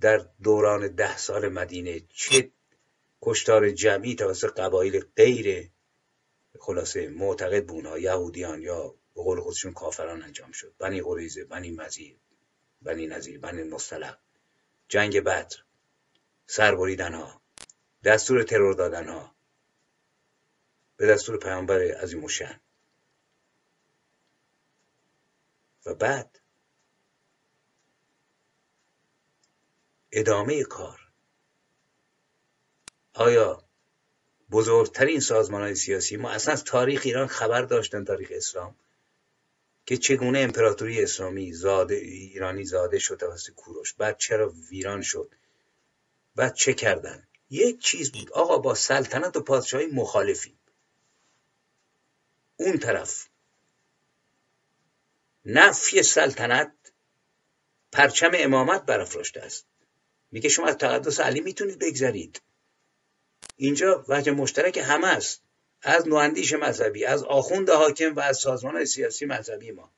در 0.00 0.26
دوران 0.42 0.88
ده 0.88 1.16
سال 1.16 1.48
مدینه 1.48 2.00
چه 2.10 2.50
کشتار 3.22 3.70
جمعی 3.70 4.14
توسط 4.14 4.60
قبایل 4.60 5.04
غیر 5.16 5.70
خلاصه 6.58 7.08
معتقد 7.08 7.66
بونها 7.66 7.98
یهودیان 7.98 8.62
یا 8.62 8.94
به 9.14 9.22
قول 9.22 9.40
خودشون 9.40 9.72
کافران 9.72 10.22
انجام 10.22 10.52
شد. 10.52 10.74
بنی 10.78 11.02
قریزه 11.02 11.44
بنی 11.44 11.70
مزید 11.70 12.20
بنی 12.82 13.06
نظیر 13.06 13.38
بنی 13.38 13.62
مصطلق 13.62 14.18
جنگ 14.88 15.20
بدر 15.20 15.56
سربریدن 16.46 17.14
ها 17.14 17.42
دستور 18.04 18.42
ترور 18.42 18.74
دادن 18.74 19.08
ها 19.08 19.34
به 20.96 21.06
دستور 21.06 21.38
پیامبر 21.38 21.96
و 22.24 22.28
شن 22.28 22.60
و 25.86 25.94
بعد 25.94 26.40
ادامه 30.12 30.64
کار. 30.64 31.00
آیا 33.14 33.64
بزرگترین 34.50 35.20
سازمان 35.20 35.62
های 35.62 35.74
سیاسی 35.74 36.16
ما 36.16 36.30
اصلا 36.30 36.56
تاریخ 36.56 37.02
ایران 37.04 37.26
خبر 37.26 37.62
داشتن 37.62 38.04
تاریخ 38.04 38.28
اسلام 38.32 38.76
که 39.86 39.96
چگونه 39.96 40.38
امپراتوری 40.38 41.02
اسلامی 41.02 41.52
زاده 41.52 41.94
ایرانی 41.94 42.64
زاده 42.64 42.98
شد 42.98 43.16
توسط 43.16 43.50
کوروش؟ 43.50 43.94
بعد 43.94 44.18
چرا 44.18 44.52
ویران 44.70 45.02
شد؟ 45.02 45.34
بعد 46.36 46.54
چه 46.54 46.74
کردن؟ 46.74 47.28
یک 47.50 47.78
چیز 47.78 48.12
بود. 48.12 48.32
آقا 48.32 48.58
با 48.58 48.74
سلطنت 48.74 49.36
و 49.36 49.40
پادشاهی 49.40 49.86
مخالفیم. 49.86 50.58
اون 52.56 52.78
طرف 52.78 53.28
نفی 55.44 56.02
سلطنت 56.02 56.72
پرچم 57.92 58.30
امامت 58.34 58.82
برافراشته 58.86 59.40
است. 59.40 59.66
میگه 60.30 60.48
شما 60.48 60.66
از 60.66 60.76
تقدس 60.76 61.20
علی 61.20 61.40
می‌تونید 61.40 61.78
بگذرید. 61.78 62.42
اینجا 63.56 64.04
وجه 64.08 64.32
مشترک 64.32 64.78
همه 64.78 65.06
است. 65.06 65.42
از 65.82 66.08
نواندیش 66.08 66.52
مذهبی 66.52 67.04
از 67.04 67.22
آخوند 67.22 67.70
حاکم 67.70 68.14
و 68.14 68.20
از 68.20 68.38
سازمان 68.38 68.84
سیاسی 68.84 69.26
مذهبی 69.26 69.70
ما. 69.70 69.92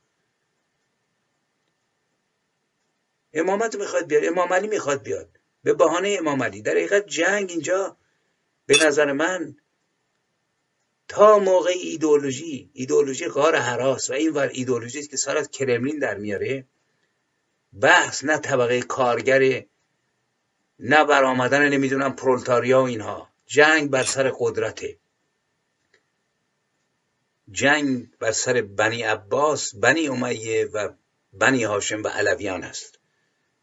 امامت 3.33 3.75
می‌خواد 3.75 4.07
بیاد 4.07 4.25
امام 4.25 4.53
علی 4.53 4.69
می‌خواد 4.69 5.03
بیاد. 5.03 5.29
به 5.63 5.75
بهانه 5.75 6.17
امام 6.19 6.43
علی. 6.43 6.63
در 6.63 6.73
حقیقت 6.73 7.07
جنگ 7.07 7.51
اینجا 7.51 7.97
به 8.67 8.87
نظر 8.87 9.13
من 9.13 9.57
تا 11.09 11.39
موقع 11.39 11.71
ایدولوژی 11.71 12.71
ایدولوژی 12.73 13.29
غار 13.29 13.57
حراس 13.57 14.11
و 14.11 14.13
این 14.13 14.33
ور 14.33 14.49
ایدولوژی 14.49 15.07
که 15.07 15.17
سر 15.17 15.37
از 15.37 15.51
کرملین 15.51 15.99
در 15.99 16.15
میاره 16.15 16.67
بحث 17.81 18.25
نه 18.25 18.39
طبقه 18.39 18.83
کارگر 18.83 19.65
نه 20.79 21.05
برآمدن 21.05 21.69
نمی‌دونم 21.69 22.17
پرولتاریا 22.17 22.83
و 22.83 22.85
اینها. 22.85 23.29
جنگ 23.47 23.91
بر 23.91 24.03
سر 24.03 24.33
قدرته. 24.39 24.99
جنگ 27.51 28.19
بر 28.19 28.33
سر 28.33 28.63
بنی 28.63 29.03
عباس 29.03 29.75
بنی 29.75 30.09
امیه 30.09 30.67
و 30.67 30.93
بنی 31.33 31.65
هاشم 31.65 32.03
و 32.03 32.09
علویان 32.09 32.65
است. 32.65 32.99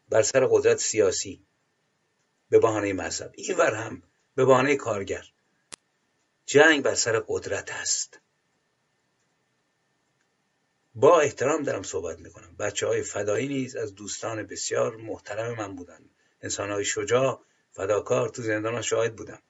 بر 0.08 0.22
سر 0.22 0.46
قدرت 0.50 0.78
سیاسی. 0.78 1.46
به 2.50 2.58
بهانه 2.58 2.92
مذهب. 2.92 3.32
این 3.34 3.56
ور 3.56 3.74
هم 3.74 4.02
به 4.34 4.44
بهانه 4.44 4.76
کارگر. 4.76 5.24
جنگ 6.46 6.82
بر 6.82 6.94
سر 6.94 7.24
قدرت 7.28 7.70
است 7.70 8.20
با 10.94 11.20
احترام 11.20 11.62
دارم 11.62 11.82
صحبت 11.82 12.18
می‌کنم. 12.18 12.56
بچه 12.56 12.86
های 12.86 13.02
فدایی 13.02 13.48
نیز 13.48 13.76
از 13.76 13.94
دوستان 13.94 14.42
بسیار 14.42 14.96
محترم 14.96 15.54
من 15.54 15.76
بودن 15.76 16.10
انسان 16.42 16.70
های 16.70 16.84
شجاع 16.84 17.42
فداکار 17.72 18.28
تو 18.28 18.42
زندان 18.42 18.82
شاهد 18.82 19.16
بودم. 19.16 19.42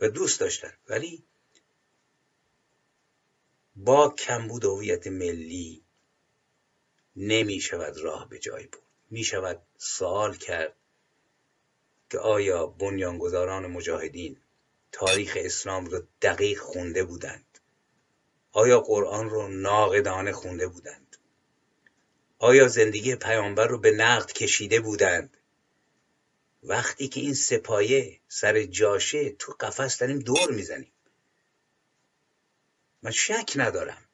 و 0.00 0.08
دوست 0.08 0.40
داشتن. 0.40 0.72
ولی 0.88 1.24
با 3.76 4.08
کمبود 4.08 4.64
هویت 4.64 5.06
ملی 5.06 5.84
نمی 7.16 7.60
شود 7.60 7.98
راه 7.98 8.28
به 8.28 8.38
جای 8.38 8.66
بود 8.66 8.82
می 9.10 9.24
شود 9.24 9.62
سوال 9.78 10.36
کرد 10.36 10.76
که 12.10 12.18
آیا 12.18 12.66
بنیانگذاران 12.66 13.66
مجاهدین 13.66 14.41
تاریخ 14.92 15.38
اسلام 15.40 15.86
رو 15.86 16.02
دقیق 16.22 16.58
خونده 16.58 17.04
بودند. 17.04 17.58
آیا 18.52 18.80
قرآن 18.80 19.30
رو 19.30 19.48
ناقدانه 19.48 20.32
خونده 20.32 20.68
بودند؟ 20.68 21.16
آیا 22.38 22.68
زندگی 22.68 23.16
پیامبر 23.16 23.66
رو 23.66 23.78
به 23.78 23.90
نقد 23.90 24.32
کشیده 24.32 24.80
بودند؟ 24.80 25.36
وقتی 26.62 27.08
که 27.08 27.20
این 27.20 27.34
سپایه 27.34 28.20
سر 28.28 28.62
جاشه 28.62 29.30
تو 29.30 29.52
قفس 29.60 29.98
داریم 29.98 30.18
دور 30.18 30.50
می‌زنیم. 30.50 30.92
من 33.02 33.10
شک 33.10 33.52
ندارم. 33.56 34.08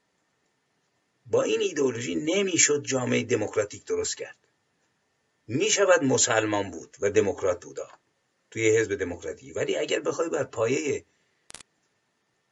با 1.26 1.42
این 1.42 1.60
ایدئولوژی 1.60 2.14
نمی‌شد 2.14 2.84
جامعه 2.84 3.24
دموکراتیک 3.24 3.84
درست 3.84 4.16
کرد. 4.16 4.36
می‌شود 5.46 6.04
مسلمان 6.04 6.70
بود 6.70 6.96
و 7.00 7.10
دموکرات 7.10 7.64
بودا. 7.64 7.90
توی 8.50 8.76
حزب 8.76 8.94
دموکراتی. 8.94 9.52
ولی 9.52 9.76
اگر 9.76 10.00
بخوای 10.00 10.28
بر 10.28 10.44
پایه 10.44 11.04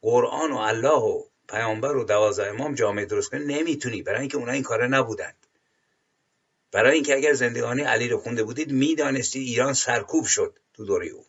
قرآن 0.01 0.51
و 0.51 0.57
الله 0.57 0.99
و 0.99 1.23
پیامبر 1.49 1.95
و 1.95 2.03
دوازده 2.03 2.49
امام 2.49 2.75
جامعه 2.75 3.05
درست 3.05 3.29
کنی 3.29 3.45
نمی‌تونی. 3.45 4.01
برای 4.01 4.19
اینکه 4.19 4.37
اونا 4.37 4.51
این 4.51 4.63
کاره 4.63 4.87
نبودند. 4.87 5.47
برای 6.71 6.93
اینکه 6.93 7.15
اگر 7.15 7.33
زندگانی 7.33 7.81
علی 7.81 8.07
رو 8.07 8.17
خونده 8.17 8.43
بودید 8.43 8.71
می‌دانستید 8.71 9.47
ایران 9.47 9.73
سرکوب 9.73 10.25
شد 10.25 10.59
تو 10.73 10.85
دوره 10.85 11.07
او. 11.07 11.25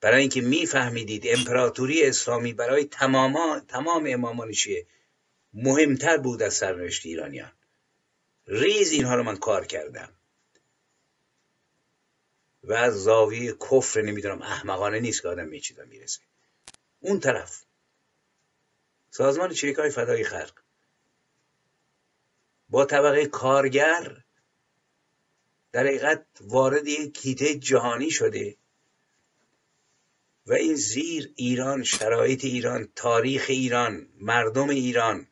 برای 0.00 0.20
اینکه 0.20 0.40
میفهمیدید 0.40 1.22
امپراتوری 1.26 2.06
اسلامی 2.06 2.52
برای 2.52 2.84
تمام 2.84 3.58
تمام 3.58 4.06
امامان 4.08 4.52
شیعه 4.52 4.86
مهمتر 5.54 6.16
بود 6.16 6.42
از 6.42 6.54
سرنوشت 6.54 7.06
ایرانیان. 7.06 7.52
ریز 8.46 8.92
اینها 8.92 9.14
رو 9.14 9.22
من 9.22 9.36
کار 9.36 9.66
کردم. 9.66 10.12
و 12.64 12.72
از 12.72 13.02
زاویه 13.02 13.52
کفر 13.70 14.02
نمی‌دونم 14.02 14.42
احمقانه 14.42 15.00
نیست 15.00 15.22
که 15.22 15.28
آدم 15.28 15.50
به 15.50 15.84
می‌رسه. 15.88 16.20
اون 17.00 17.20
طرف. 17.20 17.64
سازمان 19.10 19.52
چریک 19.52 19.76
های 19.76 19.90
فدای 19.90 20.24
خلق. 20.24 20.60
با 22.68 22.84
طبقه 22.84 23.26
کارگر 23.26 24.24
در 25.72 25.86
حقیقت 25.86 26.26
وارد 26.40 26.86
یک 26.86 27.14
کیته 27.14 27.54
جهانی 27.54 28.10
شده 28.10 28.56
و 30.46 30.52
این 30.52 30.74
زیر 30.74 31.32
ایران 31.36 31.82
شرایط 31.82 32.44
ایران 32.44 32.88
تاریخ 32.96 33.46
ایران 33.48 34.08
مردم 34.20 34.68
ایران 34.68 35.26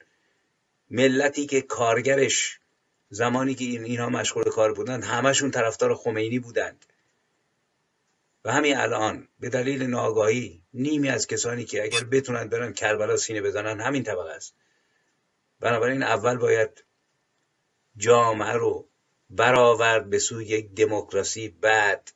ملتی 0.91 1.47
که 1.47 1.61
کارگرش 1.61 2.59
زمانی 3.09 3.55
که 3.55 3.65
این 3.65 3.85
اینها 3.85 4.09
مشغول 4.09 4.45
کار 4.45 4.75
بودند 4.75 5.05
همشون 5.05 5.51
طرفدار 5.51 5.95
خمینی 5.95 6.39
بودند. 6.39 6.92
و 8.45 8.53
همین 8.53 8.77
الان 8.77 9.29
به 9.41 9.49
دلیل 9.49 9.83
ناگاهی 9.83 10.63
نیمی 10.75 11.09
از 11.09 11.27
کسانی 11.27 11.65
که 11.65 11.83
اگر 11.83 12.05
بتونن 12.05 12.49
برن 12.49 12.73
کربلا 12.73 13.17
سینه 13.17 13.43
بزنن 13.43 13.81
همین 13.81 14.03
طبقه 14.03 14.31
است. 14.31 14.55
بنابراین 15.61 16.03
اول 16.03 16.37
باید 16.37 16.85
جامعه 17.97 18.53
رو 18.53 18.89
برآورد 19.31 20.11
به 20.11 20.19
سوی 20.19 20.45
یک 20.45 20.75
دموکراسی 20.75 21.49
بعد 21.49 22.13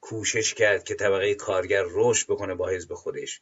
کوشش 0.00 0.54
کرد 0.54 0.84
که 0.84 0.94
طبقه 0.94 1.34
کارگر 1.34 1.84
رشد 1.88 2.26
بکنه 2.26 2.54
با 2.54 2.68
حزب 2.68 2.94
خودش. 2.94 3.40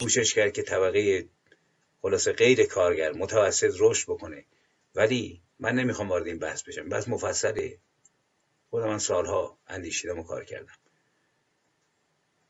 کوشش 0.00 0.34
کرد 0.34 0.52
که 0.52 0.62
طبقه 0.62 1.28
خلاصه 2.02 2.32
غیر 2.32 2.66
کارگر 2.66 3.12
متوسط 3.12 3.74
رشد 3.78 4.10
بکنه. 4.10 4.44
ولی 4.94 5.42
من 5.58 5.74
نمی‌خوام 5.74 6.08
وارد 6.08 6.26
این 6.26 6.38
بحث 6.38 6.62
بشم. 6.62 6.88
بس 6.88 7.08
مفصله. 7.08 7.78
خودم 8.70 8.88
من 8.88 8.98
سالها 8.98 9.58
اندیشیدم 9.66 10.18
و 10.18 10.22
کار 10.22 10.44
کردم. 10.44 10.74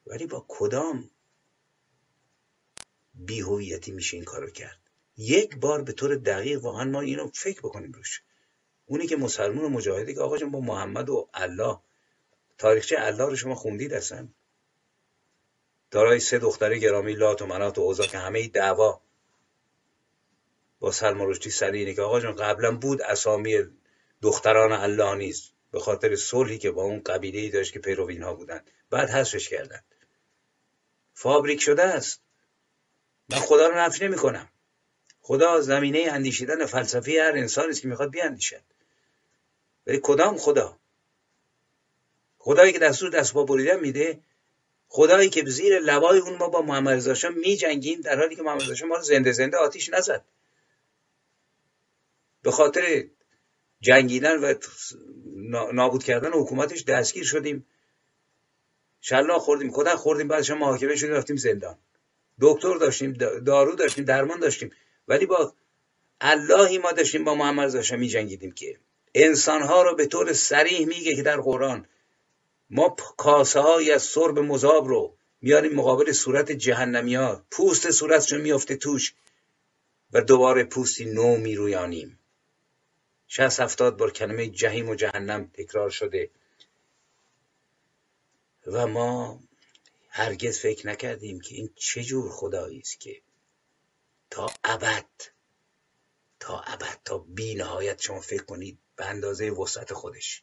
ولی 0.07 0.27
با 0.27 0.45
کدام 0.49 1.11
بیهویتی 3.15 3.93
میشه 3.93 4.17
این 4.17 4.25
کارو 4.25 4.51
کرد؟ 4.51 4.81
یک 5.17 5.57
بار 5.57 5.83
به 5.83 5.93
طور 5.93 6.17
دقیق 6.17 6.65
واقعا 6.65 6.85
ما 6.85 7.01
اینو 7.01 7.31
فکر 7.35 7.61
بکنیم 7.61 7.93
روش. 7.93 8.23
اونی 8.87 9.07
که 9.07 9.17
مسلمان 9.17 9.65
و 9.65 9.69
مجاهده 9.69 10.15
که 10.15 10.21
آقا 10.21 10.39
جان 10.39 10.51
با 10.51 10.61
محمد 10.61 11.09
و 11.09 11.29
الله 11.35 11.79
تاریخچه 12.59 12.97
الله 12.99 13.25
رو 13.25 13.37
شما 13.37 13.55
خوندید 13.55 13.93
اصلا؟ 13.93 14.29
دارای 15.91 16.21
سه 16.21 16.39
دختر 16.39 16.79
گرامی 16.79 17.13
لات 17.13 17.43
و 17.43 17.47
منات 17.47 17.79
و 17.79 17.81
اوزا 17.81 18.07
که 18.07 18.19
همه 18.19 18.49
دعوا 18.49 19.01
با 20.81 20.93
سلمان 20.93 21.29
رشدی 21.29 21.79
اینه 21.79 21.95
که 21.95 22.03
آقا 22.03 22.21
جان 22.21 22.37
قبلا 22.37 22.77
بود 22.77 23.03
اسامی 23.03 23.59
دختران 24.23 24.73
الله 24.73 25.15
نیست 25.15 25.53
به 25.71 25.81
خاطر 25.81 26.17
صلحی 26.17 26.59
که 26.59 26.71
با 26.71 26.83
اون 26.83 27.01
قبیله 27.01 27.41
ای 27.41 27.51
داشت 27.51 27.73
که 27.73 27.79
پیرو 27.79 28.07
اینها 28.07 28.35
بودن. 28.35 28.65
بعد 28.91 29.11
حذفش 29.11 29.49
کردن. 29.49 29.81
فابریک 31.17 31.61
شده 31.61 31.83
است. 31.83 32.21
من 33.29 33.39
خدا 33.39 33.69
رو 33.69 33.79
نفی 33.79 34.05
نمی 34.05 34.17
کنم 34.17 34.49
خدا 35.21 35.61
زمینه 35.61 36.09
اندیشیدن 36.11 36.67
فلسفی 36.67 37.19
هر 37.19 37.33
انسانی 37.33 37.69
است 37.69 37.83
که 37.83 37.89
می‌خواد 37.89 38.11
بیاندیشد. 38.11 38.63
ولی 39.87 40.01
کدام 40.03 40.37
خدا؟ 40.37 40.79
خدایی 42.39 42.73
که 42.73 42.79
دستور 42.79 43.11
دست 43.11 43.33
با 43.33 43.45
بریدن 43.45 43.81
میده 43.81 44.21
خدایی 44.89 45.29
که 45.29 45.45
زیر 45.47 45.79
لبای 45.79 46.19
اون 46.19 46.37
ما 46.37 46.49
با 46.49 46.63
محمد 46.63 47.09
رضا 47.09 47.29
می 47.29 47.57
جنگیم 47.57 48.01
در 48.01 48.19
حالی 48.19 48.37
که 48.37 48.43
محمد 48.43 48.71
رضا 48.71 48.87
ما 48.87 48.97
رو 48.97 49.03
زنده 49.03 49.33
زنده 49.33 49.57
آتیش 49.57 49.89
نزد. 49.89 50.25
به 52.43 52.51
خاطر 52.51 53.05
جنگیدن 53.81 54.37
و 54.37 54.55
نابود 55.73 56.05
کردن 56.05 56.31
حکومتش 56.33 56.83
دستگیر 56.83 57.25
شدیم. 57.25 57.67
شلا 59.01 59.39
خوردیم 59.39 59.71
کدن 59.73 59.97
خوردیم 59.97 60.29
بعدش 60.29 60.51
محاکمه 60.51 60.97
شدیم 60.97 61.15
رفتیم 61.15 61.37
زندان. 61.37 61.79
دکتر 62.41 62.75
داشتیم 62.75 63.13
دارو 63.47 63.75
داشتیم 63.75 64.05
درمان 64.05 64.41
داشتیم. 64.41 64.71
ولی 65.09 65.27
با 65.27 65.55
اللهی 66.21 66.79
ما 66.79 66.93
داشتیم 66.93 67.25
با 67.25 67.35
محمد 67.35 67.77
رضا 67.77 67.97
می 67.97 68.09
جنگیدیم 68.09 68.53
که 68.53 68.79
انسانها 69.15 69.83
رو 69.83 69.95
به 69.95 70.07
طور 70.07 70.33
سریح 70.33 70.87
میگه 70.87 71.17
که 71.17 71.23
در 71.23 71.41
قرآن 71.41 71.87
ما 72.71 72.97
کاسه 73.17 73.61
های 73.61 73.93
از 73.93 74.03
سرب 74.03 74.39
مذاب 74.39 74.89
رو 74.89 75.17
میاریم 75.41 75.73
مقابل 75.73 76.13
صورت 76.13 76.53
جهنمی 76.53 77.15
ها 77.15 77.45
پوست 77.51 77.91
صورتشون 77.91 78.41
میافته 78.41 78.77
توش 78.77 79.15
و 80.13 80.21
دوباره 80.21 80.65
پوستی 80.65 81.05
نو 81.05 81.37
میرویانیم. 81.37 82.19
شست 83.29 83.61
هفتاد 83.61 83.97
بار 83.97 84.11
کلمه 84.11 84.49
جهیم 84.49 84.89
و 84.89 84.95
جهنم 84.95 85.51
تکرار 85.55 85.91
شده. 85.91 86.31
و 88.67 88.87
ما 88.87 89.43
هرگز 90.09 90.59
فکر 90.59 90.87
نکردیم 90.87 91.41
که 91.41 91.55
این 91.55 91.71
چه 91.77 92.03
جور 92.03 92.31
خدایی 92.31 92.79
است 92.79 93.01
که 93.01 93.23
تا 94.31 94.51
ابد 94.65 95.07
تا 96.41 96.61
ابد 96.61 96.99
تا 97.05 97.19
بی 97.19 97.55
نهایت 97.55 98.01
شما 98.01 98.21
فکر 98.21 98.43
کنید 98.43 98.79
به 98.97 99.07
اندازه 99.07 99.51
وسعت 99.51 99.93
خودش 99.93 100.43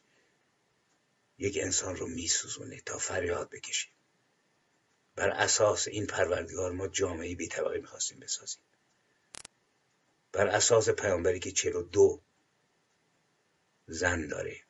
یک 1.38 1.58
انسان 1.62 1.96
رو 1.96 2.06
میسوزونه 2.06 2.80
تا 2.80 2.98
فریاد 2.98 3.50
بکشیم 3.50 3.92
بر 5.16 5.30
اساس 5.30 5.88
این 5.88 6.06
پروردگار 6.06 6.72
ما 6.72 6.88
جامعه 6.88 7.34
بی 7.34 7.48
طبقه 7.48 7.78
می‌خواستیم 7.78 8.20
بسازیم. 8.20 8.62
بر 10.32 10.46
اساس 10.46 10.88
پیامبری 10.88 11.40
که 11.40 11.52
چلو 11.52 11.82
دو 11.82 12.20
زن 13.86 14.26
داره 14.26 14.60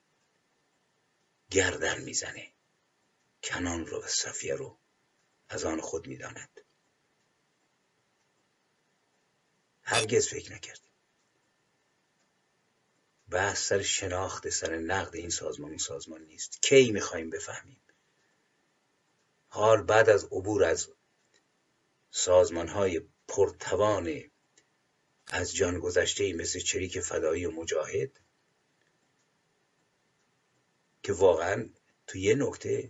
گردن 1.50 2.00
می‌زنه. 2.00 2.53
کنان 3.44 3.86
رو 3.86 4.04
و 4.04 4.06
صفیه 4.06 4.54
رو 4.54 4.78
از 5.48 5.64
آن 5.64 5.80
خود 5.80 6.06
می‌داند. 6.06 6.60
هرگز 9.82 10.28
فکر 10.28 10.52
نکردیم 10.52 10.90
بحث 13.30 13.68
سر 13.68 13.82
شناخت 13.82 14.48
سر 14.48 14.76
نقد 14.76 15.16
این 15.16 15.30
سازمان 15.30 15.68
اون 15.68 15.78
سازمان 15.78 16.22
نیست. 16.22 16.62
کی 16.62 16.92
می‌خوایم 16.92 17.30
بفهمیم؟ 17.30 17.80
حال 19.48 19.82
بعد 19.82 20.08
از 20.08 20.24
عبور 20.24 20.64
از 20.64 20.88
سازمان 22.10 22.68
های 22.68 23.00
پرتوان 23.28 24.30
از 25.26 25.54
جان 25.54 25.78
گذشته 25.78 26.32
مثل 26.32 26.60
چریک 26.60 27.00
فدایی 27.00 27.46
و 27.46 27.50
مجاهد 27.50 28.20
که 31.02 31.12
واقعا 31.12 31.68
تو 32.06 32.18
یه 32.18 32.34
نکته 32.34 32.88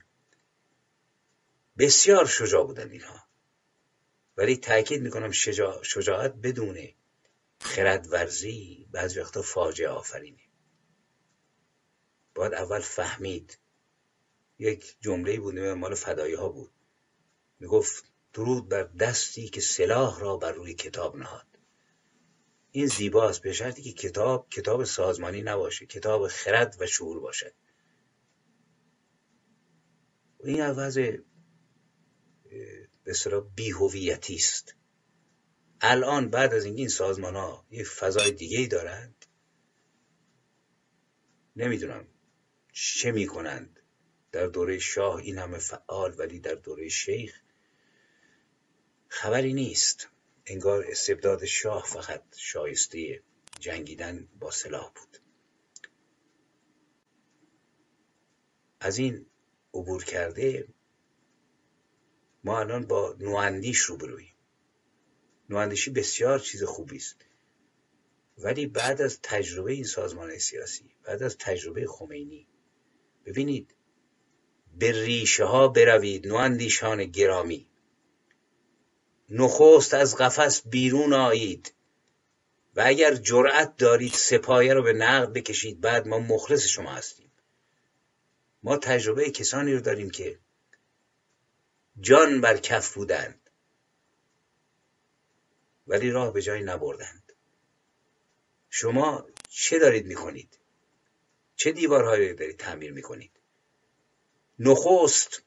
بسیار 1.78 2.26
شجاع 2.26 2.66
بودن 2.66 2.90
اینها. 2.90 3.24
ولی 4.36 4.56
تاکید 4.56 5.02
می‌کنم 5.02 5.30
شجاع، 5.30 5.82
شجاعت 5.82 6.34
بدونه 6.34 6.94
خرد 7.60 8.12
ورزی 8.12 8.88
بعضی 8.92 9.20
وقتا 9.20 9.42
فاجعه 9.42 9.88
آفرینه. 9.88 10.42
باید 12.34 12.54
اول 12.54 12.80
فهمید. 12.80 13.58
یک 14.58 14.96
جمله 15.00 15.40
بود 15.40 15.58
مال 15.58 15.94
فدایی 15.94 16.34
ها 16.34 16.48
بود. 16.48 16.70
می‌گفت 17.60 18.04
درود 18.32 18.68
بر 18.68 18.82
دستی 18.82 19.48
که 19.48 19.60
سلاح 19.60 20.20
را 20.20 20.36
بر 20.36 20.52
روی 20.52 20.74
کتاب 20.74 21.16
نهاد. 21.16 21.46
این 22.70 22.86
زیباست 22.86 23.42
به 23.42 23.52
شرطی 23.52 23.82
که 23.82 23.92
کتاب 23.92 24.48
کتاب 24.48 24.84
سازمانی 24.84 25.42
نباشه 25.42 25.86
کتاب 25.86 26.28
خرد 26.28 26.76
و 26.80 26.86
شعور 26.86 27.20
باشد. 27.20 27.52
این 30.44 30.60
عوض 30.60 30.98
به 33.04 33.12
صورت 33.12 33.44
بیهویتی 33.56 34.34
است. 34.34 34.74
الان 35.80 36.30
بعد 36.30 36.54
از 36.54 36.64
اینکه 36.64 36.78
این 36.78 36.88
سازمان 36.88 37.36
ها 37.36 37.66
یک 37.70 37.86
فضای 37.86 38.30
دیگه 38.30 38.58
ای 38.58 38.66
دارند 38.66 39.26
نمی‌دونم 41.56 42.08
چه 42.72 43.12
می‌کنند. 43.12 43.80
در 44.32 44.46
دوره 44.46 44.78
شاه 44.78 45.16
این 45.16 45.38
همه 45.38 45.58
فعال 45.58 46.14
ولی 46.18 46.40
در 46.40 46.54
دوره 46.54 46.88
شیخ 46.88 47.40
خبری 49.08 49.52
نیست. 49.52 50.08
انگار 50.46 50.84
استبداد 50.88 51.44
شاه 51.44 51.84
فقط 51.86 52.22
شایسته 52.36 53.22
جنگیدن 53.60 54.28
با 54.40 54.50
سلاح 54.50 54.92
بود. 54.94 55.18
از 58.80 58.98
این 58.98 59.26
عبور 59.74 60.04
کرده 60.04 60.68
ما 62.44 62.58
الان 62.60 62.86
با 62.86 63.16
نواندیش 63.20 63.78
روبرویم 63.78 64.34
نواندیشی 65.50 65.90
بسیار 65.90 66.38
چیز 66.38 66.64
خوبی 66.64 66.96
است. 66.96 67.16
ولی 68.38 68.66
بعد 68.66 69.02
از 69.02 69.18
تجربه 69.22 69.72
این 69.72 69.84
سازمان 69.84 70.38
سیاسی 70.38 70.90
بعد 71.04 71.22
از 71.22 71.36
تجربه 71.38 71.86
خمینی 71.86 72.48
ببینید 73.26 73.74
به 74.78 74.92
ریشه 74.92 75.44
ها 75.44 75.68
بروید 75.68 76.26
نواندیشان 76.26 77.04
گرامی. 77.04 77.68
نخست 79.28 79.94
از 79.94 80.16
قفس 80.16 80.62
بیرون 80.68 81.12
آیید 81.12 81.74
و 82.76 82.82
اگر 82.86 83.14
جرأت 83.14 83.76
دارید 83.76 84.12
سپایه 84.12 84.74
رو 84.74 84.82
به 84.82 84.92
نقد 84.92 85.32
بکشید 85.32 85.80
بعد 85.80 86.08
ما 86.08 86.18
مخلص 86.18 86.66
شما 86.66 86.90
هستیم. 86.90 87.32
ما 88.62 88.76
تجربه 88.76 89.30
کسانی 89.30 89.72
رو 89.72 89.80
داریم 89.80 90.10
که 90.10 90.38
جان 92.00 92.40
بر 92.40 92.56
کف 92.56 92.94
بودند. 92.94 93.50
ولی 95.86 96.10
راه 96.10 96.32
به 96.32 96.42
جایی 96.42 96.62
نبردند. 96.62 97.32
شما 98.70 99.26
چه 99.48 99.78
دارید 99.78 100.06
می‌کنید 100.06 100.58
چه 101.56 101.72
دیوارهایی 101.72 102.34
دارید 102.34 102.56
تعمیر 102.56 102.92
می‌کنید؟ 102.92 103.40
نخست 104.58 105.42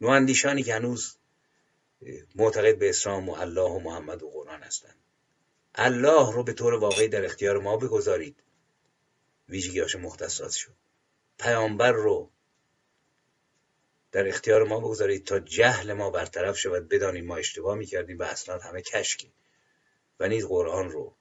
نواندیشانی 0.00 0.62
که 0.62 0.74
هنوز 0.74 1.16
معتقد 2.34 2.78
به 2.78 2.88
اسلام 2.88 3.28
و 3.28 3.32
الله 3.32 3.70
و 3.70 3.78
محمد 3.78 4.22
و 4.22 4.30
قرآن 4.30 4.62
هستند. 4.62 4.96
الله 5.74 6.32
رو 6.32 6.42
به 6.42 6.52
طور 6.52 6.74
واقعی 6.74 7.08
در 7.08 7.24
اختیار 7.24 7.58
ما 7.58 7.76
بگذارید. 7.76 8.42
ویژگیاش 9.48 9.96
مختصات 9.96 10.50
شد. 10.50 10.74
پیامبر 11.38 11.92
رو 11.92 12.30
در 14.12 14.28
اختیار 14.28 14.64
ما 14.64 14.80
بگذارید 14.80 15.26
تا 15.26 15.38
جهل 15.38 15.92
ما 15.92 16.10
برطرف 16.10 16.58
شود. 16.58 16.88
بدانیم 16.88 17.26
ما 17.26 17.36
اشتباه 17.36 17.76
می‌کردیم 17.76 18.18
و 18.18 18.22
اصلا 18.22 18.58
همه 18.58 18.82
کشکی 18.82 19.32
و 20.20 20.28
نیز 20.28 20.46
قرآن 20.46 20.90
رو. 20.90 21.16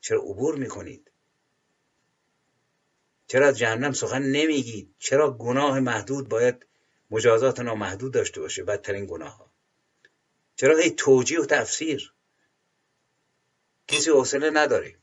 چرا 0.00 0.20
عبور 0.20 0.56
می‌کنید؟ 0.56 1.10
چرا 3.26 3.48
از 3.48 3.58
جهنم 3.58 3.92
سخن 3.92 4.22
نمیگید؟ 4.22 4.94
چرا 4.98 5.30
گناه 5.30 5.80
محدود 5.80 6.28
باید 6.28 6.66
مجازات 7.10 7.60
نامحدود 7.60 8.12
داشته 8.12 8.40
باشه؟ 8.40 8.64
بدترین 8.64 9.06
گناه 9.06 9.36
ها 9.36 9.52
چرا 10.56 10.78
هی 10.78 10.90
توجیه 10.90 11.40
و 11.40 11.46
تفسیر؟ 11.46 12.12
کسی 13.88 14.10
حوصله 14.10 14.50
نداره. 14.50 14.96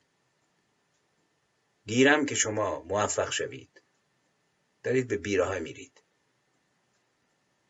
گیرم 1.86 2.26
که 2.26 2.36
شما 2.36 2.84
موفق 2.84 3.32
شوید. 3.32 3.69
دارید 4.84 5.08
به 5.08 5.18
بیراه 5.18 5.60
میرید. 5.60 6.04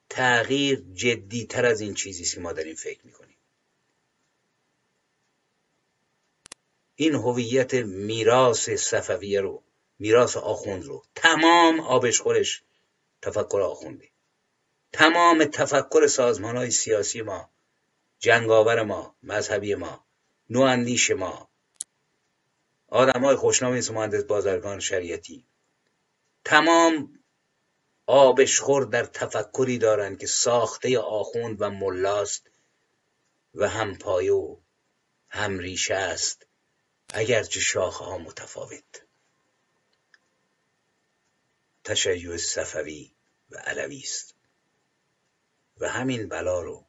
تغییر 0.09 0.85
جدی 0.93 1.45
تر 1.45 1.65
از 1.65 1.81
این 1.81 1.93
چیزی 1.93 2.35
که 2.35 2.39
ما 2.39 2.53
داریم 2.53 2.75
فکر 2.75 3.05
می‌کنیم. 3.05 3.37
این 6.95 7.15
هویت 7.15 7.73
میراث 7.73 8.69
صفویه 8.69 9.41
رو 9.41 9.63
میراث 9.99 10.37
آخوند 10.37 10.83
رو 10.83 11.05
تمام 11.15 11.79
آبشخورش 11.79 12.63
تفکر 13.21 13.61
آخونده. 13.61 14.09
تمام 14.91 15.43
تفکر 15.43 16.07
سازمان 16.07 16.57
های 16.57 16.71
سیاسی 16.71 17.21
ما 17.21 17.49
جنگاور 18.19 18.83
ما 18.83 19.15
مذهبی 19.23 19.75
ما 19.75 20.05
نواندیش 20.49 21.11
ما 21.11 21.49
آدم 22.87 23.25
های 23.25 23.35
خوشنام 23.35 23.73
مهندس 23.73 24.23
بازرگان 24.23 24.79
شریعتی 24.79 25.45
تمام 26.49 27.19
آبشخور 28.05 28.85
در 28.85 29.05
تفکری 29.05 29.77
دارند 29.77 30.19
که 30.19 30.27
ساخته 30.27 30.99
آخوند 30.99 31.61
و 31.61 31.69
ملاست 31.69 32.49
و 33.55 33.69
هم 33.69 33.97
پایه 33.97 34.33
و 34.33 34.57
هم 35.29 35.59
ریشه 35.59 35.93
است 35.93 36.45
اگرچه 37.13 37.59
شاخه 37.59 38.05
ها 38.05 38.17
متفاوت. 38.17 39.03
تشیع 41.83 42.37
صفوی 42.37 43.11
و 43.49 43.57
علوی 43.57 43.99
است. 43.99 44.35
و 45.77 45.89
همین 45.89 46.29
بلا 46.29 46.61
رو 46.61 46.85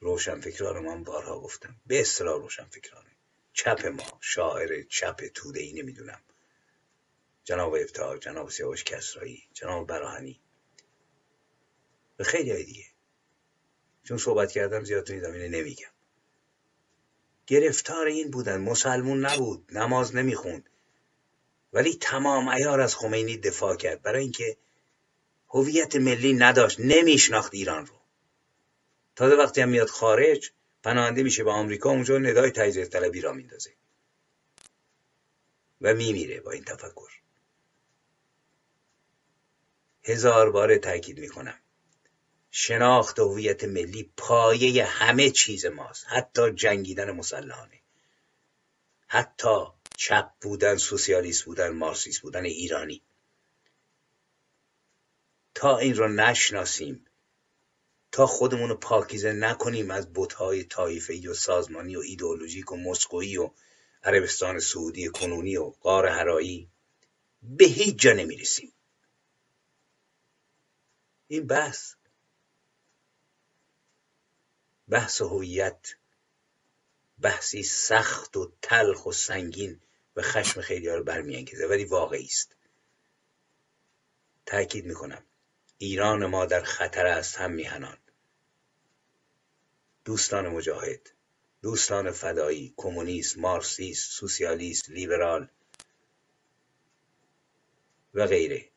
روشنفکران 0.00 0.82
من 0.82 1.04
بارها 1.04 1.40
گفتم. 1.40 1.76
به 1.86 2.00
اصطلاح 2.00 2.40
روشنفکرانه 2.40 3.10
چپ 3.52 3.86
ما 3.86 4.18
شاعر 4.20 4.82
چپ 4.82 5.26
توده 5.34 5.60
ای 5.60 5.72
نمی‌دونم. 5.72 6.20
جناب 7.44 7.74
افتار 7.74 8.18
جناب 8.18 8.50
سیاوش 8.50 8.84
کسرایی 8.84 9.42
جناب 9.52 9.86
براهنی. 9.86 10.40
و 12.18 12.24
خیلی 12.24 12.50
های 12.50 12.64
دیگه. 12.64 12.84
چون 14.04 14.18
صحبت 14.18 14.52
کردم 14.52 14.84
زیاد 14.84 15.04
تو 15.04 15.20
زمینه 15.20 15.48
نمیگم. 15.48 15.90
گرفتار 17.46 18.06
این 18.06 18.30
بودن 18.30 18.60
مسلمون 18.60 19.26
نبود 19.26 19.68
نماز 19.72 20.16
نمی‌خوند. 20.16 20.70
ولی 21.72 21.94
تمام 21.94 22.48
ایار 22.48 22.80
از 22.80 22.96
خمینی 22.96 23.36
دفاع 23.36 23.76
کرد. 23.76 24.02
برای 24.02 24.22
اینکه 24.22 24.56
هویت 25.48 25.96
ملی 25.96 26.32
نداشت 26.32 26.80
نمیشناخت 26.80 27.54
ایران 27.54 27.86
رو. 27.86 27.94
تازه 29.16 29.36
وقتی 29.36 29.60
هم 29.60 29.68
میاد 29.68 29.88
خارج 29.88 30.50
پناهنده 30.82 31.22
میشه 31.22 31.44
به 31.44 31.50
آمریکا 31.50 31.90
اونجا 31.90 32.18
ندای 32.18 32.50
تجزیه 32.50 32.86
طلبی 32.86 33.20
را 33.20 33.32
میندازه. 33.32 33.74
و 35.80 35.94
میمیره 35.94 36.40
با 36.40 36.50
این 36.50 36.64
تفکر. 36.64 37.23
هزار 40.04 40.50
بار 40.50 40.76
تاکید 40.76 41.18
می‌کنم. 41.20 41.58
شناخت 42.50 43.18
هویت 43.18 43.64
ملی 43.64 44.12
پایه 44.16 44.84
همه 44.84 45.30
چیز 45.30 45.66
ماست. 45.66 46.06
حتی 46.08 46.50
جنگیدن 46.50 47.10
مسلحانه. 47.10 47.80
حتی 49.06 49.66
چپ 49.96 50.30
بودن 50.40 50.76
سوسیالیست 50.76 51.44
بودن 51.44 51.68
مارسیست 51.68 52.20
بودن 52.20 52.44
ایرانی. 52.44 53.02
تا 55.54 55.78
این 55.78 55.94
رو 55.94 56.08
نشناسیم 56.08 57.06
تا 58.12 58.26
خودمون 58.26 58.68
رو 58.68 58.74
پاکیزه 58.74 59.32
نکنیم 59.32 59.90
از 59.90 60.12
بتهای 60.14 60.64
طایفه‌ای 60.64 61.28
و 61.28 61.34
سازمانی 61.34 61.96
و 61.96 62.00
ایدئولوژیک 62.00 62.72
و 62.72 62.76
مسکویی 62.76 63.36
و 63.36 63.50
عربستان 64.02 64.58
سعودی 64.58 65.08
کنونی 65.08 65.56
و 65.56 65.64
قار 65.64 66.06
هرایی 66.06 66.70
به 67.42 67.64
هیچ 67.64 67.96
جا 67.96 68.12
نمی‌رسیم. 68.12 68.73
این 71.28 71.46
بحث 71.46 71.94
بحث 74.88 75.22
هویت 75.22 75.96
بحثی 77.20 77.62
سخت 77.62 78.36
و 78.36 78.52
تلخ 78.62 79.06
و 79.06 79.12
سنگین 79.12 79.80
و 80.16 80.22
خشم 80.22 80.60
خیلی 80.60 80.88
ها 80.88 80.94
رو 80.94 81.04
برمیانگیزه 81.04 81.66
ولی 81.66 81.84
واقعی 81.84 82.24
است. 82.24 82.56
تأکید 84.46 84.84
می‌کنم 84.84 85.24
ایران 85.78 86.26
ما 86.26 86.46
در 86.46 86.62
خطر 86.62 87.06
است 87.06 87.36
هم 87.36 87.50
میهنان. 87.52 87.98
دوستان 90.04 90.48
مجاهد 90.48 91.10
دوستان 91.62 92.10
فدایی 92.10 92.74
کمونیست 92.76 93.38
مارکسیست 93.38 94.10
سوسیالیست 94.10 94.90
لیبرال 94.90 95.48
و 98.14 98.26
غیره. 98.26 98.73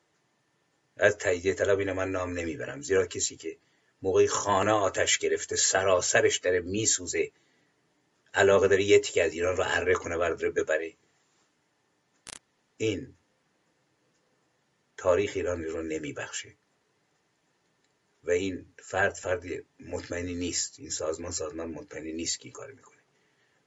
از 0.98 1.18
تجزیه 1.18 1.54
طلب 1.54 1.80
من 1.80 2.10
نام 2.10 2.32
نمی‌برم. 2.32 2.82
زیرا 2.82 3.06
کسی 3.06 3.36
که 3.36 3.56
موقعی 4.02 4.28
خانه 4.28 4.72
آتش 4.72 5.18
گرفته 5.18 5.56
سراسرش 5.56 6.38
داره 6.38 6.60
میسوزه 6.60 7.32
علاقه 8.34 8.68
داره 8.68 8.82
یه 8.82 8.98
تیکه 8.98 9.24
از 9.24 9.32
ایران 9.32 9.56
رو 9.56 9.64
اره 9.66 9.94
کنه 9.94 10.18
برداره 10.18 10.50
ببره. 10.50 10.94
این 12.76 13.14
تاریخ 14.96 15.32
ایران 15.34 15.64
رو 15.64 15.82
نمیبخشه. 15.82 16.54
و 18.24 18.30
این 18.30 18.66
فرد 18.78 19.14
فرد 19.14 19.44
مطمئنی 19.80 20.34
نیست. 20.34 20.80
این 20.80 20.90
سازمان 20.90 21.30
سازمان 21.30 21.70
مطمئنی 21.70 22.12
نیست 22.12 22.40
که 22.40 22.50
کار 22.50 22.70
می‌کنه. 22.70 22.98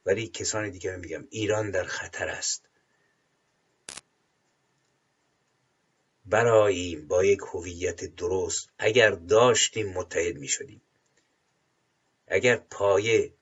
ولی 0.05 0.27
کسان 0.27 0.69
دیگه 0.69 0.95
میگم 0.95 1.27
ایران 1.29 1.71
در 1.71 1.83
خطر 1.83 2.27
است. 2.27 2.65
برای 6.25 6.95
با 6.95 7.25
یک 7.25 7.39
هویت 7.53 8.03
درست 8.03 8.69
اگر 8.77 9.11
داشتیم 9.11 9.93
متحد 9.93 10.37
می‌شدیم. 10.37 10.81
اگر 12.27 12.57
پایه 12.57 13.33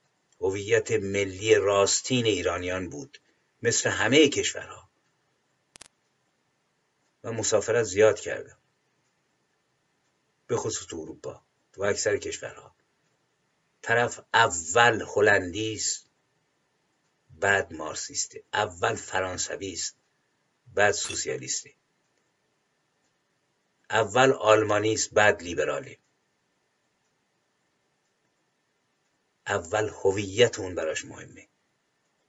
هویت 0.41 0.91
ملی 0.91 1.55
راستین 1.55 2.25
ایرانیان 2.25 2.89
بود 2.89 3.21
مثل 3.61 3.89
همه 3.89 4.29
کشورها. 4.29 4.89
من 7.23 7.35
مسافرت 7.35 7.83
زیاد 7.83 8.19
کردم. 8.19 8.57
به 10.47 10.57
خصوص 10.57 10.87
تو 10.87 10.97
اروپا 10.97 11.41
تو 11.73 11.83
اکثر 11.83 12.17
کشورها. 12.17 12.75
طرف 13.81 14.19
اول 14.33 15.05
هلندی 15.15 15.73
است 15.73 16.09
بعد 17.29 17.73
مارسیسته 17.73 18.43
اول 18.53 18.95
فرانسوی 18.95 19.73
است 19.73 19.95
بعد 20.73 20.91
سوسیالیسته 20.91 21.73
اول 23.89 24.31
آلمانی 24.31 24.93
است 24.93 25.13
بعد 25.13 25.43
لیبراله 25.43 25.97
اول 29.47 29.89
هویت 29.89 30.59
اون 30.59 30.75
براش 30.75 31.05
مهمه. 31.05 31.47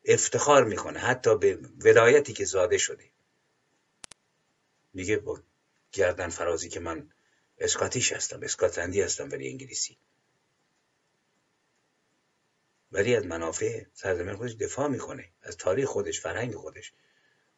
افتخار 0.04 0.64
می‌کنه 0.64 0.98
حتی 0.98 1.38
به 1.38 1.58
ولایتی 1.84 2.32
که 2.32 2.44
زاده 2.44 2.78
شده. 2.78 3.10
میگه 4.94 5.16
با 5.16 5.42
گردن 5.92 6.28
فرازی 6.28 6.68
که 6.68 6.80
من 6.80 7.10
اسکاتیش 7.58 8.12
هستم 8.12 8.42
اسکاتلندی 8.42 9.00
هستم 9.00 9.30
ولی 9.30 9.48
انگلیسی. 9.48 9.98
ولی 12.92 13.16
از 13.16 13.26
منافع 13.26 13.84
سرزمین 13.92 14.36
خودش 14.36 14.52
دفاع 14.52 14.88
می‌کنه 14.88 15.32
از 15.42 15.56
تاریخ 15.56 15.88
خودش 15.88 16.20
فرهنگ 16.20 16.54
خودش. 16.54 16.92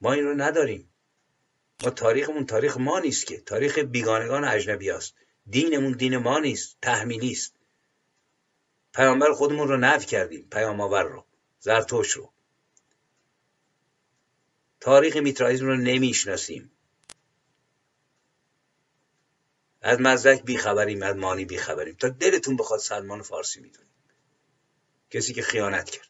ما 0.01 0.13
این 0.13 0.25
رو 0.25 0.35
نداریم. 0.35 0.95
ما 1.83 1.91
تاریخمون 1.91 2.47
تاریخ 2.47 2.77
ما 2.77 2.99
نیست 2.99 3.27
که. 3.27 3.41
تاریخ 3.41 3.79
بیگانگان 3.79 4.45
اجنبی 4.45 4.91
است 4.91 5.15
دینمون 5.47 5.93
دین 5.93 6.17
ما 6.17 6.39
نیست. 6.39 6.77
تحمیلی 6.83 7.33
است 7.33 7.55
پیامبر 8.95 9.33
خودمون 9.33 9.69
رو 9.69 9.77
نفی 9.77 10.07
کردیم. 10.07 10.49
پیام 10.51 10.81
آور 10.81 11.03
رو. 11.03 11.27
زرتوش 11.59 12.11
رو. 12.11 12.33
تاریخ 14.81 15.17
میترائیزم 15.17 15.67
رو 15.67 15.77
نمی‌شناسیم. 15.77 16.73
از 19.81 20.01
مزدک 20.01 20.43
بیخبریم 20.43 21.03
از 21.03 21.17
مانی 21.17 21.45
بیخبریم. 21.45 21.95
تا 21.95 22.09
دلتون 22.09 22.57
بخواد 22.57 22.81
سلمان 22.81 23.23
فارسی 23.23 23.61
می‌دونیم 23.61 23.93
کسی 25.11 25.35
که 25.35 25.43
خیانت 25.43 25.91
کرد. 25.91 26.09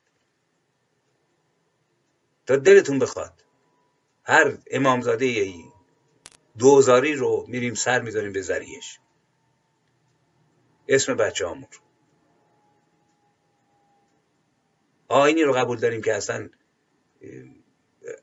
تا 2.46 2.56
دلتون 2.56 2.98
بخواد. 2.98 3.44
هر 4.24 4.58
امامزاده 4.70 5.24
ای 5.24 5.64
دوزاری 6.58 7.14
رو 7.14 7.44
میریم 7.48 7.74
سر 7.74 8.00
می‌ذاریم 8.00 8.32
به 8.32 8.42
زریش. 8.42 8.98
اسم 10.88 11.14
بچه 11.14 11.46
آمور. 11.46 11.80
آینی 15.08 15.42
رو 15.42 15.52
قبول 15.52 15.78
داریم 15.78 16.02
که 16.02 16.14
اصلا 16.14 16.48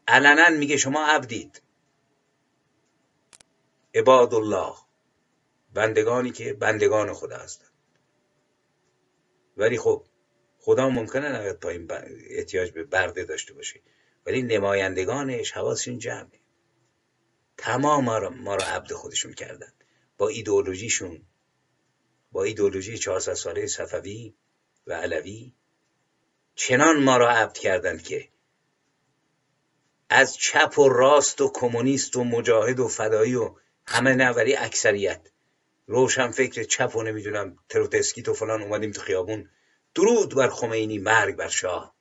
علنا 0.07 0.49
میگه 0.49 0.77
شما 0.77 1.05
عبدید. 1.05 1.61
عباد 3.95 4.33
الله 4.33 4.73
بندگانی 5.73 6.31
که 6.31 6.53
بندگان 6.53 7.13
خدا 7.13 7.37
هستند. 7.37 7.69
ولی 9.57 9.77
خب 9.77 10.05
خدا 10.59 10.89
ممکنه 10.89 11.29
نقد 11.29 11.59
پایین 11.59 11.91
احتیاج 12.29 12.71
به 12.71 12.83
برده 12.83 13.23
داشته 13.23 13.53
باشه. 13.53 13.81
ولی 14.29 14.41
نمایندگانش 14.41 15.51
حواسشون 15.51 15.97
جمعه 15.97 16.39
تمام 17.57 18.03
ما 18.03 18.17
رو, 18.17 18.29
ما 18.29 18.55
عبد 18.55 18.93
خودشون 18.93 19.33
کردن. 19.33 19.73
با 20.17 20.27
ایدئولوژیشون. 20.27 21.21
با 22.31 22.43
ایدئولوژی 22.43 22.97
400 22.97 23.33
ساله 23.33 23.67
صفوی 23.67 24.33
و 24.87 24.93
علوی. 24.93 25.53
چنان 26.55 27.03
ما 27.03 27.17
را 27.17 27.29
عبد 27.29 27.57
کردند 27.57 28.03
که 28.03 28.29
از 30.09 30.37
چپ 30.37 30.79
و 30.79 30.89
راست 30.89 31.41
و 31.41 31.51
کمونیست 31.53 32.15
و 32.15 32.23
مجاهد 32.23 32.79
و 32.79 32.87
فدایی 32.87 33.35
و 33.35 33.55
همه 33.87 34.15
نوری 34.15 34.55
اکثریت. 34.55 35.21
روشن 35.87 36.31
فکر 36.31 36.63
چپ 36.63 36.95
و 36.95 37.03
نمی‌دونم 37.03 37.57
تروتسکیت 37.69 38.29
و 38.29 38.33
فلان 38.33 38.61
اومدیم 38.61 38.91
تو 38.91 39.01
خیابون. 39.01 39.49
درود 39.95 40.35
بر 40.35 40.49
خمینی 40.49 40.97
مرگ 40.97 41.35
بر 41.35 41.49
شاه. 41.49 41.98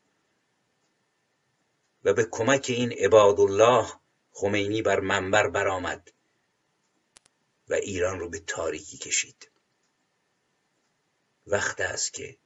و 2.08 2.12
به 2.12 2.24
کمک 2.30 2.66
این 2.68 2.92
عباد 2.92 3.40
الله 3.40 3.92
خمینی 4.30 4.82
بر 4.82 5.00
منبر 5.00 5.48
برآمد 5.48 6.12
و 7.68 7.74
ایران 7.74 8.20
رو 8.20 8.28
به 8.28 8.38
تاریکی 8.38 8.98
کشید. 8.98 9.50
وقت 11.46 11.80
است 11.80 12.12
که 12.12 12.36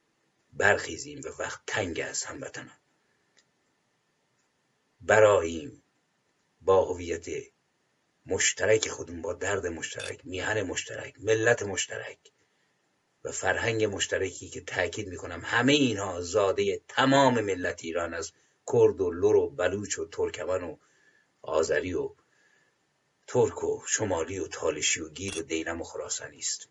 برخیزیم 0.53 1.21
و 1.23 1.41
وقت 1.41 1.61
تنگ 1.67 1.99
است 1.99 2.25
هموطنان. 2.25 2.77
براییم 5.01 5.83
با 6.61 6.85
هویت 6.85 7.25
مشترک 8.25 8.89
خودمون 8.89 9.21
با 9.21 9.33
درد 9.33 9.67
مشترک 9.67 10.21
میهن 10.23 10.61
مشترک 10.61 11.15
ملت 11.19 11.63
مشترک 11.63 12.19
و 13.23 13.31
فرهنگ 13.31 13.83
مشترکی 13.83 14.49
که 14.49 14.61
تاکید 14.61 15.07
می‌کنم 15.07 15.41
همه 15.45 15.73
اینها 15.73 16.21
زاده 16.21 16.81
تمام 16.87 17.41
ملت 17.41 17.83
ایران 17.83 18.13
از 18.13 18.33
کرد 18.67 19.01
و 19.01 19.11
لور 19.11 19.35
و 19.35 19.49
بلوچ 19.49 19.99
و 19.99 20.05
ترکمن 20.05 20.63
و 20.63 20.77
آذری 21.41 21.93
و 21.93 22.15
ترک 23.27 23.63
و 23.63 23.83
شمالی 23.87 24.39
و 24.39 24.47
تالشی 24.47 25.01
و 25.01 25.09
گیر 25.09 25.39
و 25.39 25.41
دینم 25.41 25.81
و 25.81 25.83
خراسانی 25.83 26.39
است. 26.39 26.69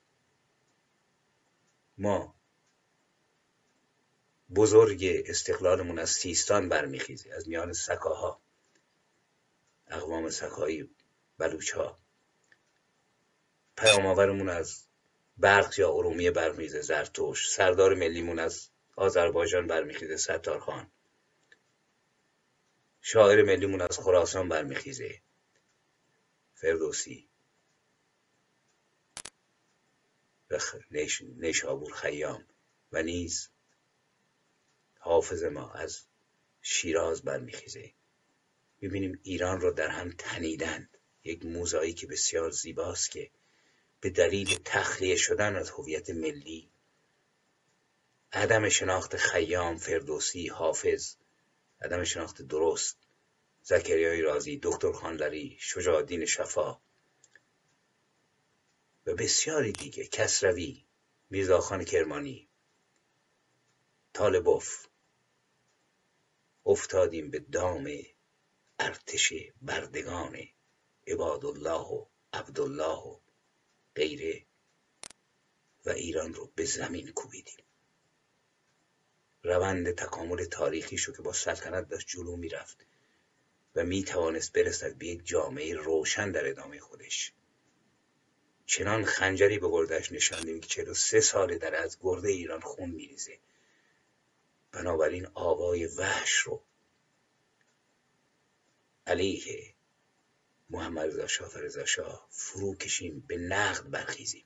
ما 1.99 2.35
بزرگ 4.55 5.05
استقلالمون 5.27 5.99
از 5.99 6.11
سیستان 6.11 6.69
برمیخیزه 6.69 7.31
از 7.31 7.49
میان 7.49 7.73
سکاها 7.73 8.41
اقوام 9.87 10.31
سکایی 10.31 10.91
بلوچ 11.39 11.73
ها 11.73 11.99
پیام 13.77 14.49
از 14.49 14.85
برق 15.37 15.79
یا 15.79 15.93
ارومیه 15.93 16.31
برمیخیزه 16.31 16.81
زرتوش 16.81 17.51
سردار 17.51 17.95
ملیمون 17.95 18.39
از 18.39 18.69
آذربایجان 18.97 19.67
برمیخیزه 19.67 20.17
ستارخان. 20.17 20.91
شاعر 23.05 23.43
ملیمون 23.43 23.81
از 23.81 23.99
خراسان 23.99 24.49
برمیخیزه. 24.49 25.21
فردوسی. 26.55 27.29
نیشابور 31.37 31.95
خیام. 31.95 32.45
و 32.93 33.03
نیز 33.03 33.49
حافظ 34.99 35.43
ما 35.45 35.73
از 35.73 36.03
شیراز 36.63 37.23
برمیخیزه. 37.23 37.93
می‌بینیم 38.81 39.21
ایران 39.23 39.61
رو 39.61 39.73
در 39.73 39.89
هم 39.89 40.11
تنیدند. 40.19 40.99
یک 41.25 41.47
موزایی 41.47 41.95
بسیار 42.07 42.51
زیباست 42.51 43.11
که 43.11 43.31
به 44.01 44.11
دلیل 44.11 44.59
تخلیه 44.65 45.17
شدن 45.17 45.57
از 45.57 45.71
هویت 45.71 46.11
ملی 46.11 46.71
عدم 48.33 48.69
شناخت 48.69 49.17
خیام 49.17 49.77
فردوسی 49.77 50.49
حافظ 50.49 51.15
عدم 51.85 52.05
شناخت 52.05 52.43
درست. 52.43 52.99
زکریای 53.63 54.23
رازی 54.23 54.61
دکتر 54.63 54.93
خانلری 54.93 55.57
شجاع 55.61 56.25
شفا 56.25 56.81
و 59.07 59.15
بسیاری 59.15 59.73
دیگه. 59.73 60.07
کسروی 60.07 60.85
میرزاخان 61.31 61.85
کرمانی 61.85 62.49
طالبوف. 64.13 64.87
افتادیم 66.67 67.31
به 67.31 67.39
دام 67.39 67.91
ارتش 68.79 69.33
بردگان 69.63 70.37
عباد 71.07 71.45
الله 71.45 71.81
و 71.81 72.07
عبدالله 72.33 72.99
و 72.99 73.21
غیره 73.95 74.47
و 75.85 75.91
ایران 75.91 76.35
رو 76.35 76.53
به 76.55 76.65
زمین 76.65 77.13
کوبیدیم. 77.13 77.65
روند 79.43 79.91
تکامل 79.91 80.45
تاریخی 80.45 80.99
شو 80.99 81.13
که 81.13 81.23
با 81.23 81.33
سلطنت 81.33 81.89
داشت 81.89 82.09
جلو 82.09 82.37
می‌رفت 82.37 82.87
و 83.75 83.85
می 83.85 84.05
توانست 84.05 84.53
برسد 84.53 84.95
به 84.95 85.07
یک 85.07 85.21
جامعه 85.25 85.75
روشن 85.75 86.31
در 86.31 86.49
ادامه 86.49 86.81
خودش. 86.81 87.33
چنان 88.67 89.05
خنجری 89.05 89.59
به 89.59 89.69
گردش 89.69 90.13
نشاندیم 90.13 90.61
که 90.61 90.69
چلو 90.69 90.95
سه 90.95 91.21
ساله 91.21 91.59
در 91.59 91.75
از 91.75 91.99
گرده 92.01 92.29
ایران 92.29 92.61
خون 92.61 92.91
میریزه. 92.91 93.39
بنابراین 94.73 95.29
آوای 95.35 95.87
وحش 95.87 96.33
رو 96.33 96.63
علیه 99.07 99.75
محمد 100.71 101.07
رضا 101.07 101.27
شاه 101.27 101.61
رضا 101.61 101.85
شاه 101.85 102.27
فرو 102.31 102.75
کشیم 102.75 103.25
به 103.29 103.37
نقد 103.37 103.91
برخیزیم. 103.91 104.45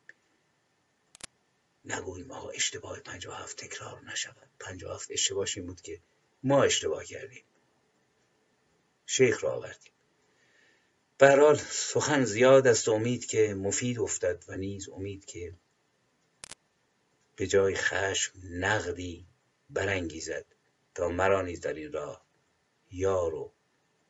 نگوییم 1.86 2.30
آقا 2.30 2.48
اشتباه 2.48 2.98
هفت 3.30 3.56
تکرار 3.56 4.00
نشود. 4.04 4.50
هفت 4.94 5.10
اشتباهش 5.10 5.56
این 5.56 5.66
بود 5.66 5.80
که 5.80 6.00
ما 6.42 6.62
اشتباه 6.62 7.04
کردیم. 7.04 7.44
شیخ 9.06 9.44
را 9.44 9.52
آوردیم. 9.52 9.92
برحال 11.18 11.56
سخن 11.56 12.24
زیاد 12.24 12.66
است. 12.66 12.88
امید 12.88 13.26
که 13.26 13.54
مفید 13.54 13.98
افتد 13.98 14.44
و 14.48 14.56
نیز 14.56 14.88
امید 14.88 15.24
که 15.24 15.54
به 17.36 17.46
جای 17.46 17.74
خشم 17.74 18.32
نقدی 18.50 19.26
برانگیزد 19.70 20.44
تا 20.94 21.08
مرا 21.08 21.42
نیز 21.42 21.60
در 21.60 21.74
این 21.74 21.92
راه 21.92 22.26
یار 22.90 23.34
و 23.34 23.52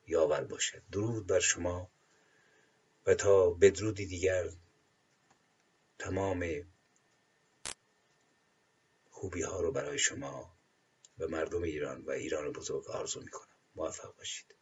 یاور 0.06 0.44
باشد. 0.44 0.82
درود 0.92 1.26
بر 1.26 1.40
شما 1.40 1.90
و 3.06 3.14
تا 3.14 3.50
بدرودی 3.50 4.06
دیگر 4.06 4.50
تمام 5.98 6.66
خوبی 9.16 9.42
ها 9.42 9.60
رو 9.60 9.72
برای 9.72 9.98
شما 9.98 10.58
و 11.18 11.28
مردم 11.28 11.62
ایران 11.62 12.02
و 12.02 12.10
ایران 12.10 12.52
بزرگ 12.52 12.90
آرزو 12.90 13.20
می‌کنم. 13.20 13.56
موفق 13.74 14.16
باشید. 14.16 14.55